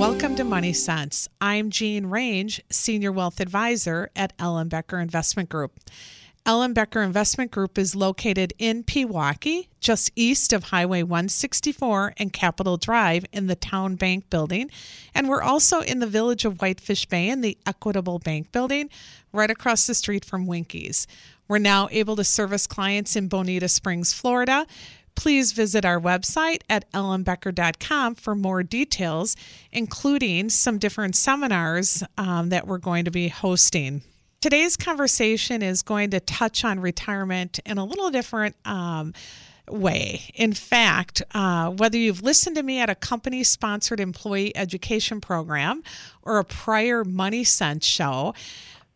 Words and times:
Welcome 0.00 0.34
to 0.36 0.44
Money 0.44 0.72
Sense. 0.72 1.28
I'm 1.42 1.68
Jean 1.68 2.06
Range, 2.06 2.58
Senior 2.70 3.12
Wealth 3.12 3.38
Advisor 3.38 4.08
at 4.16 4.34
Ellenbecker 4.38 5.00
Investment 5.00 5.50
Group. 5.50 5.78
Ellenbecker 6.46 7.04
Investment 7.04 7.50
Group 7.50 7.76
is 7.76 7.94
located 7.94 8.54
in 8.58 8.82
Pewaukee, 8.82 9.68
just 9.78 10.10
east 10.16 10.54
of 10.54 10.64
Highway 10.64 11.02
164 11.02 12.14
and 12.16 12.32
Capitol 12.32 12.78
Drive 12.78 13.26
in 13.30 13.46
the 13.46 13.54
Town 13.54 13.96
Bank 13.96 14.30
Building. 14.30 14.70
And 15.14 15.28
we're 15.28 15.42
also 15.42 15.82
in 15.82 15.98
the 15.98 16.06
village 16.06 16.46
of 16.46 16.62
Whitefish 16.62 17.04
Bay 17.04 17.28
in 17.28 17.42
the 17.42 17.58
Equitable 17.66 18.20
Bank 18.20 18.52
Building, 18.52 18.88
right 19.34 19.50
across 19.50 19.86
the 19.86 19.94
street 19.94 20.24
from 20.24 20.46
Winkies. 20.46 21.06
We're 21.46 21.58
now 21.58 21.88
able 21.90 22.16
to 22.16 22.24
service 22.24 22.66
clients 22.66 23.16
in 23.16 23.28
Bonita 23.28 23.68
Springs, 23.68 24.14
Florida 24.14 24.66
please 25.20 25.52
visit 25.52 25.84
our 25.84 26.00
website 26.00 26.62
at 26.70 26.90
ellenbecker.com 26.92 28.14
for 28.14 28.34
more 28.34 28.62
details, 28.62 29.36
including 29.70 30.48
some 30.48 30.78
different 30.78 31.14
seminars 31.14 32.02
um, 32.16 32.48
that 32.48 32.66
we're 32.66 32.78
going 32.78 33.04
to 33.04 33.10
be 33.10 33.28
hosting. 33.28 34.00
Today's 34.40 34.78
conversation 34.78 35.60
is 35.60 35.82
going 35.82 36.08
to 36.12 36.20
touch 36.20 36.64
on 36.64 36.80
retirement 36.80 37.60
in 37.66 37.76
a 37.76 37.84
little 37.84 38.10
different 38.10 38.56
um, 38.64 39.12
way. 39.68 40.22
In 40.36 40.54
fact, 40.54 41.20
uh, 41.34 41.68
whether 41.68 41.98
you've 41.98 42.22
listened 42.22 42.56
to 42.56 42.62
me 42.62 42.80
at 42.80 42.88
a 42.88 42.94
company 42.94 43.44
sponsored 43.44 44.00
employee 44.00 44.56
education 44.56 45.20
program 45.20 45.82
or 46.22 46.38
a 46.38 46.44
prior 46.44 47.04
Money 47.04 47.44
Sense 47.44 47.84
show, 47.84 48.32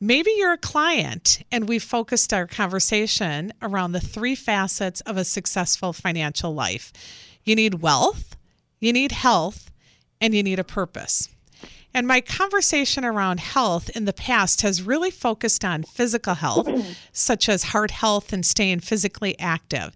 Maybe 0.06 0.32
you're 0.36 0.52
a 0.52 0.58
client 0.58 1.42
and 1.50 1.66
we've 1.66 1.82
focused 1.82 2.34
our 2.34 2.46
conversation 2.46 3.54
around 3.62 3.92
the 3.92 4.02
three 4.02 4.34
facets 4.34 5.00
of 5.00 5.16
a 5.16 5.24
successful 5.24 5.94
financial 5.94 6.52
life. 6.52 6.92
You 7.42 7.56
need 7.56 7.80
wealth, 7.80 8.36
you 8.80 8.92
need 8.92 9.12
health, 9.12 9.70
and 10.20 10.34
you 10.34 10.42
need 10.42 10.58
a 10.58 10.64
purpose. 10.64 11.30
And 11.94 12.06
my 12.06 12.20
conversation 12.20 13.02
around 13.02 13.40
health 13.40 13.88
in 13.96 14.04
the 14.04 14.12
past 14.12 14.60
has 14.60 14.82
really 14.82 15.10
focused 15.10 15.64
on 15.64 15.84
physical 15.84 16.34
health, 16.34 16.68
such 17.14 17.48
as 17.48 17.62
heart 17.62 17.92
health 17.92 18.30
and 18.30 18.44
staying 18.44 18.80
physically 18.80 19.38
active. 19.38 19.94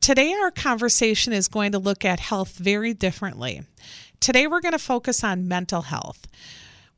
Today, 0.00 0.32
our 0.32 0.50
conversation 0.50 1.34
is 1.34 1.48
going 1.48 1.72
to 1.72 1.78
look 1.78 2.06
at 2.06 2.20
health 2.20 2.56
very 2.56 2.94
differently. 2.94 3.60
Today, 4.18 4.46
we're 4.46 4.62
going 4.62 4.72
to 4.72 4.78
focus 4.78 5.22
on 5.22 5.46
mental 5.46 5.82
health. 5.82 6.26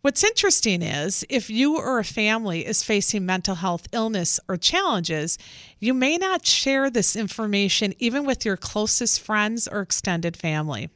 What's 0.05 0.23
interesting 0.23 0.83
is 0.83 1.25
if 1.31 1.49
you 1.49 1.79
or 1.79 1.99
a 1.99 2.05
family 2.05 2.67
is 2.67 2.83
facing 2.83 3.25
mental 3.25 3.55
health 3.55 3.89
illness 3.91 4.39
or 4.47 4.59
challenges, 4.59 5.39
you 5.79 5.95
may 5.95 6.19
not 6.19 6.45
share 6.45 6.91
this 6.91 7.17
information 7.17 7.95
even 7.99 8.27
with 8.27 8.45
your 8.45 8.59
closest 8.59 9.23
friends 9.23 9.67
or 9.67 9.81
extended 9.81 10.37
family. 10.37 10.91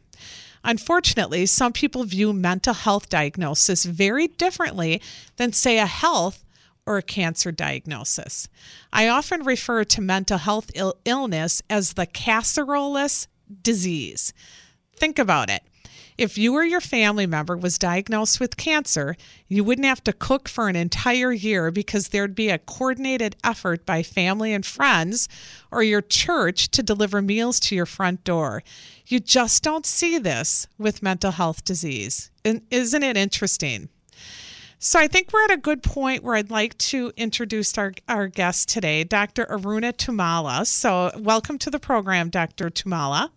Unfortunately, 0.62 1.46
some 1.46 1.72
people 1.72 2.04
view 2.04 2.34
mental 2.34 2.74
health 2.74 3.08
diagnosis 3.08 3.86
very 3.86 4.26
differently 4.26 5.00
than, 5.36 5.54
say, 5.54 5.78
a 5.78 5.86
health 5.86 6.44
or 6.84 6.98
a 6.98 7.02
cancer 7.02 7.50
diagnosis. 7.50 8.46
I 8.92 9.08
often 9.08 9.42
refer 9.42 9.84
to 9.84 10.02
mental 10.02 10.36
health 10.36 10.70
Ill- 10.74 10.98
illness 11.06 11.62
as 11.70 11.94
the 11.94 12.06
casseroleless 12.06 13.26
disease. 13.62 14.34
Think 14.96 15.18
about 15.18 15.48
it. 15.48 15.62
If 16.18 16.36
you 16.36 16.54
or 16.54 16.64
your 16.64 16.80
family 16.80 17.28
member 17.28 17.56
was 17.56 17.78
diagnosed 17.78 18.40
with 18.40 18.56
cancer, 18.56 19.16
you 19.46 19.62
wouldn't 19.62 19.86
have 19.86 20.02
to 20.02 20.12
cook 20.12 20.48
for 20.48 20.68
an 20.68 20.74
entire 20.74 21.30
year 21.30 21.70
because 21.70 22.08
there'd 22.08 22.34
be 22.34 22.48
a 22.48 22.58
coordinated 22.58 23.36
effort 23.44 23.86
by 23.86 24.02
family 24.02 24.52
and 24.52 24.66
friends 24.66 25.28
or 25.70 25.84
your 25.84 26.02
church 26.02 26.72
to 26.72 26.82
deliver 26.82 27.22
meals 27.22 27.60
to 27.60 27.76
your 27.76 27.86
front 27.86 28.24
door. 28.24 28.64
You 29.06 29.20
just 29.20 29.62
don't 29.62 29.86
see 29.86 30.18
this 30.18 30.66
with 30.76 31.04
mental 31.04 31.30
health 31.30 31.64
disease. 31.64 32.32
And 32.44 32.62
Isn't 32.68 33.04
it 33.04 33.16
interesting? 33.16 33.88
So 34.80 34.98
I 34.98 35.06
think 35.06 35.32
we're 35.32 35.44
at 35.44 35.52
a 35.52 35.56
good 35.56 35.84
point 35.84 36.24
where 36.24 36.34
I'd 36.34 36.50
like 36.50 36.76
to 36.78 37.12
introduce 37.16 37.78
our, 37.78 37.92
our 38.08 38.26
guest 38.26 38.68
today, 38.68 39.04
Dr. 39.04 39.46
Aruna 39.46 39.92
Tummala. 39.92 40.66
So 40.66 41.12
welcome 41.16 41.58
to 41.58 41.70
the 41.70 41.78
program, 41.78 42.28
Dr. 42.28 42.70
Tummala. 42.70 43.30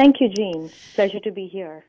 Thank 0.00 0.16
you, 0.18 0.30
Jean. 0.30 0.70
Pleasure 0.94 1.20
to 1.20 1.30
be 1.30 1.46
here. 1.46 1.84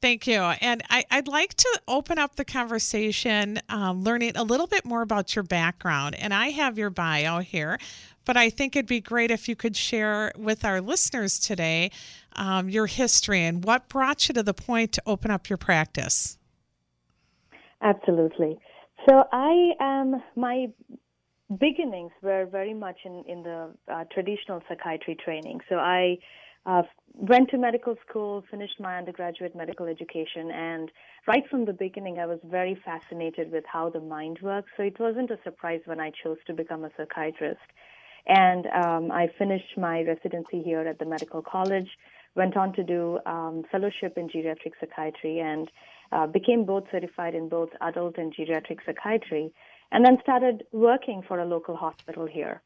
Thank 0.00 0.28
you. 0.28 0.38
And 0.38 0.84
I, 0.88 1.04
would 1.12 1.26
like 1.26 1.52
to 1.54 1.80
open 1.88 2.16
up 2.16 2.36
the 2.36 2.44
conversation 2.44 3.58
um, 3.68 4.04
learning 4.04 4.36
a 4.36 4.44
little 4.44 4.68
bit 4.68 4.84
more 4.84 5.02
about 5.02 5.34
your 5.34 5.42
background. 5.42 6.14
And 6.14 6.32
I 6.32 6.50
have 6.50 6.78
your 6.78 6.90
bio 6.90 7.40
here, 7.40 7.80
but 8.24 8.36
I 8.36 8.50
think 8.50 8.76
it'd 8.76 8.86
be 8.86 9.00
great 9.00 9.32
if 9.32 9.48
you 9.48 9.56
could 9.56 9.76
share 9.76 10.30
with 10.38 10.64
our 10.64 10.80
listeners 10.80 11.40
today 11.40 11.90
um, 12.36 12.68
your 12.68 12.86
history 12.86 13.42
and 13.42 13.64
what 13.64 13.88
brought 13.88 14.28
you 14.28 14.34
to 14.34 14.44
the 14.44 14.54
point 14.54 14.92
to 14.92 15.02
open 15.04 15.32
up 15.32 15.48
your 15.48 15.56
practice. 15.56 16.38
Absolutely. 17.82 18.58
So 19.08 19.24
I 19.32 19.72
am, 19.80 20.22
my 20.36 20.68
beginnings 21.58 22.12
were 22.22 22.46
very 22.46 22.74
much 22.74 22.98
in, 23.04 23.24
in 23.26 23.42
the 23.42 23.74
uh, 23.92 24.04
traditional 24.12 24.62
psychiatry 24.68 25.16
training. 25.24 25.62
So 25.68 25.76
I 25.76 26.18
uh, 26.66 26.82
went 27.14 27.48
to 27.50 27.58
medical 27.58 27.94
school, 28.08 28.44
finished 28.50 28.78
my 28.80 28.98
undergraduate 28.98 29.54
medical 29.54 29.86
education, 29.86 30.50
and 30.50 30.90
right 31.26 31.44
from 31.48 31.64
the 31.64 31.72
beginning, 31.72 32.18
I 32.18 32.26
was 32.26 32.40
very 32.44 32.78
fascinated 32.84 33.52
with 33.52 33.64
how 33.72 33.88
the 33.88 34.00
mind 34.00 34.40
works. 34.42 34.70
So 34.76 34.82
it 34.82 34.98
wasn't 34.98 35.30
a 35.30 35.38
surprise 35.44 35.80
when 35.86 36.00
I 36.00 36.10
chose 36.22 36.38
to 36.46 36.52
become 36.52 36.84
a 36.84 36.90
psychiatrist. 36.96 37.60
And 38.26 38.66
um, 38.66 39.12
I 39.12 39.28
finished 39.38 39.78
my 39.78 40.02
residency 40.02 40.60
here 40.62 40.80
at 40.80 40.98
the 40.98 41.06
medical 41.06 41.40
college, 41.40 41.88
went 42.34 42.56
on 42.56 42.72
to 42.74 42.82
do 42.82 43.20
um, 43.24 43.62
fellowship 43.70 44.18
in 44.18 44.28
geriatric 44.28 44.72
psychiatry, 44.80 45.38
and 45.38 45.70
uh, 46.10 46.26
became 46.26 46.64
both 46.64 46.84
certified 46.90 47.36
in 47.36 47.48
both 47.48 47.70
adult 47.80 48.18
and 48.18 48.34
geriatric 48.34 48.78
psychiatry, 48.84 49.52
and 49.92 50.04
then 50.04 50.18
started 50.20 50.64
working 50.72 51.22
for 51.26 51.38
a 51.38 51.46
local 51.46 51.76
hospital 51.76 52.26
here 52.26 52.60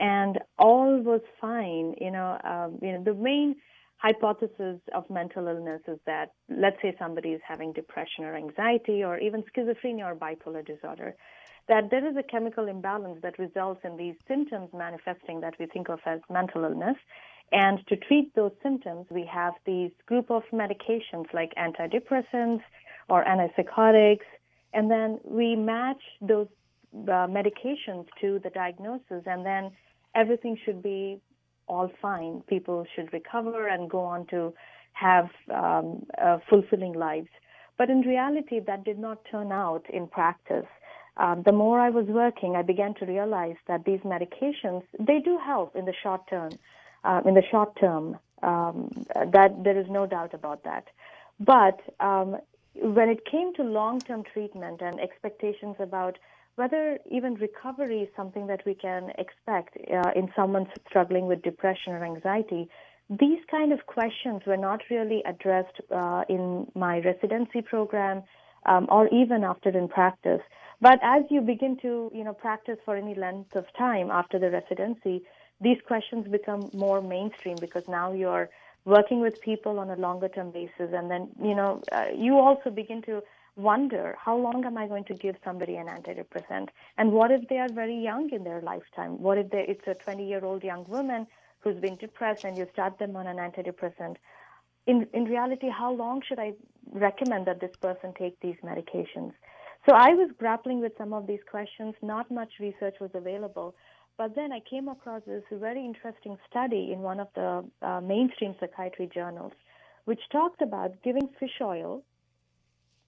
and 0.00 0.38
all 0.58 0.98
was 1.00 1.20
fine. 1.40 1.94
You 2.00 2.10
know, 2.10 2.38
um, 2.42 2.78
you 2.82 2.92
know 2.92 3.04
the 3.04 3.14
main 3.14 3.56
hypothesis 3.98 4.80
of 4.94 5.08
mental 5.10 5.46
illness 5.46 5.82
is 5.86 5.98
that 6.06 6.32
let's 6.48 6.80
say 6.80 6.96
somebody 6.98 7.30
is 7.30 7.40
having 7.46 7.72
depression 7.72 8.24
or 8.24 8.34
anxiety 8.34 9.04
or 9.04 9.18
even 9.18 9.44
schizophrenia 9.54 10.04
or 10.06 10.16
bipolar 10.16 10.66
disorder 10.66 11.14
that 11.68 11.90
there 11.90 12.08
is 12.08 12.16
a 12.16 12.22
chemical 12.22 12.66
imbalance 12.66 13.18
that 13.22 13.38
results 13.38 13.80
in 13.84 13.98
these 13.98 14.14
symptoms 14.26 14.70
manifesting 14.72 15.40
that 15.42 15.54
we 15.60 15.66
think 15.66 15.90
of 15.90 16.00
as 16.06 16.20
mental 16.30 16.64
illness 16.64 16.96
and 17.52 17.86
to 17.88 17.94
treat 17.94 18.34
those 18.34 18.52
symptoms 18.62 19.04
we 19.10 19.28
have 19.30 19.52
these 19.66 19.90
group 20.06 20.30
of 20.30 20.44
medications 20.50 21.26
like 21.34 21.52
antidepressants 21.56 22.62
or 23.10 23.22
antipsychotics 23.26 24.28
and 24.72 24.90
then 24.90 25.20
we 25.24 25.54
match 25.56 26.02
those 26.22 26.48
uh, 26.94 27.28
medications 27.38 28.06
to 28.18 28.40
the 28.42 28.50
diagnosis 28.50 29.22
and 29.26 29.44
then 29.44 29.70
everything 30.14 30.56
should 30.64 30.82
be 30.82 31.20
all 31.66 31.90
fine. 32.02 32.42
People 32.48 32.84
should 32.94 33.12
recover 33.12 33.68
and 33.68 33.88
go 33.88 34.00
on 34.00 34.26
to 34.26 34.52
have 34.92 35.28
um, 35.54 36.04
uh, 36.20 36.38
fulfilling 36.48 36.92
lives. 36.92 37.28
But 37.78 37.90
in 37.90 38.00
reality, 38.00 38.60
that 38.66 38.84
did 38.84 38.98
not 38.98 39.18
turn 39.30 39.52
out 39.52 39.84
in 39.88 40.06
practice. 40.06 40.66
Um, 41.16 41.42
the 41.44 41.52
more 41.52 41.80
I 41.80 41.90
was 41.90 42.06
working, 42.06 42.56
I 42.56 42.62
began 42.62 42.94
to 42.94 43.06
realize 43.06 43.56
that 43.68 43.84
these 43.84 44.00
medications 44.00 44.82
they 44.98 45.18
do 45.18 45.38
help 45.38 45.76
in 45.76 45.84
the 45.84 45.94
short 46.02 46.28
term. 46.28 46.52
Uh, 47.02 47.22
in 47.24 47.32
the 47.32 47.42
short 47.50 47.74
term, 47.80 48.18
um, 48.42 48.90
that 49.14 49.64
there 49.64 49.78
is 49.78 49.86
no 49.88 50.06
doubt 50.06 50.34
about 50.34 50.62
that. 50.64 50.84
But 51.38 51.80
um, 51.98 52.36
when 52.74 53.08
it 53.08 53.24
came 53.24 53.54
to 53.54 53.62
long-term 53.62 54.24
treatment 54.32 54.82
and 54.82 55.00
expectations 55.00 55.76
about 55.78 56.18
whether 56.60 56.98
even 57.10 57.32
recovery 57.48 58.00
is 58.06 58.10
something 58.14 58.46
that 58.46 58.62
we 58.66 58.74
can 58.74 59.02
expect 59.24 59.72
uh, 59.78 60.10
in 60.14 60.26
someone 60.36 60.66
struggling 60.88 61.24
with 61.30 61.40
depression 61.50 61.94
or 61.94 62.04
anxiety. 62.04 62.68
These 63.08 63.42
kind 63.50 63.72
of 63.72 63.80
questions 63.86 64.42
were 64.46 64.62
not 64.68 64.80
really 64.90 65.20
addressed 65.32 65.78
uh, 65.90 66.22
in 66.28 66.42
my 66.74 66.94
residency 67.10 67.62
program 67.62 68.16
um, 68.66 68.84
or 68.90 69.08
even 69.08 69.42
after 69.42 69.70
in 69.70 69.88
practice. 69.88 70.42
But 70.82 70.98
as 71.02 71.22
you 71.30 71.40
begin 71.40 71.78
to, 71.84 71.92
you 72.18 72.24
know, 72.24 72.34
practice 72.34 72.78
for 72.84 72.94
any 72.94 73.14
length 73.14 73.56
of 73.56 73.64
time 73.86 74.10
after 74.10 74.38
the 74.38 74.50
residency, 74.50 75.16
these 75.66 75.80
questions 75.90 76.28
become 76.38 76.62
more 76.74 77.00
mainstream 77.00 77.56
because 77.66 77.86
now 77.88 78.12
you're 78.12 78.48
working 78.84 79.20
with 79.20 79.40
people 79.40 79.78
on 79.78 79.88
a 79.90 79.96
longer 79.96 80.28
term 80.28 80.50
basis, 80.50 80.90
and 80.98 81.10
then, 81.12 81.22
you 81.42 81.54
know, 81.54 81.82
uh, 81.92 82.08
you 82.14 82.32
also 82.46 82.68
begin 82.70 83.00
to 83.02 83.22
wonder 83.56 84.16
how 84.22 84.36
long 84.36 84.64
am 84.64 84.76
I 84.78 84.86
going 84.86 85.04
to 85.04 85.14
give 85.14 85.36
somebody 85.44 85.76
an 85.76 85.86
antidepressant? 85.86 86.68
And 86.98 87.12
what 87.12 87.30
if 87.30 87.48
they 87.48 87.58
are 87.58 87.68
very 87.72 87.96
young 87.96 88.30
in 88.30 88.44
their 88.44 88.60
lifetime? 88.60 89.20
What 89.20 89.38
if 89.38 89.50
they, 89.50 89.64
it's 89.68 89.86
a 89.86 89.94
20 89.94 90.26
year 90.26 90.44
old 90.44 90.62
young 90.62 90.84
woman 90.88 91.26
who's 91.60 91.76
been 91.76 91.96
depressed 91.96 92.44
and 92.44 92.56
you 92.56 92.66
start 92.72 92.98
them 92.98 93.16
on 93.16 93.26
an 93.26 93.36
antidepressant? 93.36 94.16
In, 94.86 95.06
in 95.12 95.24
reality, 95.24 95.68
how 95.68 95.92
long 95.92 96.22
should 96.26 96.38
I 96.38 96.54
recommend 96.92 97.46
that 97.46 97.60
this 97.60 97.76
person 97.80 98.14
take 98.18 98.40
these 98.40 98.56
medications? 98.64 99.32
So 99.88 99.94
I 99.94 100.10
was 100.10 100.30
grappling 100.38 100.80
with 100.80 100.92
some 100.98 101.12
of 101.12 101.26
these 101.26 101.40
questions. 101.50 101.94
Not 102.02 102.30
much 102.30 102.52
research 102.60 102.96
was 103.00 103.10
available. 103.14 103.74
But 104.18 104.34
then 104.34 104.52
I 104.52 104.60
came 104.68 104.88
across 104.88 105.22
this 105.26 105.42
very 105.50 105.82
interesting 105.84 106.36
study 106.48 106.90
in 106.92 107.00
one 107.00 107.20
of 107.20 107.28
the 107.34 107.64
uh, 107.80 108.00
mainstream 108.02 108.54
psychiatry 108.60 109.08
journals, 109.12 109.52
which 110.04 110.20
talked 110.30 110.60
about 110.60 111.02
giving 111.02 111.28
fish 111.38 111.58
oil 111.62 112.02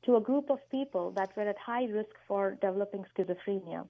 to 0.05 0.17
a 0.17 0.21
group 0.21 0.51
of 0.51 0.59
people 0.71 1.13
that 1.17 1.37
were 1.37 1.49
at 1.49 1.57
high 1.59 1.85
risk 1.85 2.15
for 2.27 2.57
developing 2.61 3.05
schizophrenia. 3.17 3.87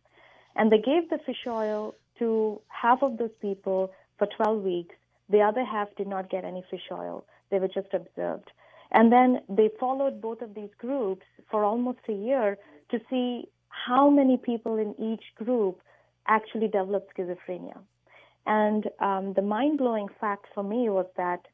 And 0.56 0.70
they 0.70 0.78
gave 0.78 1.08
the 1.08 1.18
fish 1.24 1.44
oil 1.46 1.94
to 2.18 2.60
half 2.68 3.02
of 3.02 3.18
those 3.18 3.34
people 3.40 3.90
for 4.18 4.28
12 4.36 4.62
weeks. 4.62 4.94
The 5.28 5.40
other 5.40 5.64
half 5.64 5.88
did 5.96 6.06
not 6.06 6.30
get 6.30 6.44
any 6.44 6.64
fish 6.70 6.88
oil, 6.90 7.24
they 7.50 7.58
were 7.58 7.68
just 7.68 7.92
observed. 7.92 8.50
And 8.90 9.10
then 9.10 9.40
they 9.48 9.70
followed 9.80 10.20
both 10.20 10.42
of 10.42 10.54
these 10.54 10.68
groups 10.78 11.24
for 11.50 11.64
almost 11.64 12.00
a 12.08 12.12
year 12.12 12.58
to 12.90 12.98
see 13.08 13.48
how 13.68 14.10
many 14.10 14.36
people 14.36 14.76
in 14.76 14.94
each 15.00 15.24
group 15.36 15.80
actually 16.28 16.68
developed 16.68 17.16
schizophrenia. 17.16 17.78
And 18.46 18.88
um, 19.00 19.32
the 19.34 19.42
mind 19.42 19.78
blowing 19.78 20.08
fact 20.20 20.46
for 20.54 20.62
me 20.62 20.90
was 20.90 21.06
that 21.16 21.46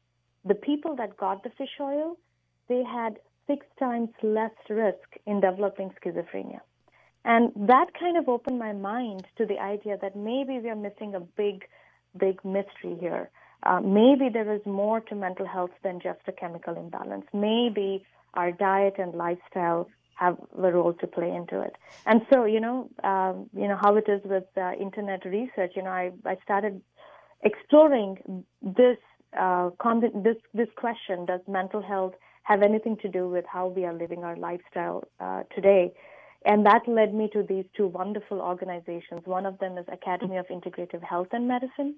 the 0.43 0.55
people 0.55 0.95
that 0.97 1.17
got 1.17 1.43
the 1.43 1.49
fish 1.57 1.79
oil, 1.79 2.17
they 2.67 2.83
had 2.83 3.19
six 3.49 3.65
times 3.79 4.09
less 4.21 4.57
risk 4.69 5.07
in 5.25 5.41
developing 5.41 5.91
schizophrenia. 5.99 6.59
And 7.25 7.51
that 7.55 7.87
kind 7.99 8.17
of 8.17 8.29
opened 8.29 8.59
my 8.59 8.73
mind 8.73 9.25
to 9.37 9.45
the 9.45 9.59
idea 9.59 9.97
that 10.01 10.15
maybe 10.15 10.59
we 10.59 10.69
are 10.69 10.75
missing 10.75 11.15
a 11.15 11.19
big, 11.19 11.65
big 12.17 12.43
mystery 12.45 12.95
here. 12.99 13.29
Uh, 13.63 13.81
maybe 13.81 14.29
there 14.31 14.53
is 14.53 14.61
more 14.65 15.01
to 15.01 15.15
mental 15.15 15.45
health 15.45 15.71
than 15.83 15.99
just 15.99 16.19
a 16.27 16.31
chemical 16.31 16.77
imbalance. 16.77 17.25
Maybe 17.33 18.05
our 18.35 18.51
diet 18.51 18.95
and 18.97 19.13
lifestyle 19.13 19.89
have 20.15 20.37
a 20.57 20.71
role 20.71 20.93
to 20.93 21.07
play 21.07 21.31
into 21.33 21.61
it. 21.61 21.75
And 22.05 22.21
so, 22.31 22.45
you 22.45 22.59
know, 22.59 22.89
um, 23.03 23.49
you 23.53 23.67
know 23.67 23.77
how 23.79 23.95
it 23.95 24.07
is 24.07 24.21
with 24.23 24.45
uh, 24.57 24.73
internet 24.79 25.25
research. 25.25 25.73
You 25.75 25.83
know, 25.83 25.91
I, 25.91 26.11
I 26.25 26.37
started 26.43 26.81
exploring 27.41 28.43
this 28.61 28.97
uh, 29.37 29.69
this 30.23 30.37
this 30.53 30.67
question: 30.75 31.25
Does 31.25 31.41
mental 31.47 31.81
health 31.81 32.15
have 32.49 32.63
anything 32.63 32.97
to 32.97 33.07
do 33.07 33.29
with 33.29 33.45
how 33.47 33.67
we 33.67 33.85
are 33.85 33.93
living 33.93 34.23
our 34.23 34.35
lifestyle 34.35 35.03
uh, 35.19 35.43
today. 35.55 35.93
And 36.45 36.65
that 36.65 36.81
led 36.87 37.13
me 37.13 37.29
to 37.33 37.43
these 37.43 37.65
two 37.77 37.87
wonderful 37.87 38.41
organizations. 38.41 39.21
One 39.25 39.45
of 39.45 39.59
them 39.59 39.77
is 39.77 39.85
Academy 39.91 40.37
of 40.37 40.47
Integrative 40.47 41.03
Health 41.03 41.27
and 41.31 41.47
Medicine, 41.47 41.95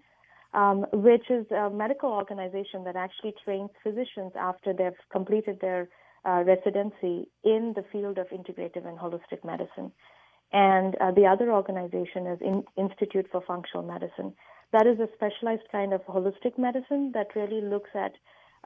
um, 0.53 0.85
which 0.91 1.29
is 1.29 1.45
a 1.51 1.69
medical 1.69 2.11
organization 2.11 2.83
that 2.83 2.97
actually 2.97 3.33
trains 3.45 3.69
physicians 3.81 4.33
after 4.35 4.73
they've 4.73 5.01
completed 5.11 5.59
their 5.61 5.87
uh, 6.25 6.43
residency 6.45 7.29
in 7.43 7.73
the 7.75 7.85
field 7.91 8.17
of 8.17 8.27
integrative 8.27 8.85
and 8.85 8.97
holistic 8.97 9.45
medicine. 9.45 9.91
And 10.51 10.95
uh, 10.99 11.11
the 11.11 11.25
other 11.25 11.51
organization 11.53 12.27
is 12.27 12.39
in 12.41 12.63
Institute 12.77 13.27
for 13.31 13.41
Functional 13.47 13.85
Medicine. 13.87 14.33
That 14.73 14.85
is 14.85 14.99
a 14.99 15.07
specialized 15.15 15.67
kind 15.71 15.93
of 15.93 16.01
holistic 16.07 16.57
medicine 16.57 17.11
that 17.13 17.35
really 17.35 17.61
looks 17.61 17.91
at 17.95 18.13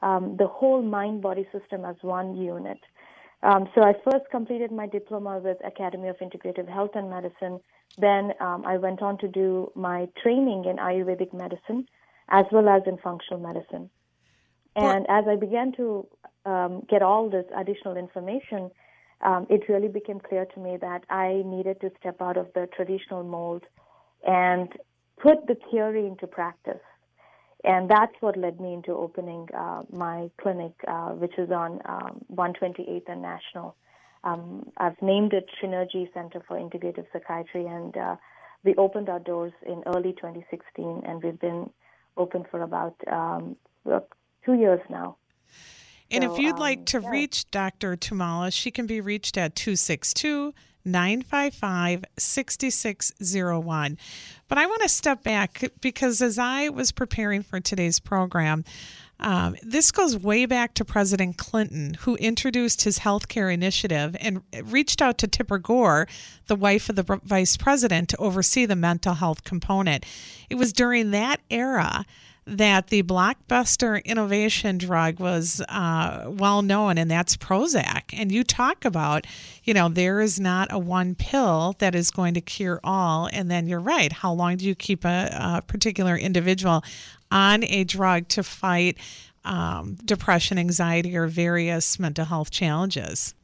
um, 0.02 0.36
the 0.38 0.46
whole 0.46 0.82
mind 0.82 1.22
body 1.22 1.46
system 1.52 1.84
as 1.84 1.96
one 2.02 2.36
unit. 2.36 2.78
Um, 3.42 3.68
so 3.74 3.82
I 3.82 3.92
first 4.04 4.24
completed 4.30 4.72
my 4.72 4.86
diploma 4.86 5.38
with 5.38 5.58
Academy 5.64 6.08
of 6.08 6.16
Integrative 6.18 6.68
Health 6.68 6.92
and 6.94 7.10
Medicine. 7.10 7.60
Then 7.98 8.32
um, 8.40 8.64
I 8.66 8.76
went 8.78 9.02
on 9.02 9.18
to 9.18 9.28
do 9.28 9.70
my 9.74 10.08
training 10.22 10.64
in 10.64 10.76
Ayurvedic 10.76 11.32
medicine 11.32 11.86
as 12.28 12.44
well 12.50 12.68
as 12.68 12.82
in 12.86 12.98
functional 12.98 13.40
medicine. 13.40 13.88
And 14.74 15.06
as 15.08 15.24
I 15.26 15.36
began 15.36 15.72
to 15.76 16.06
um, 16.44 16.82
get 16.88 17.02
all 17.02 17.30
this 17.30 17.46
additional 17.56 17.96
information, 17.96 18.70
um, 19.22 19.46
it 19.48 19.62
really 19.68 19.88
became 19.88 20.20
clear 20.20 20.44
to 20.44 20.60
me 20.60 20.76
that 20.80 21.04
I 21.08 21.42
needed 21.46 21.80
to 21.80 21.90
step 21.98 22.20
out 22.20 22.36
of 22.36 22.48
the 22.54 22.68
traditional 22.76 23.24
mold 23.24 23.64
and 24.26 24.68
put 25.18 25.46
the 25.46 25.56
theory 25.70 26.06
into 26.06 26.26
practice. 26.26 26.82
And 27.66 27.90
that's 27.90 28.14
what 28.20 28.36
led 28.36 28.60
me 28.60 28.74
into 28.74 28.92
opening 28.92 29.48
uh, 29.52 29.82
my 29.92 30.30
clinic, 30.40 30.72
uh, 30.86 31.10
which 31.10 31.36
is 31.36 31.50
on 31.50 31.80
um, 31.84 32.24
128th 32.32 33.02
and 33.08 33.20
National. 33.20 33.74
Um, 34.22 34.70
I've 34.76 35.00
named 35.02 35.32
it 35.32 35.46
Trinergy 35.60 36.08
Center 36.14 36.42
for 36.46 36.56
Integrative 36.56 37.06
Psychiatry, 37.12 37.66
and 37.66 37.96
uh, 37.96 38.16
we 38.62 38.76
opened 38.76 39.08
our 39.08 39.18
doors 39.18 39.52
in 39.66 39.82
early 39.86 40.12
2016, 40.12 41.02
and 41.04 41.22
we've 41.22 41.40
been 41.40 41.68
open 42.16 42.44
for 42.50 42.62
about 42.62 42.94
um, 43.10 43.56
two 44.44 44.54
years 44.54 44.80
now. 44.88 45.16
And 46.08 46.22
so, 46.22 46.32
if 46.32 46.38
you'd 46.38 46.60
like 46.60 46.78
um, 46.78 46.84
to 46.86 47.00
yeah. 47.00 47.10
reach 47.10 47.50
Dr. 47.50 47.96
Tummala, 47.96 48.52
she 48.52 48.70
can 48.70 48.86
be 48.86 49.00
reached 49.00 49.36
at 49.36 49.56
262 49.56 50.54
955 50.86 52.04
6601. 52.16 53.98
But 54.48 54.58
I 54.58 54.66
want 54.66 54.82
to 54.82 54.88
step 54.88 55.22
back 55.22 55.62
because 55.80 56.22
as 56.22 56.38
I 56.38 56.68
was 56.68 56.92
preparing 56.92 57.42
for 57.42 57.60
today's 57.60 57.98
program, 57.98 58.64
um, 59.18 59.56
this 59.62 59.90
goes 59.92 60.16
way 60.16 60.46
back 60.46 60.74
to 60.74 60.84
President 60.84 61.38
Clinton, 61.38 61.94
who 62.00 62.16
introduced 62.16 62.84
his 62.84 62.98
healthcare 62.98 63.52
initiative 63.52 64.14
and 64.20 64.42
reached 64.64 65.00
out 65.00 65.18
to 65.18 65.26
Tipper 65.26 65.58
Gore, 65.58 66.06
the 66.46 66.56
wife 66.56 66.88
of 66.88 66.96
the 66.96 67.20
vice 67.24 67.56
president, 67.56 68.10
to 68.10 68.16
oversee 68.18 68.66
the 68.66 68.76
mental 68.76 69.14
health 69.14 69.42
component. 69.44 70.04
It 70.50 70.56
was 70.56 70.72
during 70.72 71.12
that 71.12 71.40
era 71.50 72.04
that 72.46 72.88
the 72.88 73.02
blockbuster 73.02 74.02
innovation 74.04 74.78
drug 74.78 75.18
was 75.18 75.60
uh, 75.68 76.26
well 76.28 76.62
known, 76.62 76.96
and 76.96 77.10
that's 77.10 77.36
Prozac. 77.36 78.02
And 78.12 78.30
you 78.30 78.44
talk 78.44 78.84
about, 78.84 79.26
you 79.64 79.74
know, 79.74 79.88
there 79.88 80.20
is 80.20 80.38
not 80.38 80.68
a 80.70 80.78
one 80.78 81.16
pill 81.16 81.74
that 81.78 81.94
is 81.94 82.10
going 82.10 82.34
to 82.34 82.40
cure 82.40 82.80
all. 82.84 83.28
And 83.32 83.50
then 83.50 83.66
you're 83.66 83.80
right. 83.80 84.12
How 84.12 84.32
long 84.32 84.56
do 84.56 84.64
you 84.64 84.76
keep 84.76 85.04
a, 85.04 85.28
a 85.32 85.62
particular 85.62 86.16
individual 86.16 86.84
on 87.32 87.64
a 87.64 87.82
drug 87.82 88.28
to 88.28 88.44
fight 88.44 88.96
um, 89.44 89.96
depression, 90.04 90.56
anxiety, 90.56 91.16
or 91.16 91.26
various 91.26 91.98
mental 91.98 92.24
health 92.24 92.52
challenges? 92.52 93.34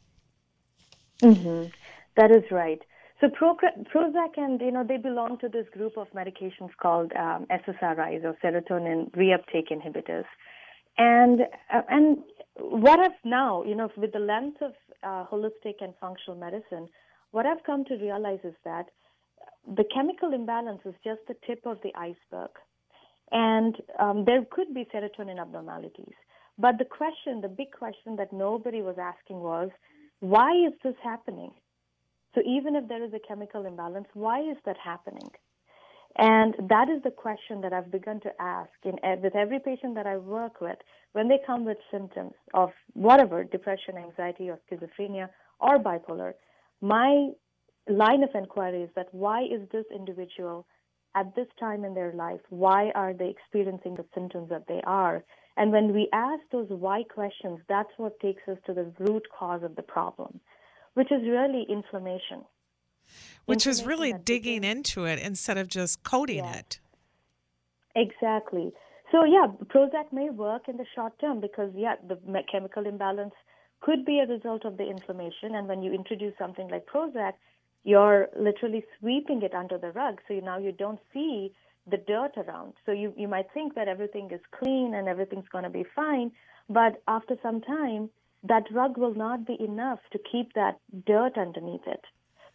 Mm-hmm. 1.20 1.70
That 2.16 2.30
is 2.30 2.44
right. 2.52 2.80
So 3.22 3.28
Prozac 3.28 4.36
and 4.36 4.60
you 4.60 4.72
know 4.72 4.82
they 4.82 4.96
belong 4.96 5.38
to 5.42 5.48
this 5.48 5.66
group 5.72 5.96
of 5.96 6.08
medications 6.12 6.70
called 6.82 7.12
um, 7.12 7.46
SSRIs 7.52 8.24
or 8.24 8.36
serotonin 8.42 9.12
reuptake 9.12 9.70
inhibitors, 9.70 10.24
and 10.98 11.42
uh, 11.72 11.82
and 11.88 12.18
what 12.58 12.98
I've 12.98 13.12
now 13.24 13.62
you 13.62 13.76
know 13.76 13.88
with 13.96 14.12
the 14.12 14.18
lens 14.18 14.56
of 14.60 14.72
uh, 15.04 15.24
holistic 15.30 15.74
and 15.80 15.94
functional 16.00 16.36
medicine, 16.36 16.88
what 17.30 17.46
I've 17.46 17.62
come 17.64 17.84
to 17.84 17.94
realize 17.94 18.40
is 18.42 18.54
that 18.64 18.86
the 19.76 19.84
chemical 19.94 20.32
imbalance 20.32 20.80
is 20.84 20.94
just 21.04 21.20
the 21.28 21.36
tip 21.46 21.64
of 21.64 21.78
the 21.84 21.94
iceberg, 21.94 22.50
and 23.30 23.76
um, 24.00 24.24
there 24.24 24.44
could 24.50 24.74
be 24.74 24.84
serotonin 24.92 25.40
abnormalities. 25.40 26.14
But 26.58 26.78
the 26.78 26.86
question, 26.86 27.40
the 27.40 27.48
big 27.48 27.70
question 27.70 28.16
that 28.16 28.32
nobody 28.32 28.82
was 28.82 28.96
asking 29.00 29.38
was, 29.38 29.70
why 30.18 30.50
is 30.66 30.72
this 30.82 30.96
happening? 31.04 31.52
So 32.34 32.40
even 32.46 32.76
if 32.76 32.88
there 32.88 33.04
is 33.04 33.12
a 33.12 33.26
chemical 33.26 33.66
imbalance, 33.66 34.08
why 34.14 34.40
is 34.40 34.56
that 34.64 34.76
happening? 34.82 35.30
And 36.16 36.54
that 36.68 36.88
is 36.90 37.02
the 37.02 37.10
question 37.10 37.60
that 37.62 37.72
I've 37.72 37.90
begun 37.90 38.20
to 38.20 38.30
ask 38.40 38.70
in, 38.84 38.96
with 39.22 39.34
every 39.34 39.58
patient 39.60 39.94
that 39.94 40.06
I 40.06 40.18
work 40.18 40.60
with 40.60 40.76
when 41.12 41.28
they 41.28 41.38
come 41.46 41.64
with 41.64 41.78
symptoms 41.90 42.32
of 42.52 42.70
whatever 42.92 43.44
depression, 43.44 43.96
anxiety, 43.96 44.50
or 44.50 44.60
schizophrenia 44.70 45.28
or 45.58 45.78
bipolar. 45.78 46.34
My 46.82 47.30
line 47.88 48.22
of 48.22 48.30
inquiry 48.34 48.82
is 48.82 48.90
that 48.94 49.08
why 49.12 49.42
is 49.42 49.68
this 49.70 49.86
individual 49.94 50.66
at 51.14 51.34
this 51.34 51.48
time 51.60 51.84
in 51.84 51.94
their 51.94 52.12
life, 52.12 52.40
why 52.48 52.90
are 52.94 53.12
they 53.12 53.28
experiencing 53.28 53.94
the 53.94 54.04
symptoms 54.14 54.48
that 54.48 54.66
they 54.66 54.80
are? 54.86 55.24
And 55.56 55.70
when 55.70 55.92
we 55.92 56.08
ask 56.12 56.40
those 56.50 56.68
why 56.70 57.04
questions, 57.04 57.60
that's 57.68 57.90
what 57.98 58.18
takes 58.20 58.42
us 58.48 58.56
to 58.66 58.72
the 58.72 58.90
root 58.98 59.24
cause 59.38 59.62
of 59.62 59.76
the 59.76 59.82
problem 59.82 60.40
which 60.94 61.10
is 61.10 61.22
really 61.22 61.66
inflammation. 61.68 62.44
Which 63.46 63.66
is 63.66 63.84
really 63.84 64.12
digging 64.12 64.60
begins. 64.60 64.76
into 64.76 65.04
it 65.04 65.18
instead 65.18 65.58
of 65.58 65.68
just 65.68 66.02
coating 66.02 66.44
it. 66.44 66.80
Exactly. 67.94 68.72
So 69.10 69.24
yeah, 69.24 69.46
Prozac 69.66 70.12
may 70.12 70.30
work 70.30 70.68
in 70.68 70.78
the 70.78 70.86
short 70.94 71.18
term 71.20 71.40
because 71.40 71.70
yeah, 71.76 71.96
the 72.06 72.18
chemical 72.50 72.86
imbalance 72.86 73.34
could 73.80 74.04
be 74.04 74.20
a 74.20 74.32
result 74.32 74.64
of 74.64 74.76
the 74.76 74.88
inflammation, 74.88 75.54
and 75.54 75.68
when 75.68 75.82
you 75.82 75.92
introduce 75.92 76.34
something 76.38 76.68
like 76.68 76.86
Prozac, 76.86 77.32
you're 77.84 78.28
literally 78.38 78.84
sweeping 78.98 79.42
it 79.42 79.54
under 79.54 79.76
the 79.76 79.90
rug. 79.90 80.20
So 80.26 80.34
you, 80.34 80.40
now 80.40 80.58
you 80.58 80.72
don't 80.72 81.00
see 81.12 81.52
the 81.90 81.96
dirt 81.96 82.32
around. 82.36 82.74
So 82.86 82.92
you 82.92 83.12
you 83.16 83.28
might 83.28 83.46
think 83.52 83.74
that 83.74 83.88
everything 83.88 84.30
is 84.32 84.40
clean 84.58 84.94
and 84.94 85.08
everything's 85.08 85.48
going 85.48 85.64
to 85.64 85.70
be 85.70 85.84
fine, 85.94 86.30
but 86.68 87.02
after 87.08 87.36
some 87.42 87.60
time, 87.60 88.08
that 88.44 88.68
drug 88.72 88.96
will 88.96 89.14
not 89.14 89.46
be 89.46 89.56
enough 89.60 90.00
to 90.12 90.18
keep 90.18 90.52
that 90.54 90.78
dirt 91.06 91.38
underneath 91.38 91.86
it. 91.86 92.04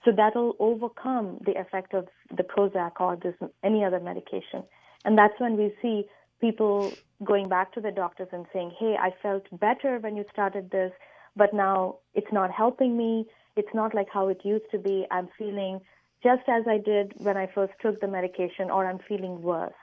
So 0.04 0.12
that'll 0.12 0.56
overcome 0.60 1.40
the 1.46 1.60
effect 1.60 1.94
of 1.94 2.08
the 2.36 2.44
Prozac 2.44 3.00
or 3.00 3.16
this 3.16 3.36
any 3.64 3.84
other 3.84 4.00
medication. 4.00 4.64
And 5.06 5.18
that's 5.18 5.40
when 5.40 5.58
we 5.58 5.74
see 5.82 6.06
people 6.40 6.94
going 7.24 7.50
back 7.50 7.74
to 7.74 7.82
the 7.82 7.92
doctors 7.92 8.30
and 8.32 8.46
saying, 8.54 8.72
"Hey, 8.80 8.96
I 9.00 9.12
felt 9.24 9.46
better 9.60 9.98
when 10.00 10.16
you 10.16 10.26
started 10.32 10.70
this, 10.70 10.92
but 11.36 11.54
now 11.54 11.98
it's 12.14 12.32
not 12.32 12.52
helping 12.52 12.96
me. 12.96 13.26
It's 13.56 13.74
not 13.74 13.96
like 13.96 14.10
how 14.10 14.28
it 14.28 14.46
used 14.46 14.70
to 14.72 14.78
be. 14.78 15.08
I'm 15.10 15.30
feeling 15.38 15.82
just 16.22 16.48
as 16.48 16.68
I 16.68 16.78
did 16.78 17.14
when 17.18 17.38
I 17.38 17.48
first 17.48 17.74
took 17.82 18.00
the 18.00 18.08
medication, 18.08 18.70
or 18.70 18.86
I'm 18.86 19.00
feeling 19.00 19.42
worse." 19.42 19.82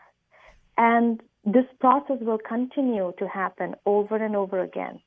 And 0.76 1.22
this 1.44 1.66
process 1.80 2.18
will 2.20 2.38
continue 2.38 3.12
to 3.18 3.28
happen 3.28 3.74
over 3.84 4.16
and 4.16 4.36
over 4.36 4.58
again. 4.60 5.00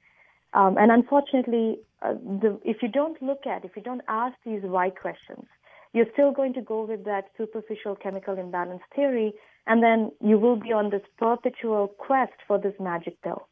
Um, 0.53 0.77
and 0.77 0.91
unfortunately, 0.91 1.79
uh, 2.01 2.13
the, 2.13 2.59
if 2.63 2.77
you 2.81 2.89
don't 2.89 3.21
look 3.21 3.45
at, 3.45 3.65
if 3.65 3.71
you 3.75 3.81
don't 3.81 4.01
ask 4.07 4.35
these 4.45 4.61
why 4.63 4.89
questions, 4.89 5.45
you're 5.93 6.05
still 6.13 6.31
going 6.31 6.53
to 6.53 6.61
go 6.61 6.85
with 6.85 7.05
that 7.05 7.25
superficial 7.37 7.95
chemical 7.95 8.37
imbalance 8.37 8.81
theory, 8.95 9.33
and 9.65 9.83
then 9.83 10.11
you 10.21 10.37
will 10.37 10.55
be 10.55 10.71
on 10.71 10.89
this 10.89 11.01
perpetual 11.17 11.87
quest 11.97 12.33
for 12.47 12.57
this 12.57 12.73
magic 12.79 13.21
pill. 13.21 13.47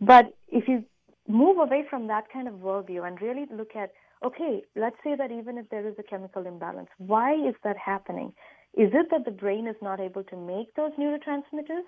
But 0.00 0.34
if 0.48 0.68
you 0.68 0.84
move 1.28 1.58
away 1.58 1.84
from 1.88 2.06
that 2.08 2.24
kind 2.32 2.48
of 2.48 2.54
worldview 2.54 3.06
and 3.06 3.20
really 3.20 3.46
look 3.50 3.74
at, 3.76 3.90
okay, 4.24 4.62
let's 4.76 4.96
say 5.02 5.14
that 5.16 5.30
even 5.30 5.58
if 5.58 5.68
there 5.70 5.86
is 5.86 5.94
a 5.98 6.02
chemical 6.02 6.46
imbalance, 6.46 6.88
why 6.98 7.34
is 7.34 7.54
that 7.64 7.76
happening? 7.76 8.32
Is 8.74 8.90
it 8.92 9.06
that 9.10 9.24
the 9.24 9.30
brain 9.30 9.66
is 9.66 9.76
not 9.80 10.00
able 10.00 10.24
to 10.24 10.36
make 10.36 10.74
those 10.74 10.92
neurotransmitters? 10.98 11.84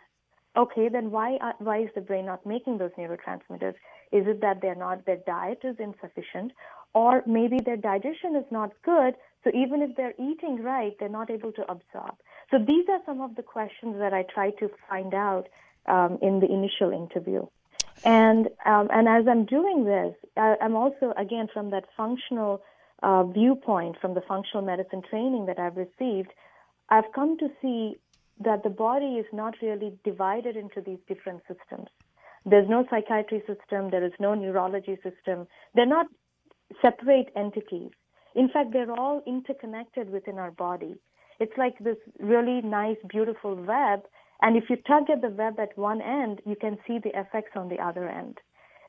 Okay, 0.56 0.88
then 0.88 1.10
why 1.10 1.38
why 1.58 1.82
is 1.82 1.90
the 1.94 2.00
brain 2.00 2.26
not 2.26 2.46
making 2.46 2.78
those 2.78 2.90
neurotransmitters? 2.98 3.74
Is 4.12 4.26
it 4.26 4.40
that 4.40 4.62
they're 4.62 4.74
not 4.74 5.04
their 5.04 5.18
diet 5.26 5.60
is 5.64 5.76
insufficient, 5.78 6.52
or 6.94 7.22
maybe 7.26 7.60
their 7.60 7.76
digestion 7.76 8.36
is 8.36 8.46
not 8.50 8.72
good? 8.82 9.14
So 9.44 9.50
even 9.54 9.82
if 9.82 9.94
they're 9.96 10.14
eating 10.18 10.62
right, 10.62 10.96
they're 10.98 11.08
not 11.08 11.30
able 11.30 11.52
to 11.52 11.62
absorb. 11.70 12.16
So 12.50 12.58
these 12.58 12.86
are 12.88 13.00
some 13.04 13.20
of 13.20 13.36
the 13.36 13.42
questions 13.42 13.96
that 13.98 14.14
I 14.14 14.22
try 14.22 14.50
to 14.52 14.70
find 14.88 15.12
out 15.12 15.48
um, 15.86 16.18
in 16.22 16.40
the 16.40 16.50
initial 16.50 16.90
interview. 16.90 17.46
And 18.04 18.48
um, 18.64 18.88
and 18.90 19.08
as 19.08 19.28
I'm 19.28 19.44
doing 19.44 19.84
this, 19.84 20.14
I, 20.36 20.56
I'm 20.62 20.74
also 20.74 21.12
again 21.18 21.48
from 21.52 21.70
that 21.70 21.84
functional 21.96 22.62
uh, 23.02 23.24
viewpoint, 23.24 23.96
from 24.00 24.14
the 24.14 24.22
functional 24.22 24.64
medicine 24.64 25.02
training 25.10 25.46
that 25.46 25.58
I've 25.58 25.76
received, 25.76 26.30
I've 26.88 27.12
come 27.14 27.36
to 27.38 27.48
see 27.60 27.96
that 28.40 28.62
the 28.62 28.70
body 28.70 29.16
is 29.16 29.26
not 29.32 29.54
really 29.62 29.92
divided 30.04 30.56
into 30.56 30.80
these 30.80 30.98
different 31.08 31.42
systems. 31.48 31.88
There's 32.44 32.68
no 32.68 32.86
psychiatry 32.90 33.42
system, 33.46 33.90
there 33.90 34.04
is 34.04 34.12
no 34.20 34.34
neurology 34.34 34.96
system. 35.02 35.46
They're 35.74 35.86
not 35.86 36.06
separate 36.80 37.30
entities. 37.34 37.90
In 38.34 38.48
fact, 38.48 38.72
they're 38.72 38.92
all 38.92 39.22
interconnected 39.26 40.10
within 40.10 40.38
our 40.38 40.50
body. 40.50 40.96
It's 41.40 41.56
like 41.56 41.78
this 41.78 41.96
really 42.20 42.60
nice, 42.62 42.96
beautiful 43.08 43.54
web, 43.54 44.02
and 44.42 44.56
if 44.56 44.68
you 44.68 44.76
tug 44.76 45.08
at 45.10 45.22
the 45.22 45.28
web 45.28 45.58
at 45.58 45.76
one 45.78 46.02
end, 46.02 46.40
you 46.44 46.56
can 46.56 46.78
see 46.86 46.98
the 46.98 47.18
effects 47.18 47.52
on 47.56 47.68
the 47.68 47.78
other 47.78 48.08
end. 48.08 48.38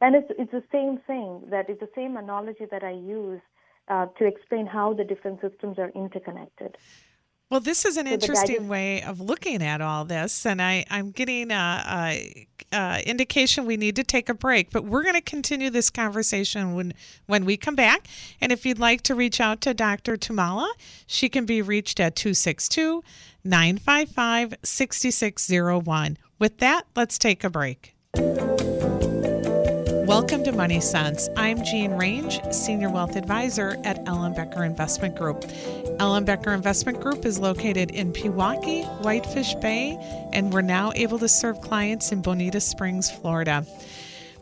And 0.01 0.15
it's, 0.15 0.27
it's 0.37 0.51
the 0.51 0.63
same 0.71 0.99
thing, 1.07 1.43
that 1.49 1.69
it's 1.69 1.79
the 1.79 1.89
same 1.95 2.17
analogy 2.17 2.65
that 2.69 2.83
I 2.83 2.91
use 2.91 3.41
uh, 3.87 4.07
to 4.19 4.25
explain 4.25 4.65
how 4.65 4.93
the 4.93 5.03
different 5.03 5.41
systems 5.41 5.79
are 5.79 5.89
interconnected. 5.95 6.77
Well, 7.49 7.61
this 7.61 7.85
is 7.85 7.95
an 7.95 8.07
so 8.07 8.11
interesting 8.11 8.67
way 8.67 9.01
of 9.03 9.21
looking 9.21 9.63
at 9.63 9.79
all 9.79 10.03
this, 10.03 10.45
and 10.45 10.61
I, 10.61 10.83
I'm 10.89 11.11
getting 11.11 11.49
a, 11.49 11.81
a, 11.87 12.47
a, 12.73 13.09
indication 13.09 13.65
we 13.65 13.77
need 13.77 13.95
to 13.95 14.03
take 14.03 14.27
a 14.27 14.33
break. 14.33 14.69
But 14.69 14.83
we're 14.83 15.03
going 15.03 15.15
to 15.15 15.21
continue 15.21 15.69
this 15.69 15.89
conversation 15.89 16.75
when 16.75 16.93
when 17.27 17.45
we 17.45 17.55
come 17.55 17.75
back. 17.75 18.07
And 18.41 18.51
if 18.51 18.65
you'd 18.65 18.79
like 18.79 19.01
to 19.03 19.15
reach 19.15 19.39
out 19.39 19.61
to 19.61 19.73
Dr. 19.73 20.17
Tummala, 20.17 20.69
she 21.05 21.29
can 21.29 21.45
be 21.45 21.61
reached 21.61 22.01
at 22.01 22.17
262 22.17 23.01
955 23.45 24.55
6601. 24.63 26.17
With 26.39 26.57
that, 26.57 26.83
let's 26.97 27.17
take 27.17 27.45
a 27.45 27.49
break. 27.49 27.95
Welcome 30.07 30.45
to 30.45 30.53
Money 30.53 30.79
Sense. 30.79 31.27
I'm 31.35 31.61
Jean 31.65 31.91
Range, 31.91 32.39
Senior 32.49 32.89
Wealth 32.89 33.17
Advisor 33.17 33.75
at 33.83 34.05
Ellenbecker 34.05 34.65
Investment 34.65 35.17
Group. 35.17 35.41
Ellenbecker 35.99 36.55
Investment 36.55 37.01
Group 37.01 37.25
is 37.25 37.39
located 37.39 37.91
in 37.91 38.13
Pewaukee, 38.13 38.85
Whitefish 39.01 39.55
Bay, 39.55 39.97
and 40.31 40.53
we're 40.53 40.61
now 40.61 40.93
able 40.95 41.19
to 41.19 41.27
serve 41.27 41.59
clients 41.59 42.13
in 42.13 42.21
Bonita 42.21 42.61
Springs, 42.61 43.11
Florida. 43.11 43.65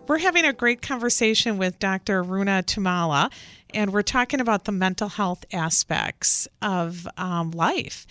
We're 0.07 0.19
having 0.19 0.45
a 0.45 0.53
great 0.53 0.83
conversation 0.83 1.57
with 1.57 1.79
Dr. 1.79 2.23
Aruna 2.23 2.63
Tummala, 2.63 3.31
and 3.73 3.91
we're 3.91 4.03
talking 4.03 4.39
about 4.39 4.65
the 4.65 4.71
mental 4.71 5.09
health 5.09 5.45
aspects 5.51 6.47
of 6.61 7.07
um, 7.17 7.49
life. 7.49 8.05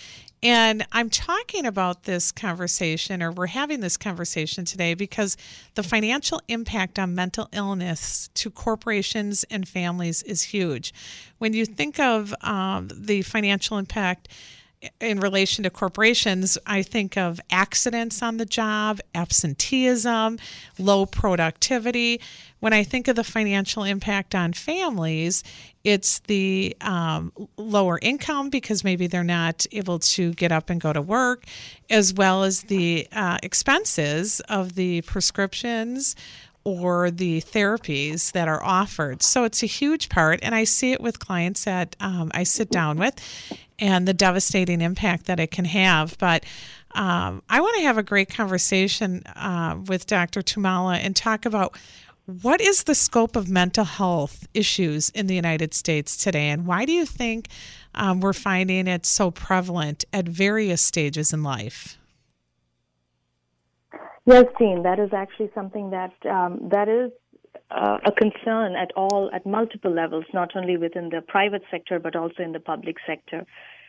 And 0.44 0.86
I'm 0.92 1.08
talking 1.08 1.64
about 1.64 2.02
this 2.02 2.30
conversation, 2.30 3.22
or 3.22 3.32
we're 3.32 3.46
having 3.46 3.80
this 3.80 3.96
conversation 3.96 4.66
today, 4.66 4.92
because 4.92 5.38
the 5.74 5.82
financial 5.82 6.42
impact 6.48 6.98
on 6.98 7.14
mental 7.14 7.48
illness 7.50 8.28
to 8.34 8.50
corporations 8.50 9.44
and 9.44 9.66
families 9.66 10.22
is 10.22 10.42
huge. 10.42 10.92
When 11.38 11.54
you 11.54 11.64
think 11.64 11.98
of 11.98 12.34
um, 12.42 12.90
the 12.94 13.22
financial 13.22 13.78
impact, 13.78 14.28
in 15.00 15.20
relation 15.20 15.64
to 15.64 15.70
corporations, 15.70 16.58
I 16.66 16.82
think 16.82 17.16
of 17.16 17.40
accidents 17.50 18.22
on 18.22 18.36
the 18.36 18.46
job, 18.46 19.00
absenteeism, 19.14 20.38
low 20.78 21.06
productivity. 21.06 22.20
When 22.60 22.72
I 22.72 22.82
think 22.82 23.08
of 23.08 23.16
the 23.16 23.24
financial 23.24 23.84
impact 23.84 24.34
on 24.34 24.52
families, 24.52 25.42
it's 25.84 26.20
the 26.20 26.76
um, 26.80 27.32
lower 27.56 27.98
income 28.00 28.48
because 28.48 28.84
maybe 28.84 29.06
they're 29.06 29.22
not 29.22 29.66
able 29.72 29.98
to 29.98 30.32
get 30.32 30.50
up 30.50 30.70
and 30.70 30.80
go 30.80 30.92
to 30.92 31.02
work, 31.02 31.44
as 31.90 32.14
well 32.14 32.42
as 32.42 32.62
the 32.62 33.06
uh, 33.12 33.38
expenses 33.42 34.40
of 34.48 34.74
the 34.74 35.02
prescriptions 35.02 36.16
or 36.64 37.10
the 37.10 37.42
therapies 37.42 38.32
that 38.32 38.48
are 38.48 38.62
offered. 38.62 39.22
So 39.22 39.44
it's 39.44 39.62
a 39.62 39.66
huge 39.66 40.08
part, 40.08 40.40
and 40.42 40.54
I 40.54 40.64
see 40.64 40.92
it 40.92 41.00
with 41.00 41.18
clients 41.18 41.64
that 41.64 41.94
um, 42.00 42.30
I 42.34 42.42
sit 42.42 42.70
down 42.70 42.98
with 42.98 43.14
and 43.78 44.08
the 44.08 44.14
devastating 44.14 44.80
impact 44.80 45.26
that 45.26 45.40
it 45.40 45.50
can 45.50 45.66
have. 45.66 46.16
But 46.18 46.44
um, 46.94 47.42
I 47.48 47.60
want 47.60 47.76
to 47.76 47.82
have 47.82 47.98
a 47.98 48.02
great 48.02 48.30
conversation 48.30 49.22
uh, 49.36 49.76
with 49.86 50.06
Dr. 50.06 50.42
Tummala 50.42 50.96
and 50.96 51.14
talk 51.14 51.44
about 51.44 51.76
what 52.26 52.60
is 52.60 52.84
the 52.84 52.94
scope 52.94 53.36
of 53.36 53.50
mental 53.50 53.84
health 53.84 54.48
issues 54.54 55.10
in 55.10 55.26
the 55.26 55.34
United 55.34 55.74
States 55.74 56.16
today, 56.16 56.48
and 56.48 56.66
why 56.66 56.86
do 56.86 56.92
you 56.92 57.04
think 57.04 57.48
um, 57.94 58.20
we're 58.20 58.32
finding 58.32 58.86
it 58.86 59.04
so 59.04 59.30
prevalent 59.30 60.04
at 60.12 60.26
various 60.26 60.80
stages 60.80 61.34
in 61.34 61.42
life? 61.42 61.98
Yes, 64.26 64.46
Jean, 64.58 64.82
that 64.84 64.98
is 64.98 65.10
actually 65.12 65.50
something 65.54 65.90
that 65.90 66.12
um, 66.28 66.68
that 66.70 66.88
is 66.88 67.10
uh, 67.70 67.98
a 68.06 68.12
concern 68.12 68.74
at 68.74 68.90
all 68.96 69.30
at 69.34 69.44
multiple 69.44 69.92
levels, 69.92 70.24
not 70.32 70.56
only 70.56 70.76
within 70.78 71.10
the 71.10 71.20
private 71.20 71.62
sector 71.70 71.98
but 71.98 72.16
also 72.16 72.42
in 72.42 72.52
the 72.52 72.60
public 72.60 72.96
sector. 73.06 73.44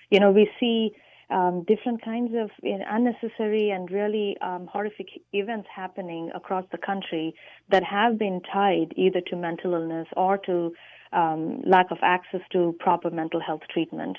You 0.10 0.20
know, 0.20 0.32
we 0.32 0.50
see 0.60 0.92
um, 1.30 1.64
different 1.68 2.04
kinds 2.04 2.34
of 2.36 2.52
you 2.62 2.78
know, 2.78 2.86
unnecessary 2.90 3.70
and 3.70 3.90
really 3.90 4.36
um, 4.42 4.68
horrific 4.72 5.08
events 5.34 5.68
happening 5.74 6.32
across 6.36 6.66
the 6.72 6.78
country 6.78 7.34
that 7.72 7.84
have 7.84 8.20
been 8.20 8.42
tied 8.54 8.94
either 8.96 9.22
to 9.28 9.36
mental 9.36 9.74
illness 9.74 10.08
or 10.18 10.38
to 10.40 10.74
um, 11.14 11.62
lack 11.66 11.92
of 11.92 11.98
access 12.02 12.42
to 12.52 12.76
proper 12.80 13.10
mental 13.10 13.40
health 13.40 13.62
treatment. 13.74 14.18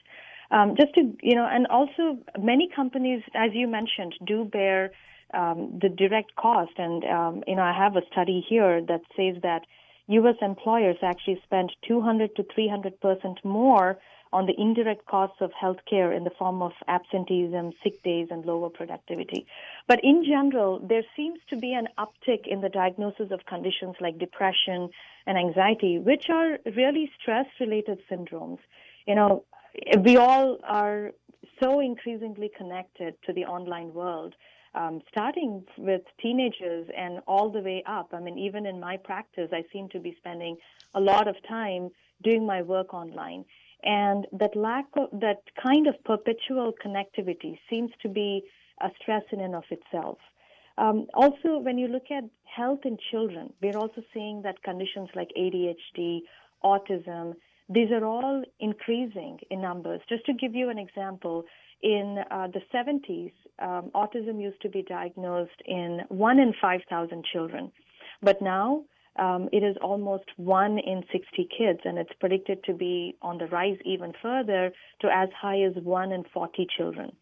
Um, 0.50 0.76
just 0.78 0.94
to 0.94 1.12
you 1.22 1.34
know, 1.34 1.46
and 1.50 1.66
also 1.66 2.18
many 2.38 2.70
companies, 2.74 3.22
as 3.34 3.50
you 3.52 3.68
mentioned, 3.68 4.14
do 4.26 4.44
bear 4.44 4.92
um, 5.34 5.78
the 5.80 5.88
direct 5.88 6.34
cost. 6.36 6.72
And 6.76 7.04
um, 7.04 7.44
you 7.46 7.56
know, 7.56 7.62
I 7.62 7.76
have 7.76 7.96
a 7.96 8.02
study 8.10 8.44
here 8.48 8.80
that 8.82 9.02
says 9.16 9.42
that 9.42 9.62
U.S. 10.08 10.36
employers 10.40 10.96
actually 11.02 11.40
spend 11.44 11.72
200 11.86 12.36
to 12.36 12.46
300 12.54 13.00
percent 13.00 13.44
more 13.44 13.98
on 14.32 14.46
the 14.46 14.54
indirect 14.58 15.06
costs 15.06 15.36
of 15.40 15.50
healthcare 15.52 16.14
in 16.14 16.24
the 16.24 16.30
form 16.30 16.60
of 16.60 16.72
absenteeism, 16.88 17.72
sick 17.82 18.02
days, 18.02 18.28
and 18.30 18.44
lower 18.44 18.68
productivity. 18.68 19.46
But 19.86 20.00
in 20.02 20.24
general, 20.24 20.80
there 20.80 21.04
seems 21.16 21.38
to 21.50 21.56
be 21.56 21.72
an 21.72 21.88
uptick 21.98 22.46
in 22.46 22.60
the 22.60 22.68
diagnosis 22.68 23.30
of 23.30 23.46
conditions 23.46 23.94
like 24.00 24.18
depression 24.18 24.90
and 25.26 25.38
anxiety, 25.38 25.98
which 25.98 26.28
are 26.28 26.58
really 26.74 27.10
stress 27.20 27.46
related 27.60 28.00
syndromes. 28.10 28.58
You 29.06 29.14
know, 29.14 29.44
we 30.00 30.16
all 30.16 30.58
are 30.64 31.12
so 31.62 31.80
increasingly 31.80 32.50
connected 32.56 33.14
to 33.26 33.32
the 33.32 33.44
online 33.44 33.94
world 33.94 34.34
um, 34.76 35.00
starting 35.10 35.64
with 35.78 36.02
teenagers 36.20 36.88
and 36.96 37.20
all 37.26 37.50
the 37.50 37.60
way 37.60 37.82
up. 37.86 38.10
I 38.12 38.20
mean, 38.20 38.38
even 38.38 38.66
in 38.66 38.78
my 38.78 38.96
practice, 38.98 39.48
I 39.52 39.64
seem 39.72 39.88
to 39.90 39.98
be 39.98 40.14
spending 40.18 40.56
a 40.94 41.00
lot 41.00 41.26
of 41.26 41.36
time 41.48 41.90
doing 42.22 42.46
my 42.46 42.62
work 42.62 42.92
online. 42.94 43.44
And 43.82 44.26
that 44.32 44.54
lack 44.54 44.86
of 44.96 45.08
that 45.20 45.42
kind 45.62 45.86
of 45.86 45.94
perpetual 46.04 46.72
connectivity 46.84 47.58
seems 47.70 47.90
to 48.02 48.08
be 48.08 48.42
a 48.80 48.90
stress 49.00 49.22
in 49.32 49.40
and 49.40 49.54
of 49.54 49.64
itself. 49.70 50.18
Um, 50.78 51.06
also, 51.14 51.58
when 51.58 51.78
you 51.78 51.88
look 51.88 52.10
at 52.10 52.24
health 52.44 52.80
in 52.84 52.98
children, 53.10 53.52
we're 53.62 53.78
also 53.78 54.02
seeing 54.12 54.42
that 54.42 54.62
conditions 54.62 55.08
like 55.14 55.28
ADHD, 55.38 56.20
autism, 56.62 57.34
these 57.68 57.90
are 57.90 58.04
all 58.04 58.44
increasing 58.60 59.38
in 59.50 59.60
numbers. 59.60 60.00
Just 60.08 60.24
to 60.26 60.34
give 60.34 60.54
you 60.54 60.70
an 60.70 60.78
example, 60.78 61.44
in 61.82 62.18
uh, 62.30 62.48
the 62.48 62.60
70s, 62.74 63.32
um, 63.58 63.90
autism 63.94 64.40
used 64.40 64.60
to 64.62 64.68
be 64.68 64.82
diagnosed 64.82 65.62
in 65.64 66.00
1 66.08 66.38
in 66.38 66.54
5,000 66.60 67.24
children. 67.32 67.70
But 68.22 68.40
now 68.40 68.84
um, 69.18 69.48
it 69.52 69.62
is 69.62 69.76
almost 69.80 70.24
1 70.36 70.78
in 70.78 71.02
60 71.12 71.48
kids, 71.56 71.80
and 71.84 71.98
it's 71.98 72.12
predicted 72.20 72.62
to 72.64 72.74
be 72.74 73.16
on 73.22 73.38
the 73.38 73.46
rise 73.46 73.78
even 73.84 74.12
further 74.22 74.72
to 75.00 75.08
as 75.12 75.28
high 75.38 75.62
as 75.62 75.74
1 75.82 76.12
in 76.12 76.24
40 76.32 76.66
children. 76.76 77.12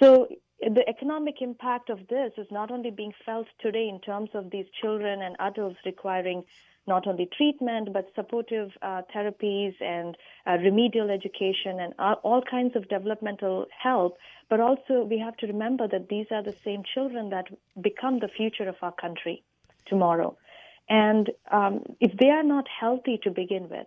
So 0.00 0.28
the 0.60 0.88
economic 0.88 1.36
impact 1.40 1.90
of 1.90 1.98
this 2.08 2.32
is 2.36 2.46
not 2.50 2.70
only 2.70 2.90
being 2.90 3.12
felt 3.24 3.46
today 3.60 3.88
in 3.88 4.00
terms 4.00 4.30
of 4.34 4.50
these 4.50 4.66
children 4.80 5.22
and 5.22 5.36
adults 5.38 5.78
requiring 5.84 6.44
not 6.88 7.06
only 7.06 7.28
treatment 7.36 7.92
but 7.92 8.10
supportive 8.14 8.70
uh, 8.82 9.02
therapies 9.14 9.74
and 9.80 10.16
uh, 10.46 10.52
remedial 10.52 11.10
education 11.10 11.78
and 11.78 11.92
all 12.24 12.42
kinds 12.50 12.74
of 12.74 12.88
developmental 12.88 13.66
help. 13.82 14.16
But 14.50 14.60
also, 14.60 15.04
we 15.04 15.18
have 15.18 15.36
to 15.38 15.46
remember 15.46 15.86
that 15.88 16.08
these 16.08 16.26
are 16.30 16.42
the 16.42 16.56
same 16.64 16.82
children 16.94 17.30
that 17.30 17.46
become 17.80 18.18
the 18.18 18.28
future 18.28 18.68
of 18.68 18.76
our 18.82 18.92
country 18.92 19.44
tomorrow. 19.86 20.36
And 20.88 21.30
um, 21.52 21.84
if 22.00 22.16
they 22.18 22.30
are 22.30 22.42
not 22.42 22.66
healthy 22.80 23.20
to 23.24 23.30
begin 23.30 23.68
with, 23.68 23.86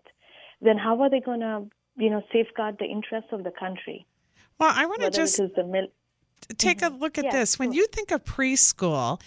then 0.61 0.77
how 0.77 1.01
are 1.01 1.09
they 1.09 1.19
going 1.19 1.39
to, 1.39 1.65
you 1.97 2.09
know, 2.11 2.21
safeguard 2.31 2.77
the 2.79 2.85
interests 2.85 3.31
of 3.31 3.43
the 3.43 3.51
country? 3.51 4.05
Well, 4.59 4.71
I 4.75 4.85
want 4.85 5.01
to 5.01 5.09
just 5.09 5.37
take 6.57 6.79
mm-hmm. 6.79 6.93
a 6.93 6.97
look 6.97 7.17
at 7.17 7.25
yeah, 7.25 7.31
this. 7.31 7.57
When 7.57 7.73
you 7.73 7.87
think 7.87 8.11
of 8.11 8.23
preschool, 8.23 9.19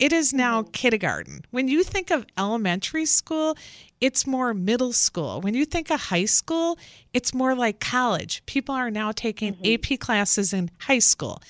it 0.00 0.12
is 0.12 0.32
now 0.32 0.62
mm-hmm. 0.62 0.70
kindergarten. 0.72 1.44
When 1.50 1.68
you 1.68 1.84
think 1.84 2.10
of 2.10 2.26
elementary 2.36 3.06
school, 3.06 3.56
it's 4.00 4.26
more 4.26 4.54
middle 4.54 4.92
school. 4.92 5.40
When 5.42 5.54
you 5.54 5.66
think 5.66 5.90
of 5.90 6.00
high 6.00 6.24
school, 6.24 6.78
it's 7.12 7.34
more 7.34 7.54
like 7.54 7.78
college. 7.78 8.42
People 8.46 8.74
are 8.74 8.90
now 8.90 9.12
taking 9.12 9.54
mm-hmm. 9.54 9.92
AP 9.92 10.00
classes 10.00 10.52
in 10.52 10.70
high 10.78 10.98
school. 10.98 11.42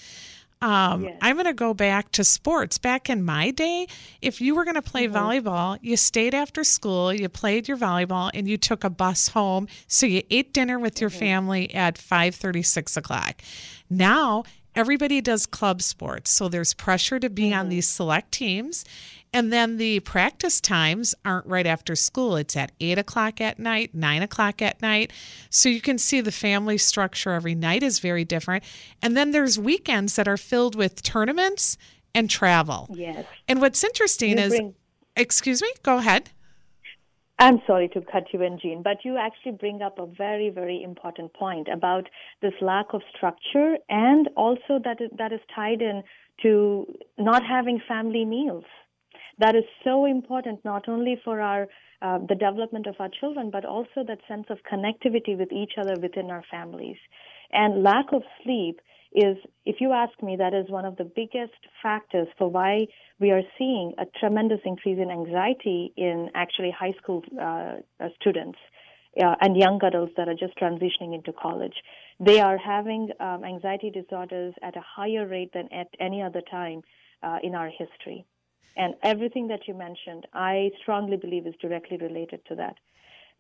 Um, 0.63 1.05
yes. 1.05 1.19
I'm 1.23 1.37
going 1.37 1.47
to 1.47 1.55
go 1.55 1.73
back 1.73 2.13
to 2.13 2.25
sports. 2.25 2.77
Back 2.77 3.09
in 3.09 3.25
my 3.25 3.51
day, 3.51 3.87
if 4.21 4.43
you 4.43 4.55
were 4.55 4.65
going 4.65 4.75
to 4.75 4.83
play 4.83 5.07
mm-hmm. 5.07 5.17
volleyball, 5.17 5.79
you 5.81 5.97
stayed 5.97 6.35
after 6.35 6.65
school, 6.65 7.15
you 7.15 7.29
played 7.29 7.67
your 7.67 7.79
volleyball, 7.79 8.31
and 8.35 8.47
you 8.47 8.59
took 8.59 8.85
a 8.85 8.91
bus 8.91 9.29
home. 9.29 9.69
So 9.87 10.05
you 10.05 10.23
ate 10.29 10.53
dinner 10.53 10.79
with 10.79 10.97
mm-hmm. 10.97 11.05
your 11.05 11.11
family 11.11 11.75
at 11.75 11.95
5:30, 11.95 12.67
6 12.67 12.97
o'clock. 12.97 13.43
Now 13.89 14.45
everybody 14.75 15.21
does 15.21 15.47
club 15.47 15.83
sports. 15.83 16.31
So 16.31 16.49
there's 16.49 16.75
pressure 16.75 17.19
to 17.19 17.31
be 17.31 17.51
mm-hmm. 17.51 17.61
on 17.61 17.69
these 17.69 17.89
select 17.89 18.33
teams. 18.33 18.85
And 19.33 19.53
then 19.53 19.77
the 19.77 20.01
practice 20.01 20.61
times 20.61 21.15
aren't 21.25 21.47
right 21.47 21.67
after 21.67 21.95
school. 21.95 22.35
It's 22.37 22.57
at 22.57 22.73
eight 22.81 22.99
o'clock 22.99 23.41
at 23.41 23.59
night, 23.61 23.95
nine 23.95 24.23
o'clock 24.23 24.61
at 24.61 24.83
night. 24.83 25.13
So 25.51 25.69
you 25.69 25.81
can 25.81 25.99
see 25.99 26.21
the 26.21 26.33
family 26.33 26.79
structure 26.79 27.31
every 27.31 27.55
night 27.55 27.85
is 27.85 28.01
very 28.01 28.25
different. 28.25 28.65
And 29.01 29.17
then 29.17 29.31
there's 29.31 29.59
weekends 29.59 30.17
that 30.17 30.27
are 30.27 30.37
filled 30.37 30.75
with 30.75 31.03
tournaments 31.03 31.77
and 32.13 32.29
travel. 32.29 32.89
Yes. 32.93 33.25
And 33.47 33.61
what's 33.61 33.85
interesting 33.85 34.39
you 34.39 34.45
is, 34.45 34.51
bring- 34.51 34.75
excuse 35.15 35.63
me, 35.63 35.73
go 35.85 35.99
ahead. 35.99 36.31
I'm 37.41 37.63
sorry 37.67 37.89
to 37.95 38.03
cut 38.03 38.25
you 38.35 38.43
in, 38.43 38.59
Jean, 38.61 38.83
but 38.83 38.99
you 39.03 39.17
actually 39.17 39.53
bring 39.53 39.81
up 39.81 39.99
a 39.99 40.05
very, 40.05 40.51
very 40.51 40.83
important 40.83 41.33
point 41.33 41.69
about 41.73 42.07
this 42.43 42.53
lack 42.61 42.93
of 42.93 43.01
structure 43.17 43.79
and 43.89 44.29
also 44.37 44.79
that 44.85 44.99
that 45.17 45.33
is 45.33 45.41
tied 45.55 45.81
in 45.81 46.03
to 46.43 46.85
not 47.17 47.43
having 47.43 47.81
family 47.89 48.27
meals. 48.27 48.65
That 49.39 49.57
is 49.57 49.65
so 49.83 50.05
important 50.05 50.63
not 50.67 50.87
only 50.87 51.19
for 51.25 51.41
our 51.41 51.67
uh, 52.03 52.19
the 52.19 52.35
development 52.35 52.87
of 52.87 52.97
our 52.99 53.09
children, 53.09 53.51
but 53.51 53.65
also 53.65 54.05
that 54.07 54.19
sense 54.29 54.47
of 54.51 54.59
connectivity 54.71 55.37
with 55.37 55.51
each 55.51 55.73
other 55.79 55.95
within 56.01 56.31
our 56.31 56.45
families. 56.51 56.97
And 57.53 57.83
lack 57.83 58.13
of 58.13 58.23
sleep 58.43 58.81
is, 59.13 59.37
if 59.65 59.77
you 59.81 59.93
ask 59.93 60.23
me, 60.23 60.37
that 60.37 60.55
is 60.55 60.71
one 60.71 60.85
of 60.85 60.97
the 60.97 61.05
biggest 61.05 61.59
factors 61.83 62.29
for 62.39 62.49
why 62.49 62.87
we 63.19 63.31
are 63.31 63.43
seeing 63.59 63.93
a 63.99 64.05
tremendous 64.19 64.61
increase 64.65 64.99
in 64.99 65.11
anxiety 65.11 65.93
in 65.97 66.31
actually 66.35 66.71
high 66.71 66.95
school 67.03 67.23
uh, 67.41 67.77
students 68.21 68.59
uh, 69.21 69.35
and 69.41 69.57
young 69.57 69.81
adults 69.83 70.13
that 70.17 70.29
are 70.29 70.35
just 70.35 70.57
transitioning 70.57 71.15
into 71.15 71.33
college. 71.33 71.75
They 72.21 72.41
are 72.41 72.57
having 72.57 73.11
um, 73.19 73.45
anxiety 73.45 73.91
disorders 73.91 74.55
at 74.63 74.77
a 74.77 74.83
higher 74.97 75.27
rate 75.27 75.53
than 75.55 75.69
at 75.73 75.89
any 75.99 76.23
other 76.23 76.43
time 76.49 76.83
uh, 77.23 77.39
in 77.43 77.55
our 77.55 77.69
history. 77.69 78.25
And 78.77 78.95
everything 79.03 79.49
that 79.49 79.67
you 79.67 79.75
mentioned, 79.75 80.27
I 80.33 80.71
strongly 80.81 81.17
believe 81.17 81.47
is 81.47 81.55
directly 81.61 81.97
related 81.97 82.41
to 82.47 82.55
that. 82.57 82.77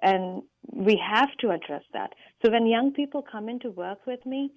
And 0.03 0.43
we 0.73 1.01
have 1.09 1.31
to 1.41 1.51
address 1.51 1.83
that. 1.93 2.15
So 2.45 2.51
when 2.51 2.67
young 2.67 2.93
people 2.93 3.23
come 3.23 3.49
into 3.49 3.71
work 3.71 4.07
with 4.07 4.25
me, 4.27 4.51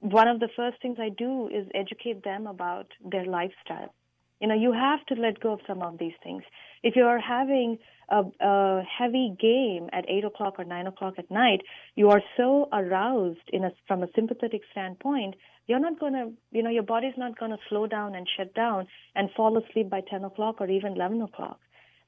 one 0.00 0.28
of 0.28 0.40
the 0.40 0.48
first 0.56 0.80
things 0.80 0.98
I 1.00 1.08
do 1.08 1.48
is 1.48 1.66
educate 1.74 2.22
them 2.24 2.46
about 2.46 2.86
their 3.04 3.24
lifestyle. 3.24 3.94
You 4.40 4.46
know, 4.46 4.54
you 4.54 4.72
have 4.72 5.04
to 5.06 5.20
let 5.20 5.40
go 5.40 5.52
of 5.52 5.60
some 5.66 5.82
of 5.82 5.98
these 5.98 6.12
things. 6.22 6.44
If 6.84 6.94
you 6.94 7.04
are 7.04 7.18
having 7.18 7.78
a, 8.08 8.22
a 8.40 8.82
heavy 8.82 9.34
game 9.40 9.88
at 9.92 10.08
eight 10.08 10.24
o'clock 10.24 10.54
or 10.58 10.64
nine 10.64 10.86
o'clock 10.86 11.14
at 11.18 11.30
night, 11.30 11.62
you 11.96 12.10
are 12.10 12.22
so 12.36 12.68
aroused 12.72 13.48
in 13.52 13.64
a, 13.64 13.70
from 13.88 14.04
a 14.04 14.08
sympathetic 14.14 14.62
standpoint, 14.70 15.34
you're 15.66 15.80
not 15.80 15.98
going 15.98 16.12
to, 16.12 16.30
you 16.52 16.62
know, 16.62 16.70
your 16.70 16.84
body's 16.84 17.18
not 17.18 17.38
going 17.38 17.50
to 17.50 17.58
slow 17.68 17.86
down 17.86 18.14
and 18.14 18.28
shut 18.36 18.54
down 18.54 18.86
and 19.16 19.28
fall 19.36 19.58
asleep 19.58 19.90
by 19.90 20.00
10 20.08 20.24
o'clock 20.24 20.60
or 20.60 20.70
even 20.70 20.92
11 20.92 21.20
o'clock. 21.20 21.58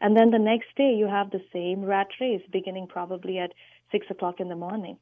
And 0.00 0.16
then 0.16 0.30
the 0.30 0.38
next 0.38 0.68
day 0.76 0.94
you 0.96 1.08
have 1.08 1.30
the 1.30 1.42
same 1.52 1.84
rat 1.84 2.08
race 2.20 2.42
beginning 2.50 2.86
probably 2.88 3.38
at 3.38 3.52
six 3.92 4.06
o'clock 4.08 4.36
in 4.38 4.48
the 4.48 4.56
morning. 4.56 4.96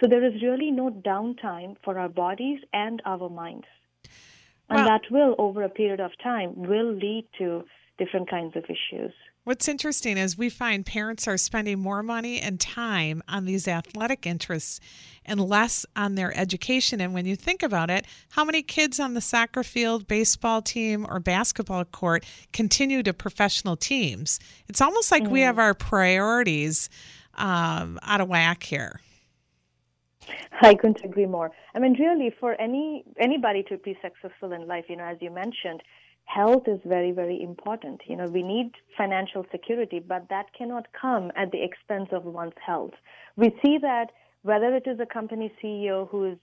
So 0.00 0.06
there 0.06 0.24
is 0.24 0.42
really 0.42 0.70
no 0.70 0.90
downtime 0.90 1.76
for 1.82 1.98
our 1.98 2.08
bodies 2.08 2.60
and 2.72 3.00
our 3.04 3.28
minds. 3.30 3.66
And 4.68 4.86
that 4.86 5.02
will, 5.10 5.34
over 5.38 5.62
a 5.62 5.68
period 5.68 6.00
of 6.00 6.10
time, 6.22 6.52
will 6.56 6.92
lead 6.92 7.26
to 7.38 7.64
different 7.98 8.28
kinds 8.28 8.56
of 8.56 8.64
issues. 8.64 9.12
What's 9.44 9.68
interesting 9.68 10.18
is 10.18 10.36
we 10.36 10.50
find 10.50 10.84
parents 10.84 11.28
are 11.28 11.36
spending 11.36 11.78
more 11.78 12.02
money 12.02 12.40
and 12.40 12.58
time 12.58 13.22
on 13.28 13.44
these 13.44 13.68
athletic 13.68 14.26
interests 14.26 14.80
and 15.24 15.40
less 15.40 15.86
on 15.94 16.16
their 16.16 16.36
education. 16.36 17.00
And 17.00 17.14
when 17.14 17.26
you 17.26 17.36
think 17.36 17.62
about 17.62 17.88
it, 17.88 18.06
how 18.30 18.44
many 18.44 18.60
kids 18.60 18.98
on 18.98 19.14
the 19.14 19.20
soccer 19.20 19.62
field, 19.62 20.08
baseball 20.08 20.62
team, 20.62 21.06
or 21.08 21.20
basketball 21.20 21.84
court 21.84 22.24
continue 22.52 23.04
to 23.04 23.14
professional 23.14 23.76
teams? 23.76 24.40
It's 24.68 24.80
almost 24.80 25.12
like 25.12 25.22
mm-hmm. 25.22 25.32
we 25.32 25.40
have 25.42 25.60
our 25.60 25.74
priorities 25.74 26.90
um, 27.34 28.00
out 28.02 28.20
of 28.20 28.28
whack 28.28 28.64
here. 28.64 29.00
I 30.62 30.74
couldn't 30.74 31.04
agree 31.04 31.26
more. 31.26 31.50
I 31.74 31.78
mean, 31.78 31.94
really, 31.98 32.34
for 32.40 32.60
any 32.60 33.04
anybody 33.18 33.62
to 33.64 33.78
be 33.78 33.96
successful 34.02 34.52
in 34.52 34.66
life, 34.66 34.86
you 34.88 34.96
know, 34.96 35.04
as 35.04 35.18
you 35.20 35.30
mentioned, 35.30 35.82
health 36.24 36.64
is 36.66 36.80
very, 36.84 37.12
very 37.12 37.42
important. 37.42 38.02
You 38.06 38.16
know, 38.16 38.26
we 38.26 38.42
need 38.42 38.72
financial 38.96 39.46
security, 39.50 40.00
but 40.00 40.28
that 40.28 40.52
cannot 40.56 40.86
come 41.00 41.32
at 41.36 41.52
the 41.52 41.62
expense 41.62 42.08
of 42.12 42.24
one's 42.24 42.52
health. 42.64 42.92
We 43.36 43.54
see 43.64 43.78
that 43.78 44.10
whether 44.42 44.74
it 44.74 44.86
is 44.86 44.98
a 45.00 45.06
company 45.06 45.52
CEO 45.62 46.08
who 46.08 46.32
is, 46.32 46.38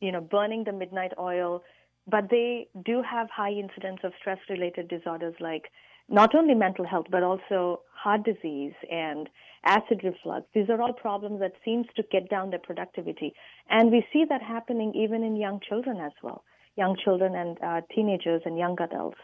you 0.00 0.12
know, 0.12 0.20
burning 0.20 0.64
the 0.64 0.72
midnight 0.72 1.12
oil, 1.18 1.62
but 2.06 2.30
they 2.30 2.68
do 2.84 3.02
have 3.02 3.28
high 3.30 3.52
incidence 3.52 4.00
of 4.04 4.12
stress-related 4.20 4.88
disorders 4.88 5.34
like 5.40 5.70
not 6.12 6.34
only 6.34 6.54
mental 6.54 6.86
health 6.86 7.06
but 7.10 7.22
also 7.22 7.80
heart 8.02 8.22
disease 8.24 8.74
and 8.90 9.28
acid 9.64 10.02
reflux. 10.04 10.46
These 10.54 10.68
are 10.68 10.80
all 10.80 10.92
problems 10.92 11.40
that 11.40 11.52
seems 11.64 11.86
to 11.96 12.02
get 12.10 12.28
down 12.28 12.50
their 12.50 12.58
productivity. 12.58 13.32
And 13.70 13.90
we 13.90 14.04
see 14.12 14.24
that 14.28 14.42
happening 14.42 14.92
even 14.94 15.22
in 15.22 15.36
young 15.36 15.60
children 15.68 15.98
as 15.98 16.12
well, 16.22 16.44
young 16.76 16.96
children 17.02 17.34
and 17.34 17.58
uh, 17.62 17.80
teenagers 17.94 18.42
and 18.44 18.58
young 18.58 18.76
adults. 18.80 19.18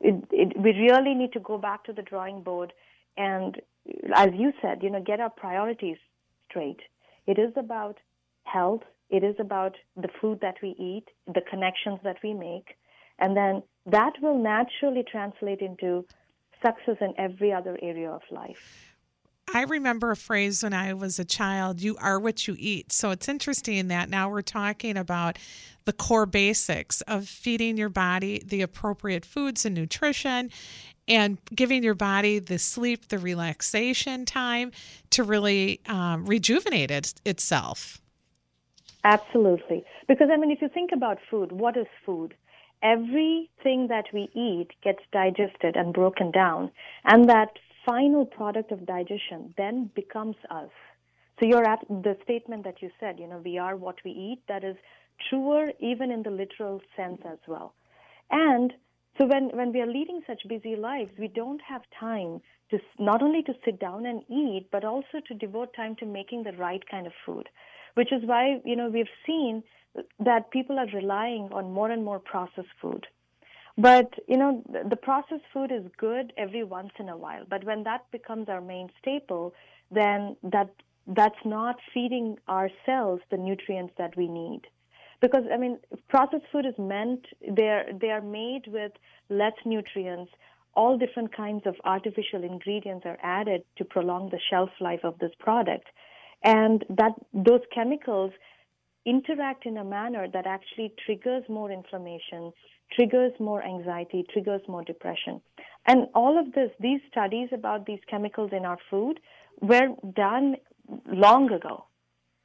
It, 0.00 0.16
it, 0.30 0.60
we 0.60 0.72
really 0.72 1.14
need 1.14 1.32
to 1.32 1.40
go 1.40 1.58
back 1.58 1.84
to 1.84 1.92
the 1.92 2.02
drawing 2.02 2.42
board 2.42 2.72
and, 3.16 3.56
as 4.14 4.28
you 4.34 4.52
said, 4.60 4.82
you 4.82 4.90
know, 4.90 5.02
get 5.02 5.20
our 5.20 5.30
priorities 5.30 5.96
straight. 6.50 6.80
It 7.26 7.38
is 7.38 7.52
about 7.56 7.96
health. 8.44 8.82
It 9.10 9.24
is 9.24 9.36
about 9.38 9.74
the 9.96 10.08
food 10.20 10.40
that 10.42 10.56
we 10.62 10.70
eat, 10.78 11.06
the 11.26 11.40
connections 11.48 12.00
that 12.04 12.16
we 12.22 12.34
make, 12.34 12.76
and 13.18 13.36
then 13.36 13.62
that 13.86 14.12
will 14.20 14.38
naturally 14.38 15.04
translate 15.10 15.60
into 15.60 16.04
success 16.64 16.96
in 17.00 17.14
every 17.18 17.52
other 17.52 17.78
area 17.82 18.10
of 18.10 18.22
life. 18.30 18.94
I 19.54 19.62
remember 19.62 20.10
a 20.10 20.16
phrase 20.16 20.62
when 20.62 20.74
I 20.74 20.92
was 20.92 21.18
a 21.18 21.24
child 21.24 21.80
you 21.80 21.96
are 21.96 22.20
what 22.20 22.46
you 22.46 22.54
eat. 22.58 22.92
So 22.92 23.10
it's 23.10 23.28
interesting 23.28 23.88
that 23.88 24.10
now 24.10 24.28
we're 24.28 24.42
talking 24.42 24.96
about 24.96 25.38
the 25.86 25.92
core 25.94 26.26
basics 26.26 27.00
of 27.02 27.26
feeding 27.26 27.78
your 27.78 27.88
body 27.88 28.42
the 28.44 28.60
appropriate 28.60 29.24
foods 29.24 29.64
and 29.64 29.74
nutrition 29.74 30.50
and 31.08 31.38
giving 31.54 31.82
your 31.82 31.94
body 31.94 32.38
the 32.38 32.58
sleep, 32.58 33.08
the 33.08 33.18
relaxation 33.18 34.26
time 34.26 34.70
to 35.10 35.24
really 35.24 35.80
um, 35.86 36.26
rejuvenate 36.26 36.90
it, 36.90 37.14
itself. 37.24 38.02
Absolutely. 39.04 39.84
Because, 40.06 40.28
I 40.30 40.36
mean, 40.36 40.50
if 40.50 40.60
you 40.60 40.68
think 40.68 40.90
about 40.92 41.18
food, 41.30 41.52
what 41.52 41.78
is 41.78 41.86
food? 42.04 42.34
Everything 42.82 43.88
that 43.88 44.06
we 44.12 44.28
eat 44.34 44.68
gets 44.82 45.02
digested 45.12 45.76
and 45.76 45.92
broken 45.92 46.30
down, 46.30 46.70
and 47.04 47.28
that 47.28 47.50
final 47.86 48.26
product 48.26 48.70
of 48.72 48.86
digestion 48.86 49.54
then 49.56 49.90
becomes 49.94 50.36
us. 50.50 50.70
So 51.38 51.46
you're 51.46 51.68
at 51.68 51.80
the 51.88 52.16
statement 52.24 52.64
that 52.64 52.82
you 52.82 52.90
said, 52.98 53.18
you 53.18 53.28
know, 53.28 53.40
we 53.44 53.58
are 53.58 53.76
what 53.76 53.96
we 54.04 54.10
eat, 54.10 54.42
that 54.48 54.64
is 54.64 54.76
truer 55.28 55.72
even 55.80 56.10
in 56.10 56.22
the 56.22 56.30
literal 56.30 56.80
sense 56.96 57.20
as 57.24 57.38
well. 57.46 57.74
And 58.30 58.72
so 59.16 59.26
when, 59.26 59.50
when 59.56 59.72
we 59.72 59.80
are 59.80 59.86
leading 59.86 60.20
such 60.26 60.42
busy 60.48 60.76
lives, 60.76 61.10
we 61.18 61.28
don't 61.28 61.60
have 61.62 61.82
time 61.98 62.40
to 62.70 62.78
not 62.98 63.22
only 63.22 63.42
to 63.44 63.54
sit 63.64 63.80
down 63.80 64.06
and 64.06 64.22
eat, 64.28 64.66
but 64.70 64.84
also 64.84 65.20
to 65.26 65.34
devote 65.34 65.74
time 65.74 65.96
to 65.96 66.06
making 66.06 66.42
the 66.42 66.52
right 66.52 66.82
kind 66.90 67.06
of 67.06 67.12
food, 67.24 67.48
which 67.94 68.12
is 68.12 68.22
why, 68.24 68.60
you 68.64 68.76
know, 68.76 68.88
we've 68.88 69.06
seen 69.26 69.62
that 70.18 70.50
people 70.50 70.78
are 70.78 70.86
relying 70.92 71.48
on 71.52 71.72
more 71.72 71.90
and 71.90 72.04
more 72.04 72.18
processed 72.18 72.68
food. 72.80 73.06
But, 73.76 74.12
you 74.26 74.36
know, 74.36 74.62
the 74.88 74.96
processed 74.96 75.44
food 75.52 75.70
is 75.70 75.84
good 75.96 76.32
every 76.36 76.64
once 76.64 76.90
in 76.98 77.08
a 77.08 77.16
while. 77.16 77.44
But 77.48 77.64
when 77.64 77.84
that 77.84 78.10
becomes 78.10 78.48
our 78.48 78.60
main 78.60 78.90
staple, 79.00 79.54
then 79.90 80.36
that 80.42 80.70
that's 81.06 81.44
not 81.44 81.76
feeding 81.94 82.38
our 82.48 82.68
cells 82.84 83.20
the 83.30 83.36
nutrients 83.36 83.94
that 83.96 84.16
we 84.16 84.28
need. 84.28 84.62
Because 85.20 85.44
I 85.52 85.56
mean, 85.56 85.78
processed 86.08 86.44
food 86.52 86.66
is 86.66 86.74
meant 86.78 87.26
they're 87.48 87.86
they 87.98 88.10
are 88.10 88.20
made 88.20 88.66
with 88.66 88.92
less 89.28 89.54
nutrients. 89.64 90.30
All 90.74 90.98
different 90.98 91.34
kinds 91.34 91.66
of 91.66 91.74
artificial 91.84 92.44
ingredients 92.44 93.06
are 93.06 93.18
added 93.22 93.64
to 93.76 93.84
prolong 93.84 94.30
the 94.30 94.38
shelf 94.50 94.70
life 94.80 95.00
of 95.02 95.18
this 95.18 95.32
product, 95.40 95.86
and 96.44 96.84
that 96.90 97.14
those 97.32 97.62
chemicals 97.74 98.32
interact 99.08 99.66
in 99.66 99.76
a 99.78 99.84
manner 99.84 100.26
that 100.32 100.46
actually 100.46 100.92
triggers 101.04 101.44
more 101.48 101.70
inflammation, 101.70 102.52
triggers 102.92 103.32
more 103.38 103.62
anxiety, 103.64 104.24
triggers 104.32 104.60
more 104.68 104.84
depression. 104.84 105.40
And 105.86 106.06
all 106.14 106.38
of 106.38 106.52
this, 106.52 106.70
these 106.80 107.00
studies 107.10 107.48
about 107.52 107.86
these 107.86 108.00
chemicals 108.10 108.50
in 108.52 108.64
our 108.64 108.78
food 108.90 109.20
were 109.60 109.88
done 110.14 110.56
long 111.06 111.50
ago. 111.50 111.84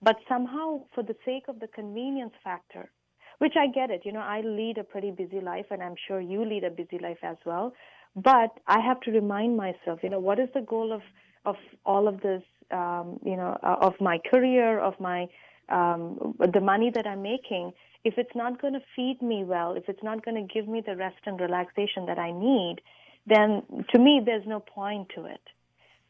But 0.01 0.17
somehow, 0.27 0.83
for 0.93 1.03
the 1.03 1.15
sake 1.25 1.45
of 1.47 1.59
the 1.59 1.67
convenience 1.67 2.33
factor, 2.43 2.91
which 3.39 3.53
I 3.57 3.67
get 3.67 3.89
it, 3.89 4.01
you 4.05 4.11
know, 4.11 4.19
I 4.19 4.41
lead 4.41 4.77
a 4.77 4.83
pretty 4.83 5.11
busy 5.11 5.41
life, 5.41 5.65
and 5.71 5.81
I'm 5.81 5.95
sure 6.07 6.19
you 6.21 6.45
lead 6.45 6.63
a 6.63 6.69
busy 6.69 6.99
life 6.99 7.17
as 7.23 7.37
well. 7.45 7.73
But 8.15 8.51
I 8.67 8.79
have 8.79 8.99
to 9.01 9.11
remind 9.11 9.57
myself, 9.57 9.99
you 10.03 10.09
know, 10.09 10.19
what 10.19 10.39
is 10.39 10.49
the 10.53 10.61
goal 10.61 10.93
of 10.93 11.01
of 11.45 11.57
all 11.85 12.07
of 12.07 12.21
this, 12.21 12.43
um, 12.71 13.19
you 13.25 13.35
know, 13.35 13.57
uh, 13.61 13.75
of 13.81 13.93
my 13.99 14.17
career, 14.31 14.79
of 14.79 14.97
my 14.97 15.27
um, 15.73 16.35
the 16.39 16.61
money 16.61 16.91
that 16.93 17.07
I'm 17.07 17.23
making. 17.23 17.73
If 18.03 18.15
it's 18.17 18.35
not 18.35 18.61
going 18.61 18.73
to 18.73 18.81
feed 18.95 19.21
me 19.21 19.43
well, 19.43 19.73
if 19.75 19.85
it's 19.87 20.03
not 20.03 20.23
going 20.23 20.35
to 20.35 20.53
give 20.53 20.67
me 20.67 20.81
the 20.85 20.95
rest 20.95 21.19
and 21.25 21.39
relaxation 21.39 22.05
that 22.07 22.19
I 22.19 22.31
need, 22.31 22.77
then 23.25 23.63
to 23.91 23.99
me, 23.99 24.21
there's 24.23 24.45
no 24.45 24.59
point 24.59 25.07
to 25.15 25.25
it. 25.25 25.41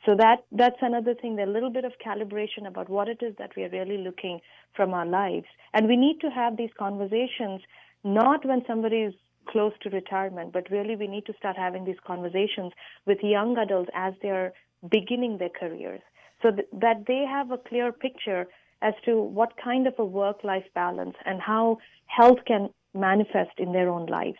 So 0.05 0.15
that 0.17 0.43
that's 0.51 0.81
another 0.81 1.13
thing, 1.13 1.39
a 1.39 1.45
little 1.45 1.69
bit 1.69 1.85
of 1.85 1.93
calibration 2.05 2.67
about 2.67 2.89
what 2.89 3.07
it 3.07 3.19
is 3.21 3.35
that 3.37 3.51
we 3.55 3.63
are 3.63 3.69
really 3.69 3.97
looking 3.97 4.41
from 4.75 4.93
our 4.93 5.05
lives. 5.05 5.45
And 5.73 5.87
we 5.87 5.95
need 5.95 6.19
to 6.21 6.29
have 6.29 6.57
these 6.57 6.71
conversations 6.77 7.61
not 8.03 8.45
when 8.45 8.63
somebody 8.67 8.97
is 8.97 9.13
close 9.47 9.71
to 9.83 9.89
retirement, 9.89 10.51
but 10.51 10.69
really 10.71 10.97
we 10.97 11.07
need 11.07 11.25
to 11.27 11.33
start 11.37 11.55
having 11.55 11.85
these 11.85 12.03
conversations 12.05 12.73
with 13.05 13.19
young 13.21 13.57
adults 13.57 13.91
as 13.95 14.13
they 14.21 14.29
are 14.29 14.51
beginning 14.89 15.37
their 15.37 15.55
careers 15.57 16.01
so 16.43 16.51
th- 16.51 16.67
that 16.73 17.05
they 17.07 17.23
have 17.27 17.49
a 17.51 17.57
clear 17.57 17.91
picture 17.91 18.45
as 18.83 18.93
to 19.05 19.19
what 19.19 19.53
kind 19.57 19.87
of 19.87 19.95
a 19.97 20.05
work 20.05 20.43
life 20.43 20.65
balance 20.75 21.15
and 21.25 21.41
how 21.41 21.79
health 22.05 22.39
can 22.45 22.69
manifest 22.93 23.57
in 23.57 23.71
their 23.71 23.89
own 23.89 24.05
lives. 24.05 24.37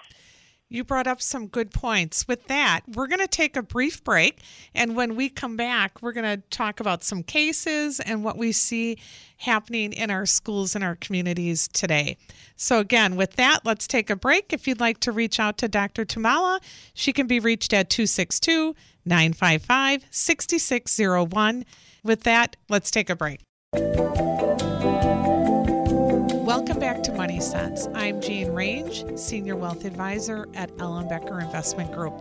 You 0.69 0.84
brought 0.84 1.06
up 1.06 1.21
some 1.21 1.47
good 1.47 1.69
points. 1.69 2.27
With 2.27 2.47
that, 2.47 2.82
we're 2.88 3.06
going 3.06 3.19
to 3.19 3.27
take 3.27 3.56
a 3.56 3.62
brief 3.62 4.03
break. 4.03 4.39
And 4.73 4.95
when 4.95 5.15
we 5.15 5.29
come 5.29 5.56
back, 5.56 6.01
we're 6.01 6.13
going 6.13 6.41
to 6.41 6.41
talk 6.49 6.79
about 6.79 7.03
some 7.03 7.21
cases 7.21 7.99
and 7.99 8.23
what 8.23 8.39
we 8.39 8.51
see 8.51 8.97
happening 9.38 9.93
in 9.93 10.10
our 10.10 10.25
schools 10.25 10.73
and 10.73 10.84
our 10.84 10.95
communities 10.95 11.67
today. 11.67 12.17
So, 12.56 12.79
again, 12.79 13.15
with 13.15 13.34
that, 13.34 13.60
let's 13.65 13.86
take 13.86 14.10
a 14.10 14.15
break. 14.15 14.51
If 14.51 14.67
you'd 14.67 14.79
like 14.79 14.99
to 15.01 15.12
reach 15.12 15.39
out 15.39 15.60
to 15.60 15.67
Dr. 15.67 16.06
Tummala, 16.06 16.60
she 16.95 17.13
can 17.13 17.27
be 17.27 17.39
reached 17.39 17.71
at 17.71 17.91
262 17.91 18.75
955 19.06 20.06
6601. 20.10 21.65
With 22.03 22.23
that, 22.23 22.56
let's 22.67 22.89
take 22.89 23.12
a 23.12 23.15
break. 23.15 23.41
Welcome 26.45 26.77
back 26.79 27.01
to 27.03 27.12
Money 27.12 27.39
Sense. 27.39 27.88
I'm 27.95 28.21
Jean 28.21 28.51
Range, 28.53 29.17
Senior 29.17 29.55
Wealth 29.55 29.86
Advisor 29.86 30.47
at 30.53 30.69
Ellenbecker 30.77 31.41
Investment 31.41 31.91
Group. 31.91 32.13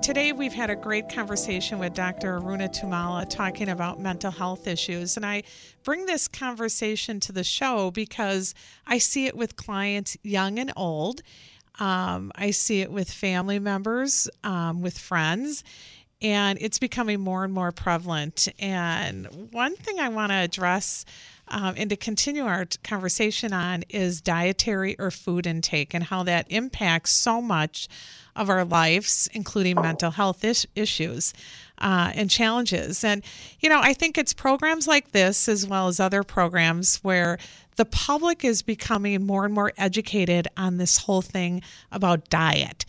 Today, 0.00 0.30
we've 0.30 0.52
had 0.52 0.70
a 0.70 0.76
great 0.76 1.08
conversation 1.08 1.80
with 1.80 1.92
Dr. 1.94 2.38
Aruna 2.38 2.72
Tummala 2.72 3.28
talking 3.28 3.68
about 3.68 3.98
mental 3.98 4.30
health 4.30 4.68
issues. 4.68 5.16
And 5.16 5.26
I 5.26 5.42
bring 5.82 6.06
this 6.06 6.28
conversation 6.28 7.18
to 7.18 7.32
the 7.32 7.42
show 7.42 7.90
because 7.90 8.54
I 8.86 8.98
see 8.98 9.26
it 9.26 9.36
with 9.36 9.56
clients, 9.56 10.16
young 10.22 10.60
and 10.60 10.72
old. 10.76 11.22
Um, 11.80 12.30
I 12.36 12.52
see 12.52 12.80
it 12.80 12.92
with 12.92 13.10
family 13.10 13.58
members, 13.58 14.28
um, 14.44 14.82
with 14.82 14.96
friends, 14.96 15.64
and 16.26 16.58
it's 16.60 16.80
becoming 16.80 17.20
more 17.20 17.44
and 17.44 17.52
more 17.52 17.70
prevalent. 17.70 18.48
And 18.58 19.26
one 19.52 19.76
thing 19.76 20.00
I 20.00 20.08
want 20.08 20.32
to 20.32 20.36
address 20.36 21.04
um, 21.48 21.74
and 21.76 21.88
to 21.90 21.96
continue 21.96 22.44
our 22.44 22.66
conversation 22.82 23.52
on 23.52 23.84
is 23.88 24.20
dietary 24.20 24.98
or 24.98 25.12
food 25.12 25.46
intake 25.46 25.94
and 25.94 26.02
how 26.02 26.24
that 26.24 26.46
impacts 26.50 27.12
so 27.12 27.40
much 27.40 27.86
of 28.34 28.50
our 28.50 28.64
lives, 28.64 29.28
including 29.34 29.76
mental 29.80 30.10
health 30.10 30.44
is- 30.44 30.66
issues 30.74 31.32
uh, 31.78 32.10
and 32.16 32.28
challenges. 32.28 33.04
And, 33.04 33.22
you 33.60 33.68
know, 33.68 33.80
I 33.80 33.92
think 33.94 34.18
it's 34.18 34.32
programs 34.32 34.88
like 34.88 35.12
this, 35.12 35.48
as 35.48 35.64
well 35.64 35.86
as 35.86 36.00
other 36.00 36.24
programs, 36.24 36.96
where 37.04 37.38
the 37.76 37.84
public 37.84 38.44
is 38.44 38.62
becoming 38.62 39.24
more 39.24 39.44
and 39.44 39.54
more 39.54 39.72
educated 39.78 40.48
on 40.56 40.78
this 40.78 40.98
whole 40.98 41.22
thing 41.22 41.62
about 41.92 42.28
diet. 42.30 42.84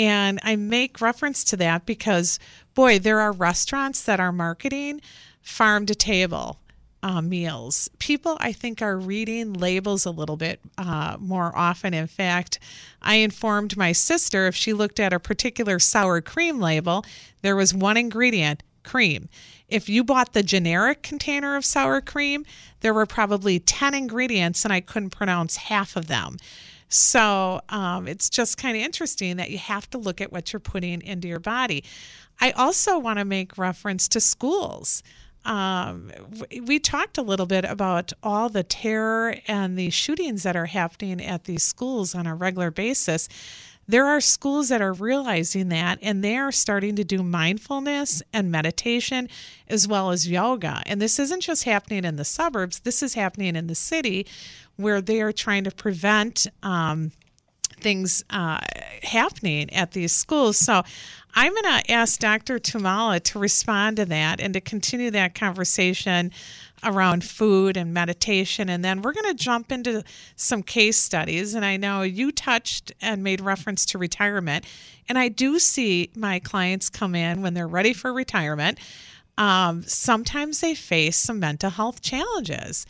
And 0.00 0.38
I 0.42 0.56
make 0.56 1.02
reference 1.02 1.44
to 1.44 1.58
that 1.58 1.84
because, 1.84 2.38
boy, 2.74 2.98
there 2.98 3.20
are 3.20 3.32
restaurants 3.32 4.02
that 4.04 4.18
are 4.18 4.32
marketing 4.32 5.02
farm 5.42 5.84
to 5.84 5.94
table 5.94 6.58
uh, 7.02 7.20
meals. 7.20 7.90
People, 7.98 8.38
I 8.40 8.52
think, 8.52 8.80
are 8.80 8.96
reading 8.96 9.52
labels 9.52 10.06
a 10.06 10.10
little 10.10 10.38
bit 10.38 10.58
uh, 10.78 11.18
more 11.20 11.52
often. 11.54 11.92
In 11.92 12.06
fact, 12.06 12.58
I 13.02 13.16
informed 13.16 13.76
my 13.76 13.92
sister 13.92 14.46
if 14.46 14.56
she 14.56 14.72
looked 14.72 14.98
at 14.98 15.12
a 15.12 15.20
particular 15.20 15.78
sour 15.78 16.22
cream 16.22 16.60
label, 16.60 17.04
there 17.42 17.54
was 17.54 17.74
one 17.74 17.98
ingredient 17.98 18.62
cream. 18.82 19.28
If 19.68 19.90
you 19.90 20.02
bought 20.02 20.32
the 20.32 20.42
generic 20.42 21.02
container 21.02 21.56
of 21.56 21.64
sour 21.66 22.00
cream, 22.00 22.46
there 22.80 22.94
were 22.94 23.04
probably 23.04 23.58
10 23.58 23.92
ingredients 23.92 24.64
and 24.64 24.72
I 24.72 24.80
couldn't 24.80 25.10
pronounce 25.10 25.56
half 25.56 25.94
of 25.94 26.06
them. 26.06 26.38
So 26.90 27.62
um, 27.70 28.06
it's 28.06 28.28
just 28.28 28.58
kind 28.58 28.76
of 28.76 28.82
interesting 28.82 29.38
that 29.38 29.50
you 29.50 29.58
have 29.58 29.88
to 29.90 29.98
look 29.98 30.20
at 30.20 30.32
what 30.32 30.52
you're 30.52 30.60
putting 30.60 31.00
into 31.02 31.28
your 31.28 31.40
body. 31.40 31.84
I 32.40 32.50
also 32.52 32.98
want 32.98 33.18
to 33.18 33.24
make 33.24 33.56
reference 33.56 34.08
to 34.08 34.20
schools 34.20 35.02
um, 35.44 36.10
we 36.62 36.78
talked 36.78 37.16
a 37.16 37.22
little 37.22 37.46
bit 37.46 37.64
about 37.64 38.12
all 38.22 38.48
the 38.48 38.62
terror 38.62 39.36
and 39.46 39.78
the 39.78 39.90
shootings 39.90 40.42
that 40.42 40.56
are 40.56 40.66
happening 40.66 41.24
at 41.24 41.44
these 41.44 41.62
schools 41.62 42.14
on 42.14 42.26
a 42.26 42.34
regular 42.34 42.70
basis. 42.70 43.28
There 43.88 44.06
are 44.06 44.20
schools 44.20 44.68
that 44.68 44.82
are 44.82 44.92
realizing 44.92 45.68
that 45.70 45.98
and 46.02 46.22
they 46.22 46.36
are 46.36 46.52
starting 46.52 46.94
to 46.96 47.04
do 47.04 47.22
mindfulness 47.22 48.22
and 48.32 48.50
meditation 48.50 49.28
as 49.66 49.88
well 49.88 50.10
as 50.10 50.28
yoga. 50.28 50.82
And 50.86 51.00
this 51.02 51.18
isn't 51.18 51.40
just 51.40 51.64
happening 51.64 52.04
in 52.04 52.16
the 52.16 52.24
suburbs, 52.24 52.80
this 52.80 53.02
is 53.02 53.14
happening 53.14 53.56
in 53.56 53.66
the 53.66 53.74
city 53.74 54.26
where 54.82 55.00
they 55.00 55.20
are 55.20 55.32
trying 55.32 55.64
to 55.64 55.70
prevent. 55.70 56.46
Um, 56.62 57.12
things 57.80 58.22
uh, 58.30 58.60
happening 59.02 59.72
at 59.72 59.92
these 59.92 60.12
schools. 60.12 60.58
So 60.58 60.82
I'm 61.34 61.52
going 61.52 61.82
to 61.82 61.90
ask 61.90 62.18
Dr. 62.18 62.58
Tummala 62.58 63.22
to 63.24 63.38
respond 63.38 63.96
to 63.96 64.04
that 64.06 64.40
and 64.40 64.54
to 64.54 64.60
continue 64.60 65.10
that 65.12 65.34
conversation 65.34 66.32
around 66.82 67.24
food 67.24 67.76
and 67.76 67.92
meditation. 67.92 68.68
And 68.68 68.84
then 68.84 69.02
we're 69.02 69.12
going 69.12 69.36
to 69.36 69.42
jump 69.42 69.70
into 69.70 70.02
some 70.36 70.62
case 70.62 70.96
studies. 70.96 71.54
And 71.54 71.64
I 71.64 71.76
know 71.76 72.02
you 72.02 72.32
touched 72.32 72.92
and 73.00 73.22
made 73.22 73.40
reference 73.40 73.84
to 73.86 73.98
retirement. 73.98 74.64
And 75.08 75.18
I 75.18 75.28
do 75.28 75.58
see 75.58 76.10
my 76.16 76.38
clients 76.38 76.88
come 76.88 77.14
in 77.14 77.42
when 77.42 77.54
they're 77.54 77.68
ready 77.68 77.92
for 77.92 78.12
retirement. 78.12 78.78
Um, 79.38 79.82
sometimes 79.82 80.60
they 80.60 80.74
face 80.74 81.16
some 81.16 81.38
mental 81.38 81.70
health 81.70 82.02
challenges. 82.02 82.86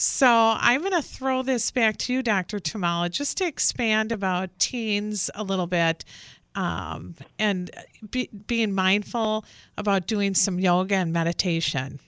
So 0.00 0.28
I'm 0.28 0.82
going 0.82 0.92
to 0.92 1.02
throw 1.02 1.42
this 1.42 1.72
back 1.72 1.96
to 1.96 2.12
you, 2.12 2.22
Dr. 2.22 2.60
Tummala, 2.60 3.10
just 3.10 3.36
to 3.38 3.44
expand 3.44 4.12
about 4.12 4.56
teens 4.60 5.28
a 5.34 5.42
little 5.42 5.66
bit 5.66 6.04
um, 6.54 7.16
and 7.36 7.68
be, 8.08 8.30
being 8.46 8.72
mindful 8.72 9.44
about 9.76 10.06
doing 10.06 10.34
some 10.34 10.60
yoga 10.60 10.94
and 10.94 11.12
meditation. 11.12 11.98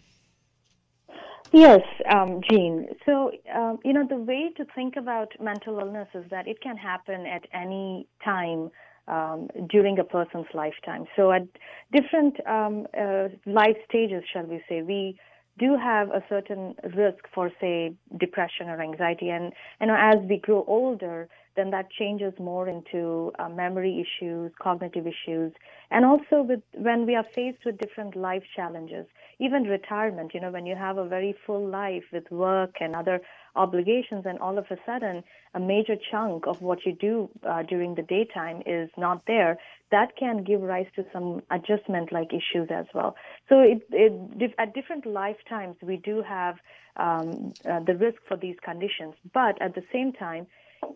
Yes, 1.51 1.81
um, 2.09 2.41
Jean. 2.49 2.87
So, 3.05 3.33
um, 3.53 3.81
you 3.85 3.93
know, 3.93 4.07
the 4.09 4.19
way 4.19 4.53
to 4.57 4.65
think 4.73 4.95
about 4.95 5.33
mental 5.41 5.81
illness 5.81 6.07
is 6.15 6.25
that 6.31 6.47
it 6.47 6.61
can 6.63 6.77
happen 6.77 7.27
at 7.27 7.45
any 7.53 8.07
time 8.25 8.71
um, 9.09 9.49
during 9.69 9.99
a 9.99 10.05
person's 10.05 10.47
lifetime. 10.55 11.07
So, 11.17 11.33
at 11.33 11.43
different 11.91 12.37
um, 12.47 12.87
uh, 12.97 13.31
life 13.47 13.79
stages, 13.89 14.23
shall 14.33 14.45
we 14.45 14.63
say, 14.69 14.83
we 14.83 15.19
do 15.61 15.77
have 15.77 16.09
a 16.09 16.23
certain 16.29 16.75
risk 16.97 17.23
for, 17.35 17.51
say, 17.61 17.95
depression 18.19 18.69
or 18.69 18.81
anxiety. 18.81 19.29
And, 19.29 19.53
you 19.81 19.87
know, 19.89 19.97
as 19.99 20.17
we 20.29 20.39
grow 20.39 20.65
older, 20.67 21.29
then 21.57 21.71
that 21.71 21.91
changes 21.91 22.33
more 22.39 22.69
into 22.69 23.33
uh, 23.39 23.49
memory 23.49 24.05
issues, 24.05 24.53
cognitive 24.61 25.07
issues, 25.07 25.53
and 25.91 26.05
also 26.05 26.43
with 26.43 26.63
when 26.75 27.07
we 27.07 27.15
are 27.17 27.27
faced 27.35 27.65
with 27.67 27.77
different 27.79 28.17
life 28.17 28.45
challenges, 28.57 29.07
even 29.39 29.65
retirement. 29.65 30.33
You 30.33 30.41
know, 30.41 30.51
when 30.51 30.67
you 30.67 30.77
have 30.77 30.97
a 30.97 31.09
very 31.17 31.35
full 31.47 31.67
life 31.69 32.05
with 32.13 32.31
work 32.31 32.77
and 32.81 32.95
other 32.95 33.21
obligations, 33.57 34.25
and 34.27 34.39
all 34.39 34.59
of 34.59 34.67
a 34.71 34.77
sudden 34.87 35.23
a 35.55 35.61
major 35.61 35.97
chunk 36.11 36.47
of 36.47 36.61
what 36.63 36.87
you 36.87 36.93
do 36.93 37.29
uh, 37.49 37.63
during 37.63 37.95
the 37.95 38.03
daytime 38.03 38.63
is 38.67 38.91
not 38.97 39.25
there, 39.27 39.59
that 39.91 40.17
can 40.17 40.45
give 40.45 40.61
rise 40.61 40.87
to 40.95 41.05
some 41.13 41.43
adjustment-like 41.51 42.33
issues 42.33 42.69
as 42.71 42.87
well. 42.95 43.17
So, 43.49 43.61
it, 43.61 43.83
it, 43.91 44.55
at 44.59 44.75
different 44.75 45.07
lifetimes, 45.07 45.77
we 45.83 45.97
do 45.97 46.23
have 46.23 46.57
um, 46.97 47.55
uh, 47.69 47.81
the 47.81 47.95
risk 47.95 48.19
for 48.29 48.37
these 48.37 48.57
conditions, 48.63 49.15
but 49.33 49.61
at 49.61 49.75
the 49.75 49.83
same 49.93 50.13
time 50.13 50.47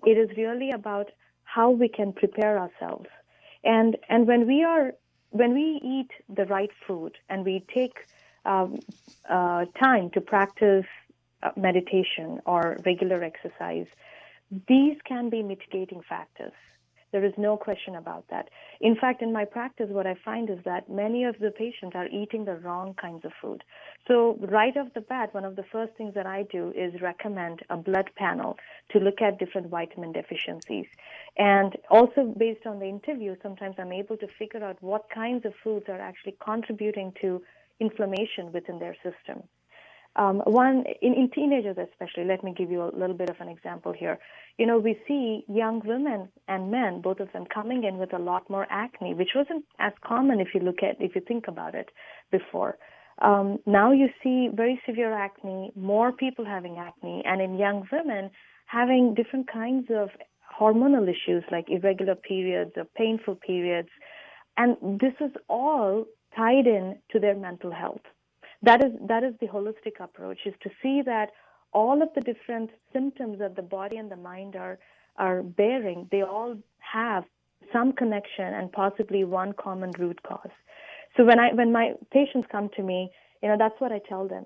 it 0.05 0.17
is 0.19 0.37
really 0.37 0.71
about 0.71 1.11
how 1.45 1.71
we 1.71 1.88
can 1.88 2.12
prepare 2.12 2.59
ourselves. 2.59 3.07
And, 3.64 3.97
and 4.09 4.27
when 4.27 4.47
we 4.47 4.62
are, 4.62 4.93
when 5.31 5.55
we 5.55 5.81
eat 5.83 6.11
the 6.35 6.47
right 6.47 6.71
food 6.87 7.17
and 7.29 7.45
we 7.45 7.64
take 7.73 7.95
um, 8.45 8.81
uh, 9.29 9.64
time 9.79 10.11
to 10.11 10.21
practice 10.21 10.87
Uh, 11.45 11.51
meditation 11.57 12.41
or 12.47 12.79
regular 12.87 13.23
exercise, 13.23 13.87
these 14.67 14.97
can 15.07 15.29
be 15.29 15.43
mitigating 15.43 16.01
factors. 16.09 16.55
There 17.13 17.23
is 17.25 17.35
no 17.37 17.59
question 17.59 17.97
about 17.97 18.25
that. 18.31 18.49
In 18.81 18.97
fact, 18.97 19.21
in 19.21 19.31
my 19.31 19.45
practice, 19.45 19.89
what 19.91 20.07
I 20.07 20.15
find 20.25 20.49
is 20.49 20.59
that 20.65 20.89
many 20.89 21.25
of 21.25 21.39
the 21.39 21.51
patients 21.51 21.95
are 21.95 22.07
eating 22.07 22.47
the 22.47 22.57
wrong 22.57 22.95
kinds 22.95 23.27
of 23.27 23.33
food. 23.43 23.63
So, 24.09 24.39
right 24.41 24.75
off 24.75 24.95
the 24.95 25.03
bat, 25.03 25.35
one 25.35 25.45
of 25.45 25.57
the 25.57 25.65
first 25.71 25.93
things 25.99 26.15
that 26.15 26.27
I 26.27 26.45
do 26.51 26.73
is 26.75 27.03
recommend 27.03 27.61
a 27.69 27.77
blood 27.77 28.11
panel 28.17 28.57
to 28.93 28.99
look 28.99 29.21
at 29.21 29.39
different 29.39 29.69
vitamin 29.69 30.13
deficiencies. 30.13 30.87
And 31.37 31.77
also, 31.91 32.35
based 32.39 32.65
on 32.65 32.79
the 32.79 32.89
interview, 32.89 33.37
sometimes 33.43 33.77
I'm 33.79 33.93
able 33.93 34.17
to 34.17 34.29
figure 34.39 34.65
out 34.65 34.83
what 34.83 35.11
kinds 35.11 35.45
of 35.45 35.53
foods 35.63 35.91
are 35.91 36.01
actually 36.01 36.37
contributing 36.43 37.13
to 37.21 37.43
inflammation 37.81 38.51
within 38.51 38.79
their 38.79 38.97
system. 39.03 39.43
Um, 40.16 40.42
one 40.46 40.85
in, 41.03 41.14
in 41.14 41.31
teenagers 41.31 41.77
especially, 41.77 42.24
let 42.24 42.44
me 42.44 42.55
give 42.57 42.70
you 42.70 42.83
a 42.83 42.96
little 42.96 43.16
bit 43.16 43.31
of 43.31 43.37
an 43.40 43.48
example 43.48 43.92
here. 43.92 44.18
You 44.59 44.66
know, 44.66 44.79
we 44.79 44.96
see 45.09 45.44
young 45.48 45.83
women 45.85 46.29
and 46.46 46.70
men, 46.70 47.00
both 47.00 47.18
of 47.18 47.33
them, 47.33 47.46
coming 47.53 47.83
in 47.83 47.98
with 47.98 48.12
a 48.12 48.18
lot 48.18 48.48
more 48.48 48.66
acne, 48.70 49.14
which 49.14 49.31
wasn't 49.35 49.64
as 49.81 49.92
common 50.07 50.38
if 50.38 50.48
you 50.55 50.61
look 50.61 50.83
at 50.83 51.00
if 51.00 51.16
you 51.16 51.20
think 51.20 51.48
about 51.48 51.74
it 51.74 51.88
before. 52.31 52.79
Um, 53.22 53.59
now 53.66 53.90
you 53.92 54.09
see 54.22 54.48
very 54.53 54.81
severe 54.87 55.12
acne, 55.12 55.72
more 55.74 56.12
people 56.12 56.44
having 56.44 56.79
acne, 56.79 57.22
and 57.24 57.40
in 57.40 57.59
young 57.59 57.87
women 57.90 58.31
having 58.66 59.14
different 59.14 59.50
kinds 59.53 59.88
of 59.90 60.11
hormonal 60.61 61.09
issues 61.09 61.42
like 61.50 61.66
irregular 61.68 62.14
periods 62.14 62.72
or 62.77 62.85
painful 62.96 63.35
periods, 63.35 63.88
and 64.57 64.77
this 65.00 65.14
is 65.20 65.33
all 65.48 66.05
tied 66.37 66.66
in 66.66 66.96
to 67.11 67.18
their 67.18 67.35
mental 67.35 67.72
health 67.72 68.03
that 68.64 68.85
is 68.85 68.92
that 69.09 69.24
is 69.24 69.35
the 69.40 69.46
holistic 69.46 70.00
approach 70.00 70.38
is 70.46 70.55
to 70.62 70.70
see 70.83 71.03
that 71.05 71.31
all 71.72 72.03
of 72.03 72.09
the 72.14 72.20
different 72.20 72.70
symptoms 72.92 73.38
that 73.38 73.57
the 73.57 73.62
body 73.62 73.96
and 73.96 74.11
the 74.11 74.16
mind 74.16 74.57
are 74.57 74.79
are 75.16 75.42
bearing 75.42 76.09
they 76.11 76.22
all 76.22 76.57
have 76.79 77.24
some 77.72 77.92
connection 77.92 78.53
and 78.59 78.70
possibly 78.72 79.24
one 79.24 79.53
common 79.55 79.90
root 79.98 80.22
cause. 80.22 80.55
So 81.16 81.24
when 81.24 81.38
i 81.38 81.53
when 81.53 81.72
my 81.72 81.94
patients 82.12 82.48
come 82.50 82.68
to 82.77 82.83
me 82.83 83.11
you 83.42 83.48
know 83.48 83.57
that's 83.59 83.81
what 83.81 83.92
i 83.92 84.00
tell 84.09 84.29
them. 84.29 84.44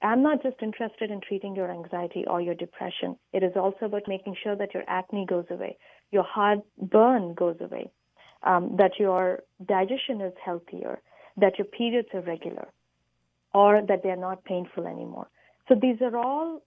I'm 0.00 0.22
not 0.22 0.42
just 0.42 0.56
interested 0.62 1.10
in 1.10 1.20
treating 1.20 1.54
your 1.54 1.70
anxiety 1.70 2.24
or 2.26 2.40
your 2.40 2.54
depression. 2.54 3.18
It 3.34 3.42
is 3.42 3.52
also 3.54 3.84
about 3.84 4.08
making 4.08 4.34
sure 4.42 4.56
that 4.56 4.72
your 4.72 4.84
acne 4.88 5.26
goes 5.26 5.44
away 5.50 5.76
your 6.10 6.22
heartburn 6.22 7.34
goes 7.34 7.56
away 7.60 7.90
um, 8.44 8.76
that 8.78 8.92
your 8.98 9.40
digestion 9.66 10.20
is 10.20 10.32
healthier 10.44 11.00
that 11.36 11.58
your 11.58 11.66
periods 11.66 12.08
are 12.14 12.20
regular 12.22 12.68
or 13.54 13.82
that 13.86 14.02
they're 14.02 14.16
not 14.16 14.44
painful 14.44 14.86
anymore. 14.86 15.28
So 15.68 15.74
these 15.74 16.00
are 16.00 16.16
all 16.16 16.62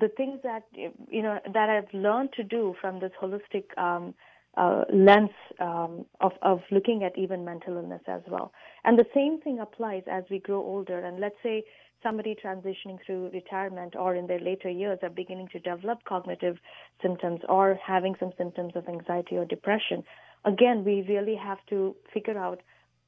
the 0.00 0.08
things 0.16 0.40
that 0.42 0.64
you 0.72 1.22
know 1.22 1.38
that 1.52 1.70
I've 1.70 1.92
learned 1.92 2.30
to 2.34 2.42
do 2.42 2.74
from 2.80 3.00
this 3.00 3.12
holistic 3.20 3.76
um, 3.78 4.14
uh, 4.56 4.82
lens 4.92 5.30
um, 5.60 6.06
of 6.20 6.32
of 6.42 6.60
looking 6.70 7.04
at 7.04 7.16
even 7.16 7.44
mental 7.44 7.76
illness 7.76 8.02
as 8.08 8.22
well. 8.28 8.52
And 8.84 8.98
the 8.98 9.06
same 9.14 9.40
thing 9.40 9.60
applies 9.60 10.02
as 10.10 10.24
we 10.30 10.38
grow 10.38 10.62
older. 10.62 10.98
And 11.04 11.20
let's 11.20 11.36
say 11.42 11.64
somebody 12.02 12.36
transitioning 12.42 12.98
through 13.04 13.30
retirement 13.32 13.94
or 13.96 14.14
in 14.14 14.26
their 14.26 14.40
later 14.40 14.70
years 14.70 14.98
are 15.02 15.10
beginning 15.10 15.48
to 15.52 15.58
develop 15.58 16.04
cognitive 16.04 16.56
symptoms 17.02 17.40
or 17.48 17.78
having 17.84 18.14
some 18.20 18.32
symptoms 18.38 18.72
of 18.76 18.88
anxiety 18.88 19.36
or 19.36 19.44
depression. 19.44 20.04
Again, 20.44 20.84
we 20.84 21.04
really 21.08 21.36
have 21.36 21.58
to 21.70 21.96
figure 22.12 22.38
out 22.38 22.60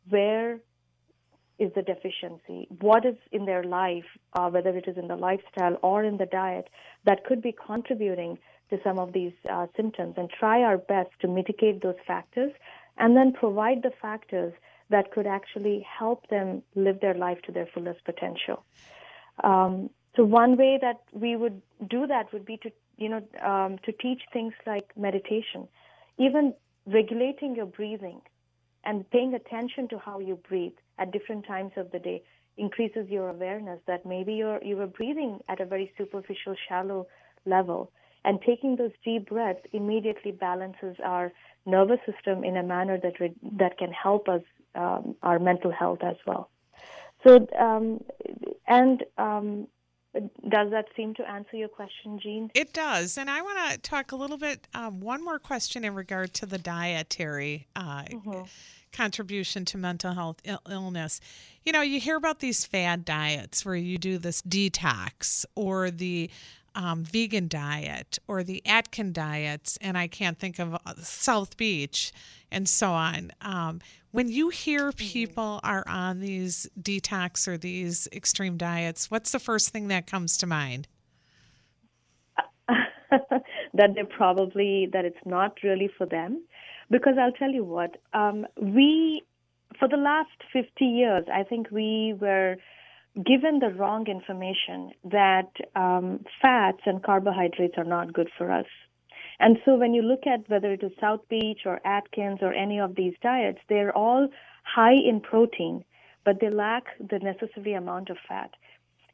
where 0.08 0.58
is 1.58 1.72
the 1.74 1.82
deficiency? 1.82 2.68
What 2.80 3.04
is 3.04 3.16
in 3.32 3.44
their 3.46 3.64
life, 3.64 4.04
uh, 4.34 4.48
whether 4.50 4.76
it 4.76 4.86
is 4.86 4.96
in 4.96 5.08
the 5.08 5.16
lifestyle 5.16 5.76
or 5.82 6.04
in 6.04 6.16
the 6.16 6.26
diet, 6.26 6.68
that 7.04 7.24
could 7.24 7.42
be 7.42 7.52
contributing 7.52 8.38
to 8.70 8.78
some 8.84 8.98
of 8.98 9.12
these 9.12 9.32
uh, 9.50 9.66
symptoms? 9.76 10.14
And 10.16 10.30
try 10.30 10.62
our 10.62 10.78
best 10.78 11.10
to 11.20 11.28
mitigate 11.28 11.82
those 11.82 11.96
factors 12.06 12.52
and 12.96 13.16
then 13.16 13.32
provide 13.32 13.82
the 13.82 13.92
factors 14.00 14.52
that 14.90 15.10
could 15.12 15.26
actually 15.26 15.86
help 15.98 16.28
them 16.28 16.62
live 16.74 17.00
their 17.00 17.14
life 17.14 17.40
to 17.42 17.52
their 17.52 17.66
fullest 17.66 18.04
potential. 18.04 18.64
Um, 19.44 19.90
so 20.16 20.24
one 20.24 20.56
way 20.56 20.78
that 20.80 21.00
we 21.12 21.36
would 21.36 21.62
do 21.88 22.06
that 22.06 22.32
would 22.32 22.44
be 22.44 22.56
to, 22.58 22.72
you 22.96 23.08
know, 23.08 23.22
um, 23.42 23.78
to 23.84 23.92
teach 23.92 24.22
things 24.32 24.54
like 24.66 24.90
meditation, 24.96 25.68
even 26.18 26.54
regulating 26.86 27.54
your 27.54 27.66
breathing 27.66 28.20
and 28.84 29.08
paying 29.10 29.34
attention 29.34 29.88
to 29.88 29.98
how 29.98 30.18
you 30.18 30.36
breathe 30.48 30.72
at 30.98 31.12
different 31.12 31.46
times 31.46 31.72
of 31.76 31.90
the 31.92 31.98
day 31.98 32.22
increases 32.56 33.08
your 33.08 33.28
awareness 33.30 33.80
that 33.86 34.04
maybe 34.04 34.34
you're 34.34 34.62
you 34.62 34.76
were 34.76 34.86
breathing 34.86 35.38
at 35.48 35.60
a 35.60 35.64
very 35.64 35.92
superficial 35.96 36.54
shallow 36.68 37.06
level 37.46 37.90
and 38.24 38.40
taking 38.42 38.76
those 38.76 38.90
deep 39.04 39.28
breaths 39.28 39.60
immediately 39.72 40.32
balances 40.32 40.96
our 41.04 41.32
nervous 41.66 42.00
system 42.04 42.44
in 42.44 42.56
a 42.56 42.62
manner 42.62 42.98
that 43.00 43.20
re- 43.20 43.34
that 43.58 43.78
can 43.78 43.92
help 43.92 44.28
us 44.28 44.42
um, 44.74 45.14
our 45.22 45.38
mental 45.38 45.70
health 45.70 46.00
as 46.02 46.16
well 46.26 46.50
so 47.26 47.46
um, 47.58 48.02
and 48.66 49.04
um, 49.18 49.68
does 50.48 50.70
that 50.70 50.86
seem 50.96 51.14
to 51.14 51.30
answer 51.30 51.56
your 51.56 51.68
question, 51.68 52.18
Jean? 52.20 52.50
It 52.54 52.72
does. 52.72 53.18
And 53.18 53.28
I 53.28 53.42
want 53.42 53.70
to 53.70 53.78
talk 53.78 54.10
a 54.10 54.16
little 54.16 54.38
bit, 54.38 54.66
um, 54.74 55.00
one 55.00 55.22
more 55.22 55.38
question 55.38 55.84
in 55.84 55.94
regard 55.94 56.32
to 56.34 56.46
the 56.46 56.58
dietary 56.58 57.66
uh, 57.76 58.04
mm-hmm 58.04 58.42
contribution 58.92 59.64
to 59.66 59.78
mental 59.78 60.14
health 60.14 60.40
Ill- 60.44 60.62
illness. 60.68 61.20
You 61.64 61.72
know, 61.72 61.82
you 61.82 62.00
hear 62.00 62.16
about 62.16 62.40
these 62.40 62.64
fad 62.64 63.04
diets 63.04 63.64
where 63.64 63.74
you 63.74 63.98
do 63.98 64.18
this 64.18 64.42
detox 64.42 65.44
or 65.54 65.90
the 65.90 66.30
um, 66.74 67.02
vegan 67.02 67.48
diet 67.48 68.18
or 68.28 68.44
the 68.44 68.62
Atkins 68.64 69.12
diets, 69.12 69.78
and 69.80 69.98
I 69.98 70.06
can't 70.06 70.38
think 70.38 70.58
of 70.58 70.74
uh, 70.74 70.94
South 71.02 71.56
Beach 71.56 72.12
and 72.50 72.68
so 72.68 72.90
on. 72.90 73.32
Um, 73.40 73.80
when 74.10 74.28
you 74.28 74.48
hear 74.48 74.90
mm-hmm. 74.90 75.06
people 75.06 75.60
are 75.62 75.84
on 75.86 76.20
these 76.20 76.68
detox 76.80 77.46
or 77.48 77.58
these 77.58 78.08
extreme 78.12 78.56
diets, 78.56 79.10
what's 79.10 79.32
the 79.32 79.38
first 79.38 79.70
thing 79.70 79.88
that 79.88 80.06
comes 80.06 80.36
to 80.38 80.46
mind? 80.46 80.88
that 83.10 83.94
they're 83.94 84.04
probably 84.04 84.88
that 84.92 85.04
it's 85.04 85.18
not 85.24 85.56
really 85.62 85.88
for 85.96 86.06
them 86.06 86.42
because 86.90 87.14
I'll 87.20 87.32
tell 87.32 87.50
you 87.50 87.64
what, 87.64 87.96
um, 88.12 88.46
we, 88.60 89.22
for 89.78 89.88
the 89.88 89.96
last 89.96 90.30
50 90.52 90.84
years, 90.84 91.24
I 91.32 91.42
think 91.42 91.70
we 91.70 92.14
were 92.18 92.56
given 93.14 93.58
the 93.58 93.70
wrong 93.70 94.06
information 94.06 94.92
that 95.04 95.50
um, 95.74 96.24
fats 96.40 96.80
and 96.86 97.02
carbohydrates 97.02 97.74
are 97.76 97.84
not 97.84 98.12
good 98.12 98.28
for 98.36 98.50
us. 98.50 98.66
And 99.40 99.58
so 99.64 99.76
when 99.76 99.94
you 99.94 100.02
look 100.02 100.26
at 100.26 100.48
whether 100.48 100.72
it 100.72 100.82
is 100.82 100.92
South 101.00 101.20
Beach 101.28 101.60
or 101.64 101.80
Atkins 101.84 102.38
or 102.42 102.52
any 102.52 102.80
of 102.80 102.96
these 102.96 103.14
diets, 103.22 103.58
they're 103.68 103.96
all 103.96 104.28
high 104.64 104.94
in 104.94 105.20
protein, 105.20 105.84
but 106.24 106.40
they 106.40 106.50
lack 106.50 106.84
the 106.98 107.18
necessary 107.18 107.74
amount 107.74 108.10
of 108.10 108.16
fat. 108.28 108.50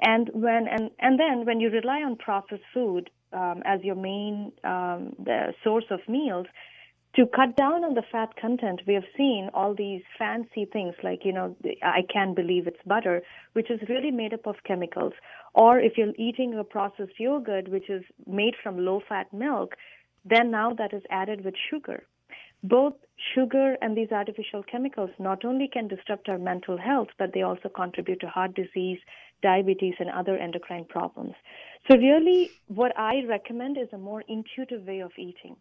And 0.00 0.28
when 0.32 0.66
and, 0.68 0.90
and 0.98 1.18
then 1.20 1.46
when 1.46 1.60
you 1.60 1.70
rely 1.70 2.02
on 2.02 2.16
processed 2.16 2.62
food 2.72 3.10
um, 3.32 3.62
as 3.64 3.80
your 3.82 3.94
main 3.94 4.52
um, 4.64 5.14
source 5.62 5.84
of 5.90 6.00
meals, 6.08 6.46
to 7.16 7.27
cut 7.27 7.57
down 7.57 7.85
on 7.85 7.94
the 7.94 8.03
fat 8.11 8.35
content, 8.40 8.81
we 8.87 8.94
have 8.94 9.05
seen 9.16 9.48
all 9.55 9.74
these 9.74 10.03
fancy 10.18 10.64
things 10.64 10.94
like, 11.05 11.24
you 11.24 11.33
know, 11.33 11.55
I 11.83 12.00
can't 12.12 12.35
believe 12.35 12.66
it's 12.66 12.83
butter, 12.85 13.22
which 13.53 13.70
is 13.70 13.81
really 13.88 14.11
made 14.11 14.35
up 14.35 14.46
of 14.46 14.57
chemicals. 14.66 15.12
Or 15.55 15.79
if 15.79 15.96
you're 15.96 16.12
eating 16.18 16.59
a 16.59 16.64
processed 16.64 17.18
yogurt, 17.18 17.68
which 17.68 17.88
is 17.88 18.03
made 18.27 18.55
from 18.61 18.85
low 18.85 19.00
fat 19.09 19.33
milk, 19.33 19.77
then 20.24 20.50
now 20.50 20.74
that 20.74 20.92
is 20.92 21.03
added 21.09 21.44
with 21.44 21.55
sugar. 21.70 22.05
Both 22.64 22.94
sugar 23.35 23.77
and 23.81 23.96
these 23.96 24.11
artificial 24.11 24.64
chemicals 24.64 25.11
not 25.18 25.44
only 25.44 25.68
can 25.68 25.87
disrupt 25.87 26.29
our 26.29 26.38
mental 26.38 26.79
health, 26.79 27.09
but 27.18 27.33
they 27.33 27.42
also 27.42 27.68
contribute 27.68 28.20
to 28.20 28.27
heart 28.27 28.55
disease, 28.55 28.98
diabetes, 29.42 29.94
and 30.00 30.11
other 30.11 30.37
endocrine 30.37 30.87
problems. 30.87 31.35
So, 31.88 31.98
really, 31.98 32.50
what 32.68 32.98
I 32.98 33.22
recommend 33.29 33.77
is 33.77 33.88
a 33.92 33.98
more 33.98 34.24
intuitive 34.27 34.87
way 34.87 35.00
of 35.00 35.12
eating 35.18 35.57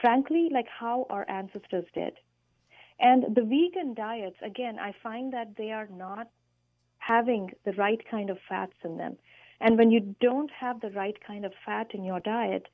frankly, 0.00 0.48
like 0.52 0.66
how 0.68 1.06
our 1.10 1.28
ancestors 1.28 1.84
did. 1.94 2.14
And 2.98 3.34
the 3.34 3.42
vegan 3.42 3.94
diets, 3.94 4.36
again, 4.44 4.78
I 4.78 4.94
find 5.02 5.32
that 5.32 5.56
they 5.56 5.72
are 5.72 5.88
not 5.90 6.28
having 6.98 7.50
the 7.64 7.72
right 7.72 8.00
kind 8.10 8.28
of 8.28 8.38
fats 8.48 8.74
in 8.84 8.98
them. 8.98 9.16
And 9.60 9.78
when 9.78 9.90
you 9.90 10.14
don't 10.20 10.50
have 10.50 10.80
the 10.80 10.90
right 10.90 11.16
kind 11.26 11.44
of 11.44 11.52
fat 11.64 11.88
in 11.94 12.04
your 12.04 12.20
diet, 12.20 12.66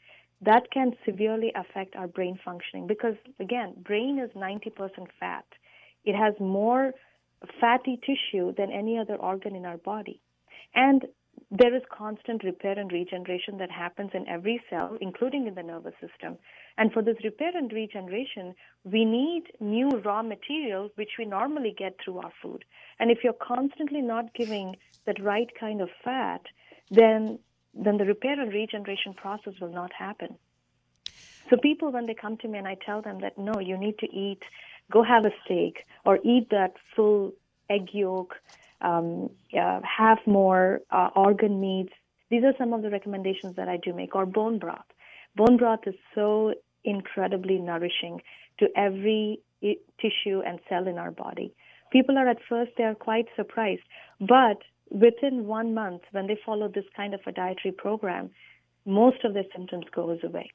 that 0.42 0.70
can 0.70 0.92
severely 1.05 1.52
affect 1.55 1.96
our 1.96 2.09
brain 2.09 2.38
functioning 2.44 2.87
because, 2.87 3.14
again, 3.40 3.74
brain 3.83 4.18
is 4.18 4.31
90% 4.37 4.70
fat. 5.18 5.46
It 6.05 6.14
has 6.14 6.35
more 6.38 6.92
fatty 7.61 7.98
tissue 8.05 8.52
than 8.57 8.70
any 8.70 8.98
other 8.98 9.16
organ 9.16 9.55
in 9.55 9.64
our 9.64 9.79
body. 9.79 10.20
And 10.74 11.07
there 11.50 11.74
is 11.74 11.83
constant 11.96 12.44
repair 12.44 12.79
and 12.79 12.90
regeneration 12.90 13.59
that 13.59 13.70
happens 13.70 14.11
in 14.14 14.29
every 14.29 14.61
cell, 14.68 14.96
including 15.00 15.46
in 15.46 15.55
the 15.55 15.62
nervous 15.62 15.94
system. 16.00 16.37
And 16.78 16.92
for 16.92 17.02
this 17.02 17.16
repair 17.24 17.56
and 17.56 17.72
regeneration, 17.72 18.54
we 18.84 19.04
need 19.04 19.44
new 19.60 19.88
raw 20.04 20.22
materials, 20.22 20.90
which 20.96 21.12
we 21.18 21.24
normally 21.24 21.74
get 21.76 21.96
through 22.04 22.18
our 22.18 22.32
food. 22.42 22.64
And 22.98 23.10
if 23.10 23.18
you're 23.24 23.32
constantly 23.32 24.02
not 24.02 24.34
giving 24.34 24.76
that 25.06 25.22
right 25.22 25.48
kind 25.58 25.80
of 25.80 25.88
fat, 26.04 26.42
then 26.90 27.38
then 27.78 27.98
the 27.98 28.04
repair 28.04 28.40
and 28.40 28.52
regeneration 28.52 29.12
process 29.12 29.52
will 29.60 29.72
not 29.72 29.92
happen. 29.92 30.36
So 31.50 31.56
people, 31.56 31.92
when 31.92 32.06
they 32.06 32.14
come 32.14 32.38
to 32.38 32.48
me 32.48 32.58
and 32.58 32.66
I 32.66 32.74
tell 32.74 33.02
them 33.02 33.20
that 33.20 33.36
no, 33.36 33.60
you 33.60 33.76
need 33.76 33.98
to 33.98 34.06
eat, 34.06 34.42
go 34.90 35.02
have 35.02 35.26
a 35.26 35.30
steak 35.44 35.84
or 36.04 36.18
eat 36.24 36.48
that 36.50 36.74
full 36.94 37.32
egg 37.68 37.88
yolk, 37.92 38.34
um, 38.80 39.30
uh, 39.58 39.80
have 39.82 40.18
more 40.26 40.80
uh, 40.90 41.10
organ 41.14 41.60
meats. 41.60 41.92
These 42.30 42.44
are 42.44 42.54
some 42.58 42.72
of 42.72 42.82
the 42.82 42.90
recommendations 42.90 43.56
that 43.56 43.68
I 43.68 43.76
do 43.76 43.92
make, 43.92 44.14
or 44.14 44.26
bone 44.26 44.58
broth. 44.58 44.86
Bone 45.36 45.56
broth 45.56 45.80
is 45.86 45.94
so 46.14 46.54
incredibly 46.87 47.59
nourishing 47.59 48.22
to 48.59 48.68
every 48.77 49.40
tissue 50.01 50.40
and 50.46 50.61
cell 50.68 50.87
in 50.87 50.99
our 50.99 51.11
body. 51.11 51.55
People 51.92 52.16
are 52.18 52.29
at 52.29 52.38
first 52.49 52.72
they 52.77 52.85
are 52.85 52.94
quite 52.94 53.27
surprised, 53.37 53.83
but 54.20 54.59
within 54.90 55.46
one 55.46 55.75
month, 55.75 56.03
when 56.12 56.27
they 56.27 56.38
follow 56.44 56.68
this 56.68 56.85
kind 56.96 57.14
of 57.14 57.20
a 57.27 57.33
dietary 57.33 57.72
program, 57.72 58.31
most 58.85 59.25
of 59.25 59.35
their 59.35 59.44
symptoms 59.55 59.87
goes 59.94 60.20
away. 60.22 60.51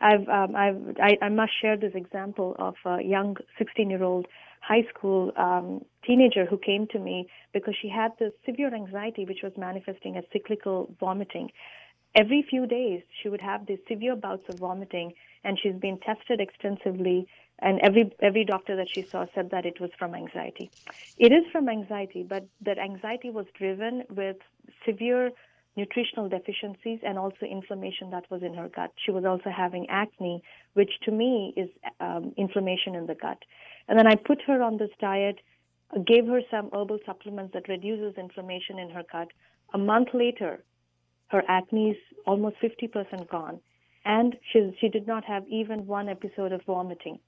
I've, 0.00 0.28
um, 0.28 0.56
I've, 0.56 0.96
I, 1.00 1.26
I 1.26 1.28
must 1.28 1.52
share 1.60 1.76
this 1.76 1.92
example 1.94 2.56
of 2.58 2.74
a 2.84 3.02
young 3.02 3.36
16-year-old 3.60 4.26
high 4.60 4.84
school 4.94 5.32
um, 5.36 5.84
teenager 6.04 6.44
who 6.44 6.58
came 6.58 6.86
to 6.88 6.98
me 6.98 7.28
because 7.52 7.74
she 7.80 7.88
had 7.88 8.12
this 8.18 8.32
severe 8.44 8.74
anxiety, 8.74 9.24
which 9.24 9.40
was 9.42 9.52
manifesting 9.56 10.16
as 10.16 10.24
cyclical 10.32 10.92
vomiting. 10.98 11.50
Every 12.16 12.44
few 12.48 12.66
days, 12.66 13.02
she 13.22 13.28
would 13.28 13.40
have 13.40 13.66
these 13.66 13.78
severe 13.88 14.16
bouts 14.16 14.44
of 14.48 14.58
vomiting, 14.58 15.12
and 15.44 15.58
she's 15.60 15.74
been 15.74 15.98
tested 15.98 16.40
extensively 16.40 17.26
and 17.58 17.80
every 17.80 18.12
every 18.20 18.44
doctor 18.44 18.76
that 18.76 18.88
she 18.92 19.02
saw 19.02 19.24
said 19.34 19.50
that 19.50 19.64
it 19.64 19.80
was 19.80 19.90
from 19.98 20.14
anxiety. 20.14 20.70
It 21.18 21.32
is 21.32 21.44
from 21.52 21.68
anxiety 21.68 22.22
but 22.22 22.44
that 22.62 22.78
anxiety 22.78 23.30
was 23.30 23.46
driven 23.56 24.04
with 24.10 24.36
severe 24.84 25.30
nutritional 25.76 26.28
deficiencies 26.28 26.98
and 27.02 27.18
also 27.18 27.46
inflammation 27.46 28.10
that 28.10 28.30
was 28.30 28.42
in 28.42 28.52
her 28.54 28.68
gut. 28.68 28.92
She 29.04 29.10
was 29.10 29.24
also 29.24 29.50
having 29.50 29.86
acne 29.88 30.42
which 30.74 30.92
to 31.04 31.10
me 31.10 31.54
is 31.56 31.68
um, 32.00 32.32
inflammation 32.36 32.94
in 32.94 33.06
the 33.06 33.14
gut. 33.14 33.38
And 33.88 33.98
then 33.98 34.06
i 34.06 34.14
put 34.14 34.42
her 34.46 34.62
on 34.62 34.78
this 34.78 34.90
diet 35.00 35.38
gave 36.06 36.26
her 36.26 36.40
some 36.50 36.70
herbal 36.72 36.98
supplements 37.04 37.52
that 37.52 37.68
reduces 37.68 38.16
inflammation 38.16 38.78
in 38.78 38.90
her 38.90 39.02
gut. 39.10 39.28
A 39.74 39.78
month 39.78 40.08
later 40.14 40.64
her 41.28 41.42
acne 41.48 41.90
is 41.90 41.96
almost 42.26 42.56
50% 42.62 43.28
gone 43.28 43.60
and 44.04 44.36
she, 44.52 44.76
she 44.80 44.88
did 44.88 45.06
not 45.06 45.24
have 45.24 45.46
even 45.48 45.86
one 45.86 46.08
episode 46.08 46.52
of 46.52 46.62
vomiting. 46.64 47.18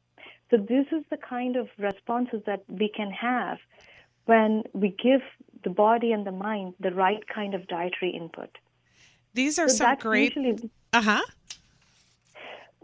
So 0.50 0.56
this 0.56 0.86
is 0.92 1.04
the 1.10 1.16
kind 1.16 1.56
of 1.56 1.68
responses 1.78 2.42
that 2.46 2.64
we 2.68 2.88
can 2.88 3.10
have 3.10 3.58
when 4.26 4.62
we 4.72 4.90
give 5.02 5.20
the 5.62 5.70
body 5.70 6.12
and 6.12 6.26
the 6.26 6.32
mind 6.32 6.74
the 6.80 6.92
right 6.92 7.22
kind 7.28 7.54
of 7.54 7.66
dietary 7.68 8.10
input. 8.10 8.50
These 9.32 9.58
are 9.58 9.68
so 9.68 9.76
some 9.76 9.96
great. 9.96 10.36
Uh 10.92 11.02
huh. 11.02 11.22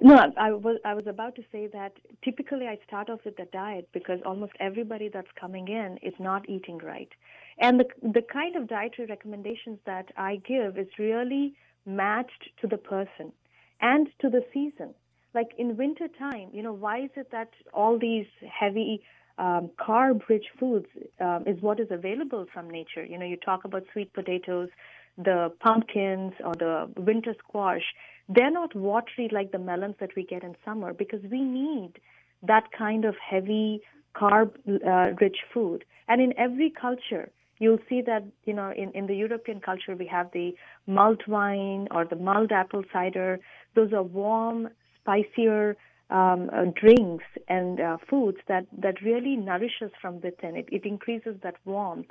No, 0.03 0.33
I 0.37 0.53
was 0.53 0.79
I 0.85 0.95
was 0.95 1.07
about 1.07 1.37
to 1.37 1.43
say 1.53 1.69
that 1.69 1.93
typically 2.25 2.67
I 2.67 2.79
start 2.87 3.11
off 3.11 3.21
with 3.25 3.37
the 3.37 3.47
diet 3.53 3.89
because 3.93 4.21
almost 4.25 4.53
everybody 4.59 5.09
that's 5.09 5.31
coming 5.39 5.69
in 5.69 5.99
is 6.03 6.15
not 6.19 6.49
eating 6.49 6.79
right, 6.79 7.11
and 7.59 7.79
the 7.79 7.87
the 8.03 8.23
kind 8.23 8.57
of 8.57 8.67
dietary 8.67 9.07
recommendations 9.09 9.79
that 9.85 10.11
I 10.17 10.37
give 10.37 10.79
is 10.79 10.89
really 10.99 11.55
matched 11.85 12.49
to 12.63 12.67
the 12.67 12.79
person 12.79 13.33
and 13.81 14.09
to 14.21 14.29
the 14.29 14.45
season. 14.53 14.95
Like 15.35 15.51
in 15.59 15.77
winter 15.77 16.09
time, 16.19 16.49
you 16.53 16.63
know, 16.63 16.73
why 16.73 17.05
is 17.05 17.11
it 17.17 17.31
that 17.31 17.51
all 17.73 17.99
these 17.99 18.27
heavy 18.51 19.03
um, 19.39 19.71
carb-rich 19.79 20.47
foods 20.59 20.87
um, 21.21 21.45
is 21.47 21.61
what 21.63 21.79
is 21.81 21.89
available 21.91 22.47
from 22.53 22.69
nature? 22.69 23.05
You 23.05 23.19
know, 23.19 23.27
you 23.27 23.37
talk 23.37 23.65
about 23.65 23.85
sweet 23.93 24.13
potatoes, 24.13 24.69
the 25.17 25.53
pumpkins, 25.61 26.33
or 26.45 26.55
the 26.55 26.91
winter 26.97 27.35
squash. 27.39 27.83
They're 28.29 28.51
not 28.51 28.75
watery 28.75 29.29
like 29.33 29.53
the 29.53 29.59
melons 29.59 29.97
that 30.01 30.11
we 30.17 30.25
get 30.25 30.43
in 30.43 30.57
summer 30.65 30.93
because 30.93 31.21
we 31.31 31.43
need 31.43 31.93
that 32.43 32.65
kind 32.77 33.05
of 33.05 33.15
heavy 33.19 33.81
carb-rich 34.17 35.37
uh, 35.43 35.55
food. 35.55 35.85
And 36.09 36.21
in 36.21 36.37
every 36.37 36.71
culture, 36.71 37.31
you'll 37.61 37.85
see 37.89 38.03
that 38.03 38.25
you 38.45 38.53
know 38.53 38.73
in, 38.77 38.91
in 38.93 39.07
the 39.07 39.15
European 39.15 39.61
culture 39.61 39.95
we 39.95 40.07
have 40.07 40.31
the 40.33 40.53
mulled 40.89 41.23
wine 41.29 41.87
or 41.93 42.05
the 42.05 42.17
mulled 42.17 42.51
apple 42.51 42.83
cider. 42.93 43.39
Those 43.77 43.93
are 43.93 44.03
warm, 44.03 44.69
spicier 45.01 45.77
um, 46.11 46.51
uh, 46.53 46.65
drinks 46.75 47.25
and 47.47 47.81
uh, 47.81 47.99
foods 48.09 48.39
that 48.49 48.67
that 48.77 49.01
really 49.03 49.37
nourishes 49.37 49.93
from 50.03 50.21
within. 50.21 50.57
It 50.57 50.69
it 50.73 50.85
increases 50.85 51.37
that 51.45 51.55
warmth, 51.65 52.11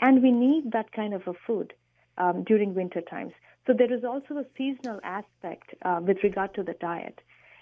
and 0.00 0.22
we 0.22 0.32
need 0.32 0.72
that 0.72 0.90
kind 0.92 1.14
of 1.14 1.22
a 1.28 1.34
food 1.46 1.72
um, 2.18 2.42
during 2.44 2.74
winter 2.74 3.02
times. 3.02 3.32
So 3.66 3.72
there 3.72 3.92
is 3.92 4.04
also 4.04 4.38
a 4.38 4.44
seasonal 4.56 5.00
aspect 5.04 5.74
uh, 5.82 6.00
with 6.02 6.18
regard 6.22 6.54
to 6.54 6.62
the 6.62 6.74
diet. 6.74 7.18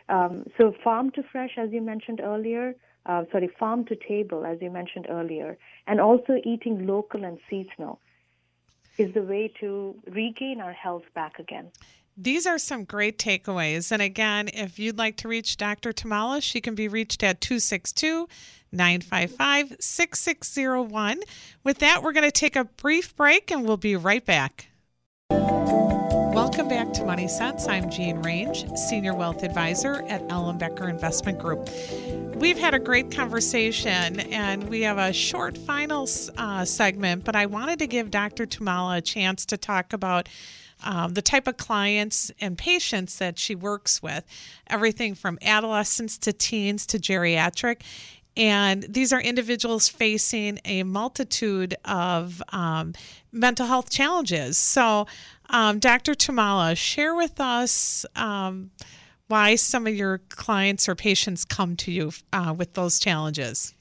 Um, 0.08 0.44
so 0.58 0.74
farm 0.84 1.10
to 1.12 1.22
fresh, 1.32 1.52
as 1.56 1.70
you 1.72 1.80
mentioned 1.80 2.20
earlier, 2.22 2.74
uh, 3.06 3.24
sorry, 3.30 3.48
farm 3.58 3.84
to 3.86 3.96
table, 3.96 4.44
as 4.44 4.58
you 4.60 4.70
mentioned 4.70 5.06
earlier, 5.08 5.56
and 5.86 6.00
also 6.00 6.40
eating 6.44 6.86
local 6.86 7.24
and 7.24 7.38
seasonal 7.50 8.00
is 8.96 9.12
the 9.14 9.22
way 9.22 9.52
to 9.60 9.94
regain 10.10 10.60
our 10.60 10.72
health 10.72 11.02
back 11.14 11.38
again. 11.38 11.70
These 12.16 12.46
are 12.46 12.58
some 12.58 12.84
great 12.84 13.18
takeaways. 13.18 13.90
And 13.90 14.00
again, 14.00 14.48
if 14.54 14.78
you'd 14.78 14.98
like 14.98 15.16
to 15.18 15.28
reach 15.28 15.56
Dr. 15.56 15.92
Tummala, 15.92 16.42
she 16.42 16.60
can 16.60 16.76
be 16.76 16.86
reached 16.86 17.24
at 17.24 17.40
262 17.40 18.28
955 18.70 19.76
6601. 19.80 21.20
With 21.64 21.78
that, 21.78 22.02
we're 22.02 22.12
going 22.12 22.24
to 22.24 22.30
take 22.30 22.56
a 22.56 22.64
brief 22.64 23.16
break 23.16 23.50
and 23.50 23.64
we'll 23.64 23.76
be 23.76 23.96
right 23.96 24.24
back. 24.24 24.68
Welcome 26.54 26.68
back 26.68 26.92
to 26.92 27.04
Money 27.04 27.26
Sense. 27.26 27.66
I'm 27.66 27.90
Jean 27.90 28.22
Range, 28.22 28.64
Senior 28.78 29.12
Wealth 29.12 29.42
Advisor 29.42 30.04
at 30.08 30.22
Ellenbecker 30.28 30.88
Investment 30.88 31.36
Group. 31.36 31.68
We've 32.36 32.56
had 32.56 32.74
a 32.74 32.78
great 32.78 33.10
conversation 33.10 34.20
and 34.20 34.68
we 34.68 34.82
have 34.82 34.96
a 34.96 35.12
short 35.12 35.58
final 35.58 36.08
uh, 36.38 36.64
segment, 36.64 37.24
but 37.24 37.34
I 37.34 37.46
wanted 37.46 37.80
to 37.80 37.88
give 37.88 38.08
Dr. 38.08 38.46
Tummala 38.46 38.98
a 38.98 39.00
chance 39.00 39.44
to 39.46 39.56
talk 39.56 39.92
about 39.92 40.28
um, 40.84 41.14
the 41.14 41.22
type 41.22 41.48
of 41.48 41.56
clients 41.56 42.30
and 42.40 42.56
patients 42.56 43.18
that 43.18 43.36
she 43.36 43.56
works 43.56 44.00
with 44.00 44.24
everything 44.68 45.16
from 45.16 45.40
adolescents 45.42 46.16
to 46.18 46.32
teens 46.32 46.86
to 46.86 47.00
geriatric. 47.00 47.80
And 48.36 48.82
these 48.88 49.12
are 49.12 49.20
individuals 49.20 49.88
facing 49.88 50.58
a 50.64 50.82
multitude 50.82 51.76
of 51.84 52.42
um, 52.50 52.94
mental 53.32 53.66
health 53.66 53.90
challenges. 53.90 54.58
So, 54.58 55.06
um, 55.50 55.78
Dr. 55.78 56.14
Tummala, 56.14 56.76
share 56.76 57.14
with 57.14 57.40
us 57.40 58.04
um, 58.16 58.70
why 59.28 59.54
some 59.54 59.86
of 59.86 59.94
your 59.94 60.18
clients 60.28 60.88
or 60.88 60.94
patients 60.94 61.44
come 61.44 61.76
to 61.76 61.92
you 61.92 62.12
uh, 62.32 62.54
with 62.56 62.74
those 62.74 62.98
challenges. 62.98 63.74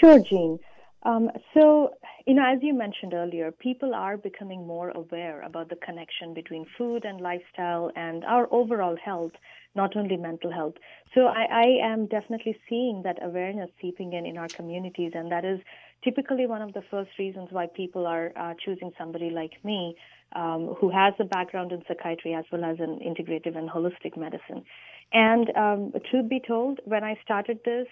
Sure, 0.00 0.20
Jean. 0.20 0.58
Um, 1.04 1.30
so, 1.54 1.94
you 2.26 2.34
know, 2.34 2.44
as 2.44 2.58
you 2.62 2.74
mentioned 2.74 3.14
earlier, 3.14 3.50
people 3.50 3.94
are 3.94 4.16
becoming 4.16 4.66
more 4.66 4.90
aware 4.90 5.42
about 5.42 5.70
the 5.70 5.76
connection 5.76 6.34
between 6.34 6.66
food 6.76 7.04
and 7.04 7.20
lifestyle 7.20 7.90
and 7.96 8.24
our 8.24 8.46
overall 8.52 8.96
health, 9.02 9.32
not 9.74 9.96
only 9.96 10.16
mental 10.16 10.52
health. 10.52 10.74
So 11.14 11.26
I, 11.26 11.44
I 11.50 11.92
am 11.92 12.06
definitely 12.06 12.56
seeing 12.68 13.02
that 13.04 13.18
awareness 13.22 13.70
seeping 13.80 14.12
in 14.12 14.26
in 14.26 14.36
our 14.36 14.48
communities, 14.48 15.12
and 15.14 15.30
that 15.30 15.44
is 15.44 15.60
typically 16.02 16.46
one 16.46 16.62
of 16.62 16.72
the 16.72 16.82
first 16.90 17.10
reasons 17.18 17.48
why 17.50 17.66
people 17.66 18.06
are 18.06 18.32
uh, 18.36 18.54
choosing 18.64 18.90
somebody 18.98 19.30
like 19.30 19.52
me 19.64 19.96
um, 20.34 20.74
who 20.78 20.90
has 20.90 21.14
a 21.18 21.24
background 21.24 21.72
in 21.72 21.82
psychiatry 21.88 22.34
as 22.34 22.44
well 22.52 22.64
as 22.64 22.78
in 22.78 22.98
integrative 23.00 23.56
and 23.56 23.68
holistic 23.68 24.16
medicine. 24.16 24.62
And 25.12 25.50
um, 25.56 25.92
truth 26.10 26.28
be 26.28 26.40
told, 26.46 26.80
when 26.84 27.02
I 27.02 27.18
started 27.22 27.60
this, 27.64 27.86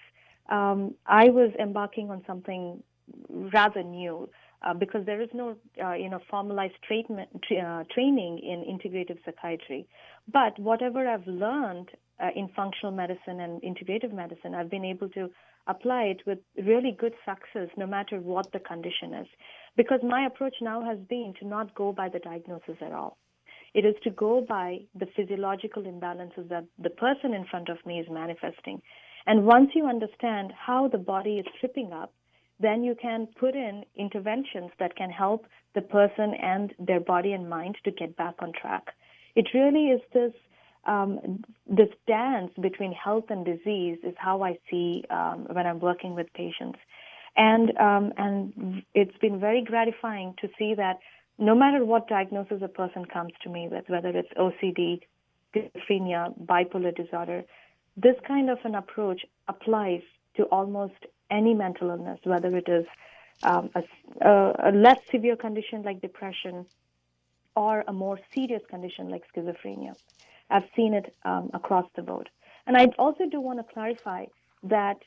um, 0.49 0.93
I 1.05 1.29
was 1.29 1.51
embarking 1.59 2.09
on 2.09 2.23
something 2.27 2.83
rather 3.29 3.83
new. 3.83 4.29
Uh, 4.63 4.73
because 4.73 5.05
there 5.05 5.21
is 5.21 5.29
no, 5.33 5.55
uh, 5.83 5.93
you 5.93 6.09
know, 6.09 6.19
formalized 6.31 6.73
treatment, 6.87 7.29
uh, 7.51 7.83
training 7.93 8.39
in 8.39 8.65
integrative 8.65 9.17
psychiatry. 9.23 9.87
But 10.33 10.57
whatever 10.57 11.07
I've 11.07 11.27
learned 11.27 11.89
uh, 12.19 12.29
in 12.35 12.49
functional 12.55 12.91
medicine 12.91 13.39
and 13.39 13.61
integrative 13.61 14.11
medicine, 14.11 14.55
I've 14.55 14.71
been 14.71 14.83
able 14.83 15.09
to 15.09 15.29
apply 15.67 16.03
it 16.03 16.21
with 16.25 16.39
really 16.65 16.95
good 16.97 17.13
success, 17.23 17.69
no 17.77 17.85
matter 17.85 18.19
what 18.19 18.51
the 18.51 18.59
condition 18.59 19.13
is. 19.13 19.27
Because 19.75 19.99
my 20.01 20.25
approach 20.25 20.55
now 20.59 20.81
has 20.83 20.97
been 21.07 21.33
to 21.39 21.47
not 21.47 21.75
go 21.75 21.91
by 21.91 22.09
the 22.09 22.19
diagnosis 22.19 22.77
at 22.81 22.91
all. 22.91 23.17
It 23.75 23.85
is 23.85 23.95
to 24.05 24.09
go 24.09 24.43
by 24.47 24.79
the 24.95 25.07
physiological 25.15 25.83
imbalances 25.83 26.49
that 26.49 26.65
the 26.79 26.89
person 26.89 27.33
in 27.33 27.45
front 27.45 27.69
of 27.69 27.77
me 27.85 27.99
is 27.99 28.07
manifesting. 28.09 28.81
And 29.27 29.45
once 29.45 29.69
you 29.75 29.85
understand 29.85 30.51
how 30.57 30.87
the 30.87 30.97
body 30.97 31.37
is 31.37 31.45
tripping 31.59 31.91
up, 31.93 32.13
then 32.59 32.83
you 32.83 32.95
can 32.99 33.27
put 33.39 33.55
in 33.55 33.83
interventions 33.95 34.71
that 34.79 34.95
can 34.95 35.09
help 35.09 35.45
the 35.75 35.81
person 35.81 36.33
and 36.41 36.73
their 36.79 36.99
body 36.99 37.33
and 37.33 37.49
mind 37.49 37.77
to 37.83 37.91
get 37.91 38.15
back 38.17 38.35
on 38.39 38.51
track. 38.59 38.87
It 39.35 39.47
really 39.53 39.87
is 39.87 40.01
this 40.13 40.33
um, 40.85 41.43
this 41.67 41.89
dance 42.07 42.51
between 42.61 42.93
health 42.93 43.25
and 43.29 43.45
disease 43.45 43.97
is 44.03 44.15
how 44.17 44.41
I 44.41 44.57
see 44.71 45.03
um, 45.09 45.45
when 45.51 45.67
I'm 45.67 45.79
working 45.79 46.15
with 46.15 46.27
patients, 46.33 46.79
and 47.35 47.77
um, 47.77 48.13
and 48.17 48.83
it's 48.93 49.17
been 49.17 49.39
very 49.39 49.63
gratifying 49.63 50.33
to 50.41 50.47
see 50.57 50.73
that 50.75 50.99
no 51.37 51.53
matter 51.53 51.83
what 51.85 52.07
diagnosis 52.07 52.61
a 52.63 52.67
person 52.67 53.05
comes 53.05 53.33
to 53.43 53.49
me 53.49 53.67
with, 53.69 53.83
whether 53.89 54.09
it's 54.09 54.29
OCD, 54.39 55.01
schizophrenia, 55.53 56.33
bipolar 56.45 56.95
disorder, 56.95 57.43
this 57.95 58.15
kind 58.27 58.49
of 58.49 58.57
an 58.63 58.75
approach 58.75 59.21
applies 59.47 60.01
to 60.37 60.43
almost 60.43 61.05
any 61.29 61.53
mental 61.53 61.89
illness, 61.89 62.19
whether 62.23 62.55
it 62.55 62.67
is 62.67 62.85
um, 63.43 63.69
a, 63.75 63.83
a, 64.63 64.71
less 64.71 64.99
severe 65.11 65.35
condition 65.35 65.83
like 65.83 66.01
depression 66.01 66.65
or 67.55 67.83
a 67.87 67.93
more 67.93 68.19
serious 68.33 68.61
condition 68.69 69.09
like 69.09 69.23
schizophrenia. 69.35 69.93
I've 70.49 70.69
seen 70.75 70.93
it 70.93 71.13
um, 71.25 71.49
across 71.53 71.85
the 71.95 72.01
board. 72.01 72.29
And 72.65 72.77
I 72.77 72.85
also 72.97 73.25
do 73.29 73.39
want 73.41 73.59
to 73.59 73.73
clarify 73.73 74.25
that 74.63 74.97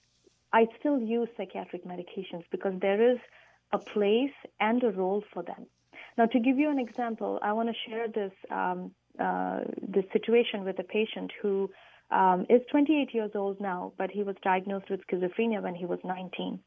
I 0.53 0.67
still 0.79 1.01
use 1.01 1.29
psychiatric 1.37 1.85
medications 1.85 2.45
because 2.51 2.75
there 2.81 3.13
is 3.13 3.19
a 3.73 3.79
place 3.79 4.33
and 4.59 4.83
a 4.83 4.91
role 4.91 5.23
for 5.33 5.43
them. 5.43 5.67
Now, 6.19 6.27
to 6.27 6.39
give 6.39 6.59
you 6.59 6.71
an 6.71 6.79
example, 6.79 7.39
I 7.43 7.53
want 7.53 7.69
to 7.69 7.91
share 7.91 8.09
this 8.09 8.33
um, 8.51 8.91
uh, 9.19 9.61
this 9.87 10.05
situation 10.13 10.65
with 10.65 10.79
a 10.79 10.85
patient 10.85 11.31
who 11.43 11.71
um, 12.11 12.47
is 12.49 12.61
28 12.71 13.15
years 13.15 13.31
old 13.35 13.61
now, 13.61 13.93
but 13.97 14.11
he 14.11 14.23
was 14.23 14.37
diagnosed 14.43 14.91
with 14.91 15.01
schizophrenia 15.07 15.63
when 15.63 15.75
he 15.75 15.87
was 15.87 15.99
19. 16.05 16.59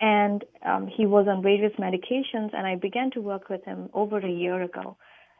And 0.00 0.44
um, 0.64 0.86
he 0.86 1.06
was 1.06 1.26
on 1.28 1.42
various 1.42 1.72
medications, 1.78 2.54
and 2.54 2.66
I 2.66 2.76
began 2.76 3.10
to 3.12 3.20
work 3.20 3.48
with 3.50 3.64
him 3.64 3.90
over 3.92 4.18
a 4.18 4.30
year 4.30 4.62
ago. 4.62 4.96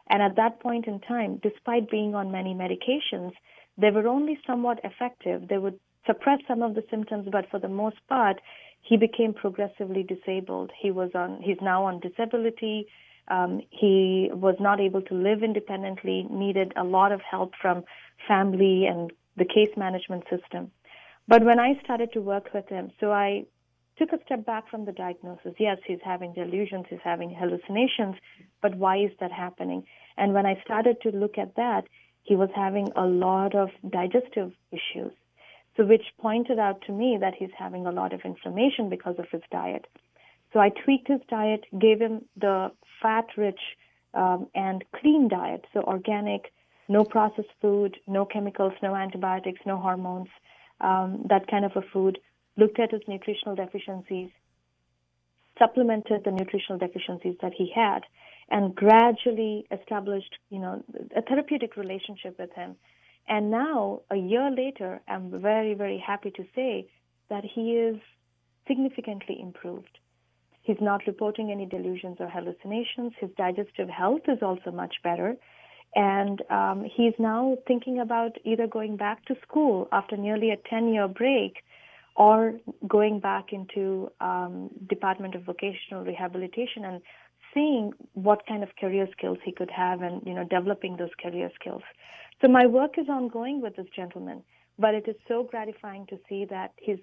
And 0.09 0.21
at 0.21 0.35
that 0.35 0.59
point 0.59 0.87
in 0.87 0.99
time, 0.99 1.39
despite 1.41 1.89
being 1.89 2.13
on 2.13 2.31
many 2.31 2.53
medications, 2.53 3.31
they 3.77 3.89
were 3.89 4.07
only 4.07 4.37
somewhat 4.45 4.79
effective. 4.83 5.47
They 5.47 5.57
would 5.57 5.79
suppress 6.05 6.39
some 6.47 6.61
of 6.61 6.75
the 6.75 6.83
symptoms, 6.91 7.27
but 7.31 7.49
for 7.49 7.59
the 7.59 7.69
most 7.69 7.97
part, 8.07 8.41
he 8.81 8.97
became 8.97 9.33
progressively 9.33 10.03
disabled. 10.03 10.71
He 10.79 10.91
was 10.91 11.11
on, 11.15 11.41
he's 11.41 11.61
now 11.61 11.85
on 11.85 11.99
disability. 11.99 12.87
Um, 13.27 13.61
he 13.69 14.29
was 14.33 14.55
not 14.59 14.79
able 14.79 15.01
to 15.03 15.13
live 15.13 15.43
independently, 15.43 16.27
needed 16.29 16.73
a 16.75 16.83
lot 16.83 17.11
of 17.11 17.21
help 17.21 17.53
from 17.61 17.83
family 18.27 18.85
and 18.85 19.11
the 19.37 19.45
case 19.45 19.75
management 19.77 20.23
system. 20.29 20.71
But 21.27 21.45
when 21.45 21.59
I 21.59 21.79
started 21.83 22.11
to 22.13 22.21
work 22.21 22.49
with 22.53 22.67
him, 22.67 22.91
so 22.99 23.11
I 23.11 23.45
took 23.97 24.13
a 24.13 24.23
step 24.25 24.45
back 24.45 24.69
from 24.69 24.85
the 24.85 24.91
diagnosis. 24.91 25.53
Yes, 25.59 25.77
he's 25.85 25.99
having 26.03 26.33
delusions, 26.33 26.85
he's 26.89 26.99
having 27.03 27.33
hallucinations, 27.33 28.15
but 28.61 28.75
why 28.75 28.97
is 28.97 29.11
that 29.19 29.31
happening? 29.31 29.83
And 30.17 30.33
when 30.33 30.45
I 30.45 30.61
started 30.63 30.97
to 31.01 31.09
look 31.09 31.37
at 31.37 31.55
that, 31.55 31.83
he 32.23 32.35
was 32.35 32.49
having 32.55 32.89
a 32.95 33.05
lot 33.05 33.55
of 33.55 33.69
digestive 33.89 34.51
issues. 34.71 35.13
So, 35.77 35.85
which 35.85 36.03
pointed 36.19 36.59
out 36.59 36.81
to 36.87 36.91
me 36.91 37.17
that 37.21 37.33
he's 37.37 37.49
having 37.57 37.85
a 37.85 37.91
lot 37.91 38.13
of 38.13 38.21
inflammation 38.25 38.89
because 38.89 39.15
of 39.17 39.25
his 39.31 39.41
diet. 39.51 39.85
So, 40.51 40.59
I 40.59 40.69
tweaked 40.69 41.07
his 41.07 41.21
diet, 41.29 41.63
gave 41.79 41.99
him 41.99 42.25
the 42.35 42.71
fat 43.01 43.25
rich 43.37 43.59
um, 44.13 44.47
and 44.53 44.83
clean 44.95 45.29
diet, 45.29 45.65
so 45.73 45.81
organic, 45.81 46.51
no 46.91 47.05
processed 47.05 47.55
food, 47.61 47.97
no 48.05 48.25
chemicals, 48.25 48.73
no 48.83 48.95
antibiotics, 48.95 49.61
no 49.65 49.77
hormones, 49.77 50.27
um, 50.81 51.25
that 51.29 51.47
kind 51.47 51.63
of 51.63 51.71
a 51.75 51.81
food, 51.93 52.19
looked 52.57 52.79
at 52.79 52.91
his 52.91 53.01
nutritional 53.07 53.55
deficiencies, 53.55 54.29
supplemented 55.57 56.23
the 56.25 56.31
nutritional 56.31 56.77
deficiencies 56.77 57.37
that 57.41 57.53
he 57.57 57.71
had, 57.73 58.01
and 58.49 58.75
gradually 58.75 59.65
established, 59.71 60.33
you 60.49 60.59
know, 60.59 60.83
a 61.15 61.21
therapeutic 61.21 61.77
relationship 61.77 62.37
with 62.37 62.51
him. 62.53 62.75
And 63.27 63.49
now, 63.49 64.01
a 64.09 64.17
year 64.17 64.51
later, 64.51 65.01
I'm 65.07 65.41
very, 65.41 65.73
very 65.73 66.03
happy 66.05 66.31
to 66.31 66.43
say 66.53 66.89
that 67.29 67.45
he 67.45 67.71
is 67.71 67.97
significantly 68.67 69.37
improved. 69.39 69.97
He's 70.63 70.81
not 70.81 71.07
reporting 71.07 71.51
any 71.51 71.65
delusions 71.65 72.17
or 72.19 72.27
hallucinations. 72.27 73.13
His 73.19 73.29
digestive 73.37 73.89
health 73.89 74.23
is 74.27 74.39
also 74.41 74.71
much 74.71 74.95
better. 75.03 75.37
And 75.95 76.41
um, 76.49 76.85
he's 76.95 77.13
now 77.19 77.57
thinking 77.67 77.99
about 77.99 78.37
either 78.45 78.65
going 78.67 78.95
back 78.95 79.25
to 79.25 79.35
school 79.41 79.89
after 79.91 80.15
nearly 80.15 80.51
a 80.51 80.57
10 80.69 80.93
year 80.93 81.07
break 81.07 81.57
or 82.15 82.53
going 82.87 83.19
back 83.19 83.51
into 83.51 84.09
um, 84.21 84.69
Department 84.89 85.35
of 85.35 85.43
Vocational 85.43 86.03
Rehabilitation 86.03 86.85
and 86.85 87.01
seeing 87.53 87.91
what 88.13 88.45
kind 88.47 88.63
of 88.63 88.69
career 88.79 89.07
skills 89.17 89.37
he 89.43 89.51
could 89.51 89.71
have 89.71 90.01
and 90.01 90.21
you 90.25 90.33
know 90.33 90.45
developing 90.45 90.97
those 90.97 91.09
career 91.21 91.49
skills. 91.59 91.81
So 92.41 92.47
my 92.47 92.65
work 92.65 92.97
is 92.97 93.07
ongoing 93.09 93.61
with 93.61 93.75
this 93.75 93.87
gentleman, 93.95 94.43
but 94.79 94.95
it 94.95 95.07
is 95.07 95.15
so 95.27 95.43
gratifying 95.43 96.05
to 96.07 96.17
see 96.27 96.45
that 96.45 96.71
he's 96.77 96.99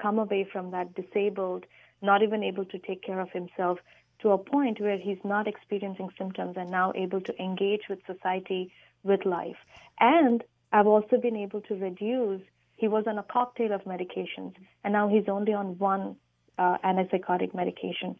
come 0.00 0.18
away 0.18 0.46
from 0.50 0.70
that 0.72 0.94
disabled, 0.94 1.64
not 2.00 2.22
even 2.22 2.42
able 2.42 2.64
to 2.64 2.78
take 2.78 3.02
care 3.02 3.20
of 3.20 3.30
himself 3.30 3.78
to 4.22 4.30
a 4.30 4.38
point 4.38 4.80
where 4.80 4.98
he's 4.98 5.18
not 5.24 5.46
experiencing 5.46 6.08
symptoms 6.16 6.54
and 6.56 6.70
now 6.70 6.92
able 6.94 7.20
to 7.20 7.36
engage 7.42 7.82
with 7.90 7.98
society, 8.06 8.72
with 9.02 9.24
life. 9.26 9.56
And 10.00 10.42
I've 10.72 10.86
also 10.86 11.16
been 11.20 11.36
able 11.36 11.60
to 11.62 11.74
reduce, 11.74 12.40
he 12.76 12.88
was 12.88 13.04
on 13.06 13.18
a 13.18 13.22
cocktail 13.24 13.72
of 13.72 13.82
medications, 13.82 14.54
and 14.84 14.92
now 14.92 15.08
he's 15.08 15.28
only 15.28 15.52
on 15.52 15.78
one 15.78 16.16
uh, 16.58 16.78
antipsychotic 16.84 17.54
medication. 17.54 18.16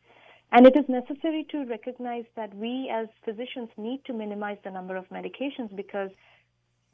And 0.51 0.67
it 0.67 0.77
is 0.77 0.85
necessary 0.89 1.47
to 1.51 1.65
recognize 1.65 2.25
that 2.37 2.55
we 2.55 2.93
as 2.93 3.09
physicians 3.25 3.71
need 3.79 4.05
to 4.07 4.13
minimize 4.13 4.59
the 4.65 4.71
number 4.71 4.97
of 4.97 5.09
medications 5.09 5.75
because, 5.75 6.11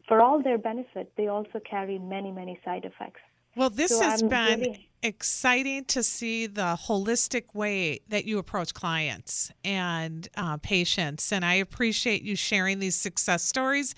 for 0.07 0.21
all 0.21 0.41
their 0.41 0.59
benefit, 0.59 1.13
they 1.17 1.27
also 1.27 1.61
carry 1.69 1.99
many, 1.99 2.31
many 2.31 2.61
side 2.65 2.85
effects. 2.85 3.21
Well, 3.57 3.71
this 3.71 3.91
so 3.91 4.03
has 4.03 4.23
I'm 4.23 4.29
been 4.29 4.61
really... 4.61 4.89
exciting 5.03 5.85
to 5.87 6.03
see 6.03 6.47
the 6.47 6.79
holistic 6.87 7.55
way 7.55 8.01
that 8.09 8.25
you 8.25 8.39
approach 8.39 8.75
clients 8.75 9.51
and 9.65 10.29
uh, 10.37 10.59
patients. 10.59 11.33
And 11.33 11.45
I 11.45 11.55
appreciate 11.55 12.23
you 12.23 12.37
sharing 12.37 12.79
these 12.79 12.97
success 12.97 13.43
stories. 13.43 13.95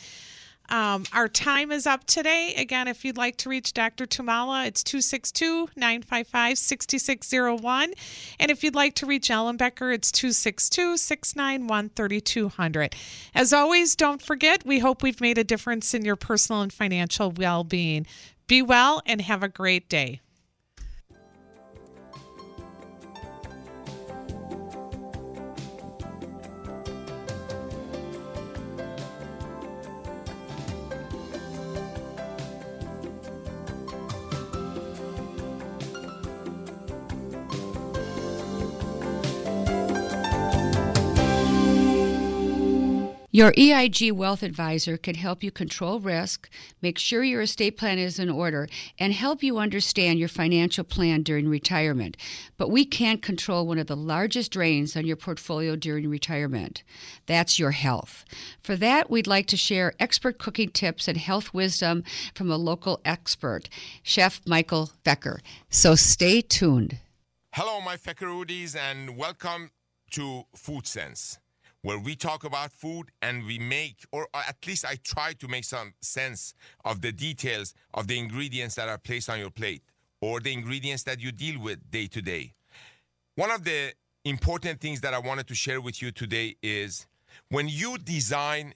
Um, 0.71 1.05
our 1.13 1.29
time 1.29 1.73
is 1.73 1.87
up 1.87 2.05
today. 2.07 2.55
Again, 2.57 2.87
if 2.87 3.05
you'd 3.05 3.17
like 3.17 3.37
to 3.39 3.49
reach 3.49 3.73
Dr. 3.73 4.07
Tummala, 4.07 4.67
it's 4.67 4.85
262 4.85 5.69
955 5.75 6.59
6601. 6.59 7.93
And 8.39 8.51
if 8.51 8.63
you'd 8.63 8.77
like 8.77 8.95
to 8.97 9.07
reach 9.07 9.31
Ellenbecker, 9.31 9.93
it's 9.93 10.13
262 10.13 10.97
691 10.97 11.91
3200. 11.91 12.95
As 13.35 13.53
always, 13.53 13.97
don't 13.97 14.23
forget, 14.23 14.65
we 14.65 14.79
hope 14.79 15.03
we've 15.03 15.21
made 15.21 15.39
a 15.39 15.45
difference 15.45 15.93
in 15.93 16.05
your 16.05 16.17
personal 16.17 16.63
and 16.63 16.73
financial 16.73 17.33
well 17.33 17.65
being. 17.65 18.07
Be 18.51 18.63
well 18.63 19.01
and 19.07 19.21
have 19.21 19.45
a 19.45 19.49
great 19.49 19.89
day. 19.89 20.23
Your 43.33 43.53
EIG 43.53 44.11
Wealth 44.11 44.43
Advisor 44.43 44.97
can 44.97 45.15
help 45.15 45.45
you 45.45 45.53
control 45.53 46.01
risk, 46.01 46.51
make 46.83 46.99
sure 46.99 47.23
your 47.23 47.43
estate 47.43 47.77
plan 47.77 47.97
is 47.97 48.19
in 48.19 48.29
order, 48.29 48.69
and 48.99 49.13
help 49.13 49.41
you 49.45 49.59
understand 49.59 50.19
your 50.19 50.29
financial 50.29 50.83
plan 50.83 51.23
during 51.23 51.49
retirement. 51.49 52.17
But 52.57 52.73
we 52.73 52.85
can't 52.85 53.23
control 53.23 53.69
one 53.69 53.79
of 53.79 53.87
the 53.87 53.95
largest 53.95 54.51
drains 54.51 54.97
on 54.97 55.07
your 55.07 55.15
portfolio 55.15 55.77
during 55.77 56.09
retirement. 56.09 56.83
That's 57.27 57.57
your 57.57 57.71
health. 57.71 58.25
For 58.65 58.75
that, 58.75 59.11
we'd 59.11 59.29
like 59.29 59.47
to 59.47 59.57
share 59.57 59.95
expert 60.01 60.39
cooking 60.41 60.71
tips 60.71 61.07
and 61.07 61.17
health 61.17 61.55
wisdom 61.55 62.03
from 62.35 62.51
a 62.51 62.57
local 62.57 63.01
expert, 63.05 63.69
Chef 64.03 64.41
Michael 64.45 64.91
Feker. 65.05 65.39
So 65.69 65.95
stay 65.95 66.41
tuned. 66.41 66.99
Hello, 67.53 67.81
my 67.81 67.97
Feckeroodies, 67.97 68.75
and 68.75 69.17
welcome 69.17 69.71
to 70.11 70.47
Food 70.57 70.89
Sense 70.89 71.39
where 71.83 71.99
we 71.99 72.15
talk 72.15 72.45
about 72.45 72.73
food 72.73 73.11
and 73.23 73.47
we 73.47 73.59
make, 73.59 74.05
or 74.13 74.29
at 74.35 74.57
least 74.67 74.85
I 74.85 74.97
try 75.03 75.33
to 75.35 75.49
make 75.49 75.65
some 75.65 75.95
sense 76.01 76.55
of 76.85 77.01
the 77.01 77.13
details 77.13 77.75
of 77.95 78.07
the 78.07 78.19
ingredients 78.19 78.75
that 78.75 78.89
are 78.89 78.99
placed 78.99 79.31
on 79.31 79.39
your 79.39 79.51
plate 79.51 79.83
or 80.21 80.41
the 80.41 80.53
ingredients 80.53 81.05
that 81.05 81.21
you 81.21 81.33
deal 81.33 81.61
with 81.61 81.91
day 81.91 82.07
to 82.09 82.21
day. 82.21 82.53
One 83.37 83.51
of 83.51 83.65
the 83.65 83.93
important 84.25 84.81
things 84.81 85.01
that 85.01 85.15
I 85.15 85.19
wanted 85.19 85.47
to 85.49 85.55
share 85.55 85.81
with 85.81 86.03
you 86.03 86.11
today 86.11 86.57
is 86.63 87.07
when 87.49 87.69
you 87.69 87.97
design 87.97 88.75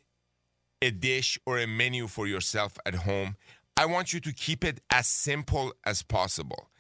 a 0.81 0.91
dish 0.91 1.39
or 1.45 1.59
a 1.59 1.67
menu 1.67 2.07
for 2.07 2.27
yourself 2.27 2.79
at 2.87 2.95
home, 2.95 3.37
I 3.77 3.87
want 3.87 4.13
you 4.13 4.21
to 4.21 4.33
keep 4.33 4.65
it 4.65 4.81
as 4.91 5.07
simple 5.07 5.73
as 5.85 6.03
possible. 6.03 6.71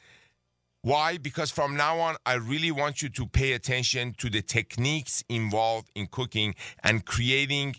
Why? 0.85 1.17
Because 1.17 1.51
from 1.51 1.79
now 1.79 1.99
on, 1.99 2.17
I 2.27 2.35
really 2.35 2.71
want 2.71 3.01
you 3.01 3.09
to 3.09 3.27
pay 3.27 3.55
attention 3.55 4.15
to 4.19 4.29
the 4.29 4.43
techniques 4.43 5.25
involved 5.31 5.91
in 5.95 6.09
cooking 6.09 6.55
and 6.83 7.07
creating 7.07 7.77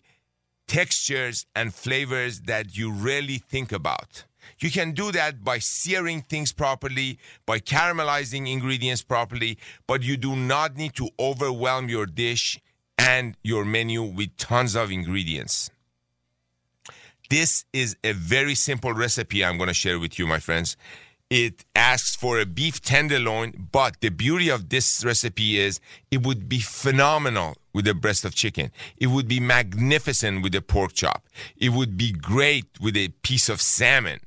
textures 0.68 1.46
and 1.56 1.72
flavors 1.72 2.42
that 2.42 2.76
you 2.76 2.92
really 2.92 3.38
think 3.38 3.72
about. 3.72 4.24
You 4.58 4.72
can 4.72 4.94
do 4.94 5.12
that 5.12 5.44
by 5.44 5.60
searing 5.60 6.24
things 6.24 6.52
properly, 6.52 7.20
by 7.46 7.60
caramelizing 7.60 8.52
ingredients 8.52 9.04
properly, 9.04 9.60
but 9.86 10.02
you 10.02 10.18
do 10.18 10.36
not 10.36 10.76
need 10.76 10.96
to 10.96 11.10
overwhelm 11.20 11.90
your 11.90 12.08
dish 12.08 12.60
and 12.98 13.38
your 13.44 13.66
menu 13.66 14.02
with 14.02 14.36
tons 14.38 14.76
of 14.76 14.92
ingredients. 14.92 15.70
This 17.30 17.66
is 17.72 17.98
a 18.04 18.14
very 18.14 18.56
simple 18.56 18.94
recipe 18.94 19.46
I'm 19.46 19.58
going 19.58 19.68
to 19.68 19.76
share 19.76 20.00
with 20.00 20.18
you, 20.18 20.26
my 20.26 20.40
friends 20.40 20.76
it 21.36 21.66
asks 21.76 22.16
for 22.16 22.40
a 22.40 22.46
beef 22.46 22.82
tenderloin, 22.82 23.68
but 23.74 24.00
the 24.00 24.08
beauty 24.08 24.48
of 24.48 24.70
this 24.70 25.04
recipe 25.04 25.60
is 25.60 25.82
it 26.10 26.26
would 26.26 26.48
be 26.48 26.60
phenomenal 26.60 27.58
with 27.74 27.86
a 27.90 27.94
breast 27.94 28.24
of 28.24 28.34
chicken. 28.34 28.72
It 28.96 29.08
would 29.08 29.28
be 29.28 29.42
magnificent 29.42 30.44
with 30.44 30.56
a 30.56 30.62
pork 30.62 30.94
chop. 30.94 31.28
It 31.58 31.74
would 31.74 31.98
be 31.98 32.14
great 32.14 32.68
with 32.80 32.96
a 32.96 33.10
piece 33.22 33.50
of 33.50 33.60
salmon 33.60 34.22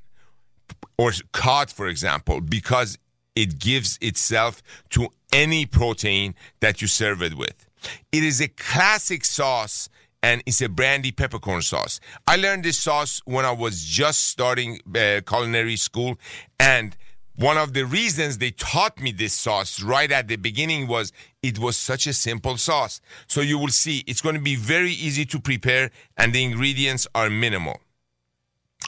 or 0.98 1.12
cod, 1.32 1.70
for 1.70 1.88
example, 1.88 2.42
because 2.42 2.98
it 3.34 3.59
gives 3.59 3.98
itself 4.02 4.62
to 4.90 5.09
any 5.32 5.64
protein 5.64 6.34
that 6.61 6.82
you 6.82 6.88
serve 6.88 7.22
it 7.22 7.38
with. 7.38 7.64
It 8.12 8.22
is 8.22 8.38
a 8.42 8.48
classic 8.48 9.24
sauce 9.24 9.88
and 10.22 10.42
it's 10.46 10.60
a 10.60 10.68
brandy 10.68 11.12
peppercorn 11.12 11.62
sauce. 11.62 12.00
I 12.26 12.36
learned 12.36 12.64
this 12.64 12.78
sauce 12.78 13.20
when 13.24 13.44
I 13.44 13.52
was 13.52 13.84
just 13.84 14.28
starting 14.28 14.80
uh, 14.94 15.20
culinary 15.26 15.76
school, 15.76 16.18
and 16.58 16.96
one 17.36 17.56
of 17.56 17.72
the 17.72 17.84
reasons 17.84 18.38
they 18.38 18.50
taught 18.50 19.00
me 19.00 19.12
this 19.12 19.32
sauce 19.32 19.80
right 19.80 20.10
at 20.10 20.26
the 20.26 20.34
beginning 20.34 20.88
was 20.88 21.12
it 21.40 21.58
was 21.60 21.76
such 21.76 22.08
a 22.08 22.12
simple 22.12 22.56
sauce. 22.56 23.00
So 23.28 23.42
you 23.42 23.58
will 23.58 23.68
see 23.68 24.02
it's 24.08 24.20
going 24.20 24.34
to 24.34 24.40
be 24.40 24.56
very 24.56 24.90
easy 24.90 25.24
to 25.26 25.38
prepare, 25.38 25.90
and 26.16 26.32
the 26.32 26.42
ingredients 26.42 27.06
are 27.14 27.30
minimal. 27.30 27.80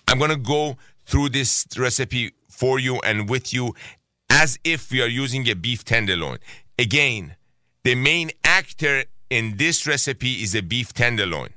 I'm 0.08 0.18
going 0.18 0.32
to 0.32 0.36
go 0.36 0.78
through 1.06 1.28
this 1.28 1.64
recipe 1.76 2.32
for 2.48 2.80
you 2.80 2.98
and 3.00 3.28
with 3.28 3.52
you 3.52 3.74
as 4.28 4.58
if 4.64 4.90
we 4.90 5.00
are 5.00 5.08
using 5.08 5.48
a 5.48 5.54
beef 5.54 5.84
tenderloin. 5.84 6.38
Again, 6.78 7.36
the 7.84 7.94
main 7.94 8.30
actor 8.44 9.04
in 9.30 9.56
this 9.56 9.86
recipe 9.86 10.42
is 10.42 10.54
a 10.54 10.62
beef 10.62 10.92
tenderloin. 10.92 11.50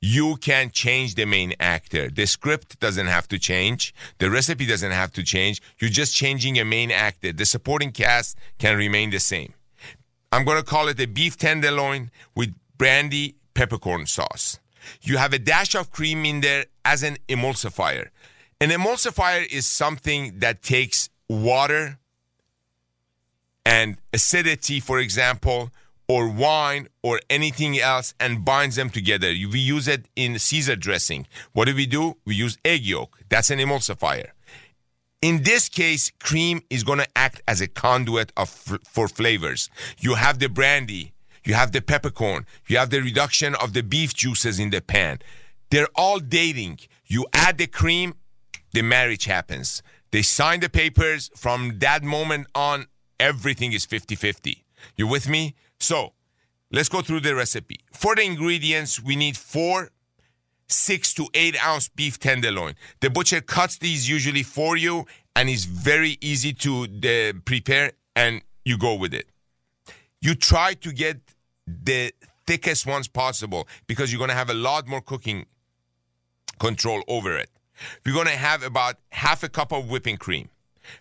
You 0.00 0.36
can 0.36 0.70
change 0.70 1.14
the 1.16 1.26
main 1.26 1.52
actor. 1.60 2.08
The 2.08 2.26
script 2.26 2.80
doesn't 2.80 3.08
have 3.08 3.28
to 3.28 3.38
change. 3.38 3.94
The 4.18 4.30
recipe 4.30 4.64
doesn't 4.64 4.92
have 4.92 5.12
to 5.12 5.22
change. 5.22 5.60
You're 5.78 5.90
just 5.90 6.14
changing 6.14 6.58
a 6.58 6.64
main 6.64 6.90
actor. 6.90 7.32
The 7.32 7.44
supporting 7.44 7.92
cast 7.92 8.38
can 8.58 8.78
remain 8.78 9.10
the 9.10 9.20
same. 9.20 9.52
I'm 10.32 10.44
going 10.44 10.56
to 10.56 10.64
call 10.64 10.88
it 10.88 10.98
a 11.00 11.06
beef 11.06 11.36
tenderloin 11.36 12.10
with 12.34 12.54
brandy 12.78 13.34
peppercorn 13.52 14.06
sauce. 14.06 14.58
You 15.02 15.18
have 15.18 15.34
a 15.34 15.38
dash 15.38 15.74
of 15.74 15.90
cream 15.90 16.24
in 16.24 16.40
there 16.40 16.64
as 16.84 17.02
an 17.02 17.18
emulsifier. 17.28 18.08
An 18.58 18.70
emulsifier 18.70 19.46
is 19.46 19.66
something 19.66 20.38
that 20.38 20.62
takes 20.62 21.10
water 21.28 21.98
and 23.66 23.98
acidity, 24.14 24.80
for 24.80 24.98
example, 24.98 25.70
or 26.10 26.28
wine 26.28 26.88
or 27.04 27.20
anything 27.30 27.78
else 27.78 28.14
and 28.18 28.44
binds 28.44 28.74
them 28.74 28.90
together. 28.90 29.28
We 29.28 29.60
use 29.60 29.86
it 29.86 30.06
in 30.16 30.40
Caesar 30.40 30.74
dressing. 30.74 31.28
What 31.52 31.66
do 31.66 31.74
we 31.76 31.86
do? 31.86 32.16
We 32.24 32.34
use 32.34 32.58
egg 32.64 32.84
yolk. 32.84 33.20
That's 33.28 33.48
an 33.48 33.60
emulsifier. 33.60 34.30
In 35.22 35.44
this 35.44 35.68
case, 35.68 36.10
cream 36.18 36.62
is 36.68 36.82
going 36.82 36.98
to 36.98 37.06
act 37.14 37.42
as 37.46 37.60
a 37.60 37.68
conduit 37.68 38.32
of 38.36 38.48
for 38.48 39.06
flavors. 39.06 39.70
You 40.00 40.16
have 40.16 40.40
the 40.40 40.48
brandy, 40.48 41.12
you 41.44 41.54
have 41.54 41.70
the 41.70 41.80
peppercorn, 41.80 42.44
you 42.66 42.76
have 42.78 42.90
the 42.90 43.02
reduction 43.02 43.54
of 43.54 43.72
the 43.72 43.84
beef 43.84 44.12
juices 44.12 44.58
in 44.58 44.70
the 44.70 44.80
pan. 44.80 45.20
They're 45.70 45.94
all 45.94 46.18
dating. 46.18 46.80
You 47.06 47.26
add 47.32 47.58
the 47.58 47.68
cream, 47.68 48.14
the 48.72 48.82
marriage 48.82 49.26
happens. 49.26 49.80
They 50.10 50.22
sign 50.22 50.58
the 50.58 50.68
papers. 50.68 51.30
From 51.36 51.78
that 51.78 52.02
moment 52.02 52.48
on, 52.52 52.86
everything 53.20 53.72
is 53.72 53.84
50 53.84 54.16
50. 54.16 54.64
You 54.96 55.06
with 55.06 55.28
me? 55.28 55.54
So 55.80 56.12
let's 56.70 56.88
go 56.88 57.02
through 57.02 57.20
the 57.20 57.34
recipe. 57.34 57.80
For 57.92 58.14
the 58.14 58.22
ingredients, 58.22 59.02
we 59.02 59.16
need 59.16 59.36
four 59.36 59.90
six 60.68 61.12
to 61.14 61.26
eight 61.34 61.56
ounce 61.64 61.88
beef 61.88 62.18
tenderloin. 62.18 62.74
The 63.00 63.10
butcher 63.10 63.40
cuts 63.40 63.78
these 63.78 64.08
usually 64.08 64.44
for 64.44 64.76
you, 64.76 65.06
and 65.34 65.48
it's 65.48 65.64
very 65.64 66.16
easy 66.20 66.52
to 66.52 66.84
uh, 66.84 67.38
prepare, 67.44 67.92
and 68.14 68.42
you 68.64 68.78
go 68.78 68.94
with 68.94 69.12
it. 69.14 69.26
You 70.20 70.34
try 70.34 70.74
to 70.74 70.92
get 70.92 71.20
the 71.66 72.12
thickest 72.46 72.86
ones 72.86 73.08
possible 73.08 73.66
because 73.86 74.12
you're 74.12 74.18
going 74.18 74.30
to 74.30 74.36
have 74.36 74.50
a 74.50 74.54
lot 74.54 74.86
more 74.86 75.00
cooking 75.00 75.46
control 76.58 77.02
over 77.08 77.36
it. 77.36 77.48
We're 78.04 78.12
going 78.14 78.26
to 78.26 78.32
have 78.32 78.62
about 78.62 78.96
half 79.10 79.42
a 79.42 79.48
cup 79.48 79.72
of 79.72 79.88
whipping 79.88 80.18
cream. 80.18 80.50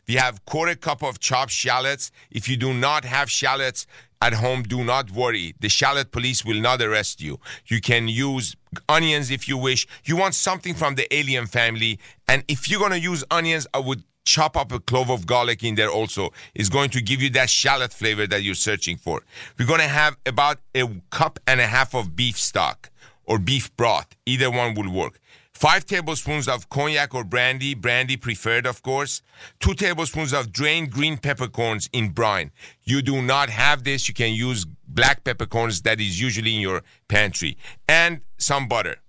We 0.07 0.15
have 0.15 0.43
quarter 0.45 0.75
cup 0.75 1.03
of 1.03 1.19
chopped 1.19 1.51
shallots. 1.51 2.11
If 2.31 2.47
you 2.47 2.57
do 2.57 2.73
not 2.73 3.05
have 3.05 3.29
shallots, 3.29 3.85
at 4.21 4.33
home, 4.33 4.63
do 4.63 4.83
not 4.83 5.11
worry. 5.11 5.55
The 5.59 5.69
shallot 5.69 6.11
police 6.11 6.43
will 6.43 6.59
not 6.59 6.81
arrest 6.81 7.21
you. 7.21 7.39
You 7.67 7.79
can 7.79 8.09
use 8.09 8.55
onions 8.89 9.31
if 9.31 9.47
you 9.47 9.57
wish. 9.57 9.87
You 10.03 10.17
want 10.17 10.35
something 10.35 10.73
from 10.73 10.95
the 10.95 11.11
allium 11.13 11.47
family. 11.47 11.99
And 12.27 12.43
if 12.47 12.69
you're 12.69 12.79
going 12.79 12.91
to 12.91 12.99
use 12.99 13.23
onions, 13.31 13.65
I 13.73 13.79
would 13.79 14.03
chop 14.25 14.57
up 14.57 14.71
a 14.71 14.79
clove 14.79 15.09
of 15.09 15.25
garlic 15.25 15.63
in 15.63 15.75
there 15.75 15.89
also. 15.89 16.31
It's 16.53 16.69
going 16.69 16.89
to 16.91 17.01
give 17.01 17.21
you 17.21 17.29
that 17.31 17.49
shallot 17.49 17.93
flavor 17.93 18.27
that 18.27 18.43
you're 18.43 18.55
searching 18.55 18.97
for. 18.97 19.21
We're 19.57 19.65
going 19.67 19.79
to 19.79 19.87
have 19.87 20.17
about 20.25 20.59
a 20.75 20.87
cup 21.11 21.39
and 21.47 21.61
a 21.61 21.67
half 21.67 21.95
of 21.95 22.15
beef 22.15 22.37
stock 22.37 22.89
or 23.23 23.39
beef 23.39 23.75
broth. 23.77 24.07
Either 24.25 24.51
one 24.51 24.75
will 24.75 24.91
work. 24.91 25.19
Five 25.59 25.85
tablespoons 25.85 26.47
of 26.47 26.69
cognac 26.69 27.13
or 27.13 27.25
brandy, 27.25 27.73
brandy 27.73 28.15
preferred, 28.15 28.65
of 28.65 28.81
course. 28.81 29.21
Two 29.59 29.73
tablespoons 29.73 30.31
of 30.31 30.53
drained 30.53 30.89
green 30.89 31.17
peppercorns 31.17 31.89
in 31.91 32.11
brine. 32.11 32.51
You 32.85 33.01
do 33.01 33.21
not 33.21 33.49
have 33.49 33.83
this, 33.83 34.07
you 34.07 34.13
can 34.13 34.33
use 34.33 34.63
black 34.87 35.25
peppercorns 35.25 35.81
that 35.81 35.99
is 35.99 36.21
usually 36.21 36.55
in 36.55 36.61
your 36.61 36.81
pantry. 37.09 37.57
And 37.89 38.21
some 38.37 38.69
butter. 38.69 39.01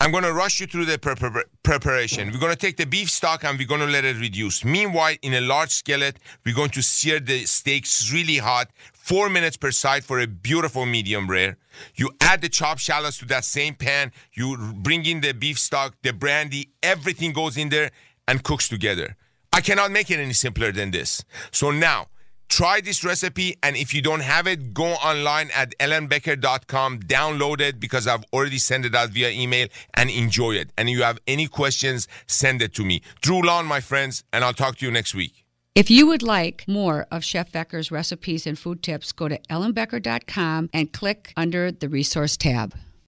I'm 0.00 0.12
going 0.12 0.22
to 0.22 0.32
rush 0.32 0.60
you 0.60 0.66
through 0.68 0.84
the 0.84 0.96
pre- 0.96 1.16
pre- 1.16 1.42
preparation. 1.64 2.30
We're 2.30 2.38
going 2.38 2.52
to 2.52 2.58
take 2.58 2.76
the 2.76 2.86
beef 2.86 3.10
stock 3.10 3.42
and 3.42 3.58
we're 3.58 3.66
going 3.66 3.80
to 3.80 3.86
let 3.86 4.04
it 4.04 4.16
reduce. 4.16 4.64
Meanwhile, 4.64 5.16
in 5.22 5.34
a 5.34 5.40
large 5.40 5.70
skillet, 5.70 6.18
we're 6.46 6.54
going 6.54 6.70
to 6.70 6.82
sear 6.82 7.18
the 7.18 7.44
steaks 7.46 8.12
really 8.12 8.38
hot, 8.38 8.70
four 8.92 9.28
minutes 9.28 9.56
per 9.56 9.72
side 9.72 10.04
for 10.04 10.20
a 10.20 10.28
beautiful 10.28 10.86
medium 10.86 11.28
rare. 11.28 11.58
You 11.96 12.10
add 12.20 12.42
the 12.42 12.48
chopped 12.48 12.80
shallots 12.80 13.18
to 13.18 13.24
that 13.26 13.44
same 13.44 13.74
pan. 13.74 14.12
You 14.32 14.72
bring 14.76 15.04
in 15.04 15.20
the 15.20 15.32
beef 15.32 15.58
stock, 15.58 15.96
the 16.02 16.12
brandy, 16.12 16.70
everything 16.80 17.32
goes 17.32 17.56
in 17.56 17.68
there 17.68 17.90
and 18.28 18.44
cooks 18.44 18.68
together. 18.68 19.16
I 19.52 19.60
cannot 19.60 19.90
make 19.90 20.12
it 20.12 20.20
any 20.20 20.32
simpler 20.32 20.70
than 20.70 20.92
this. 20.92 21.24
So 21.50 21.72
now, 21.72 22.06
Try 22.48 22.80
this 22.80 23.04
recipe, 23.04 23.56
and 23.62 23.76
if 23.76 23.92
you 23.92 24.00
don't 24.00 24.20
have 24.20 24.46
it, 24.46 24.72
go 24.72 24.86
online 24.86 25.50
at 25.54 25.76
ellenbecker.com, 25.78 27.00
download 27.00 27.60
it 27.60 27.78
because 27.78 28.06
I've 28.06 28.24
already 28.32 28.58
sent 28.58 28.86
it 28.86 28.94
out 28.94 29.10
via 29.10 29.30
email 29.30 29.68
and 29.94 30.10
enjoy 30.10 30.52
it. 30.52 30.70
And 30.76 30.88
if 30.88 30.96
you 30.96 31.02
have 31.02 31.18
any 31.26 31.46
questions, 31.46 32.08
send 32.26 32.62
it 32.62 32.74
to 32.74 32.84
me. 32.84 33.02
Drew 33.20 33.42
Lawn, 33.42 33.66
my 33.66 33.80
friends, 33.80 34.24
and 34.32 34.44
I'll 34.44 34.54
talk 34.54 34.76
to 34.78 34.86
you 34.86 34.90
next 34.90 35.14
week. 35.14 35.44
If 35.74 35.90
you 35.90 36.08
would 36.08 36.24
like 36.24 36.64
more 36.66 37.06
of 37.12 37.22
Chef 37.22 37.52
Becker's 37.52 37.92
recipes 37.92 38.46
and 38.46 38.58
food 38.58 38.82
tips, 38.82 39.12
go 39.12 39.28
to 39.28 39.38
ellenbecker.com 39.48 40.70
and 40.72 40.92
click 40.92 41.32
under 41.36 41.70
the 41.70 41.88
resource 41.88 42.36
tab. 42.36 42.74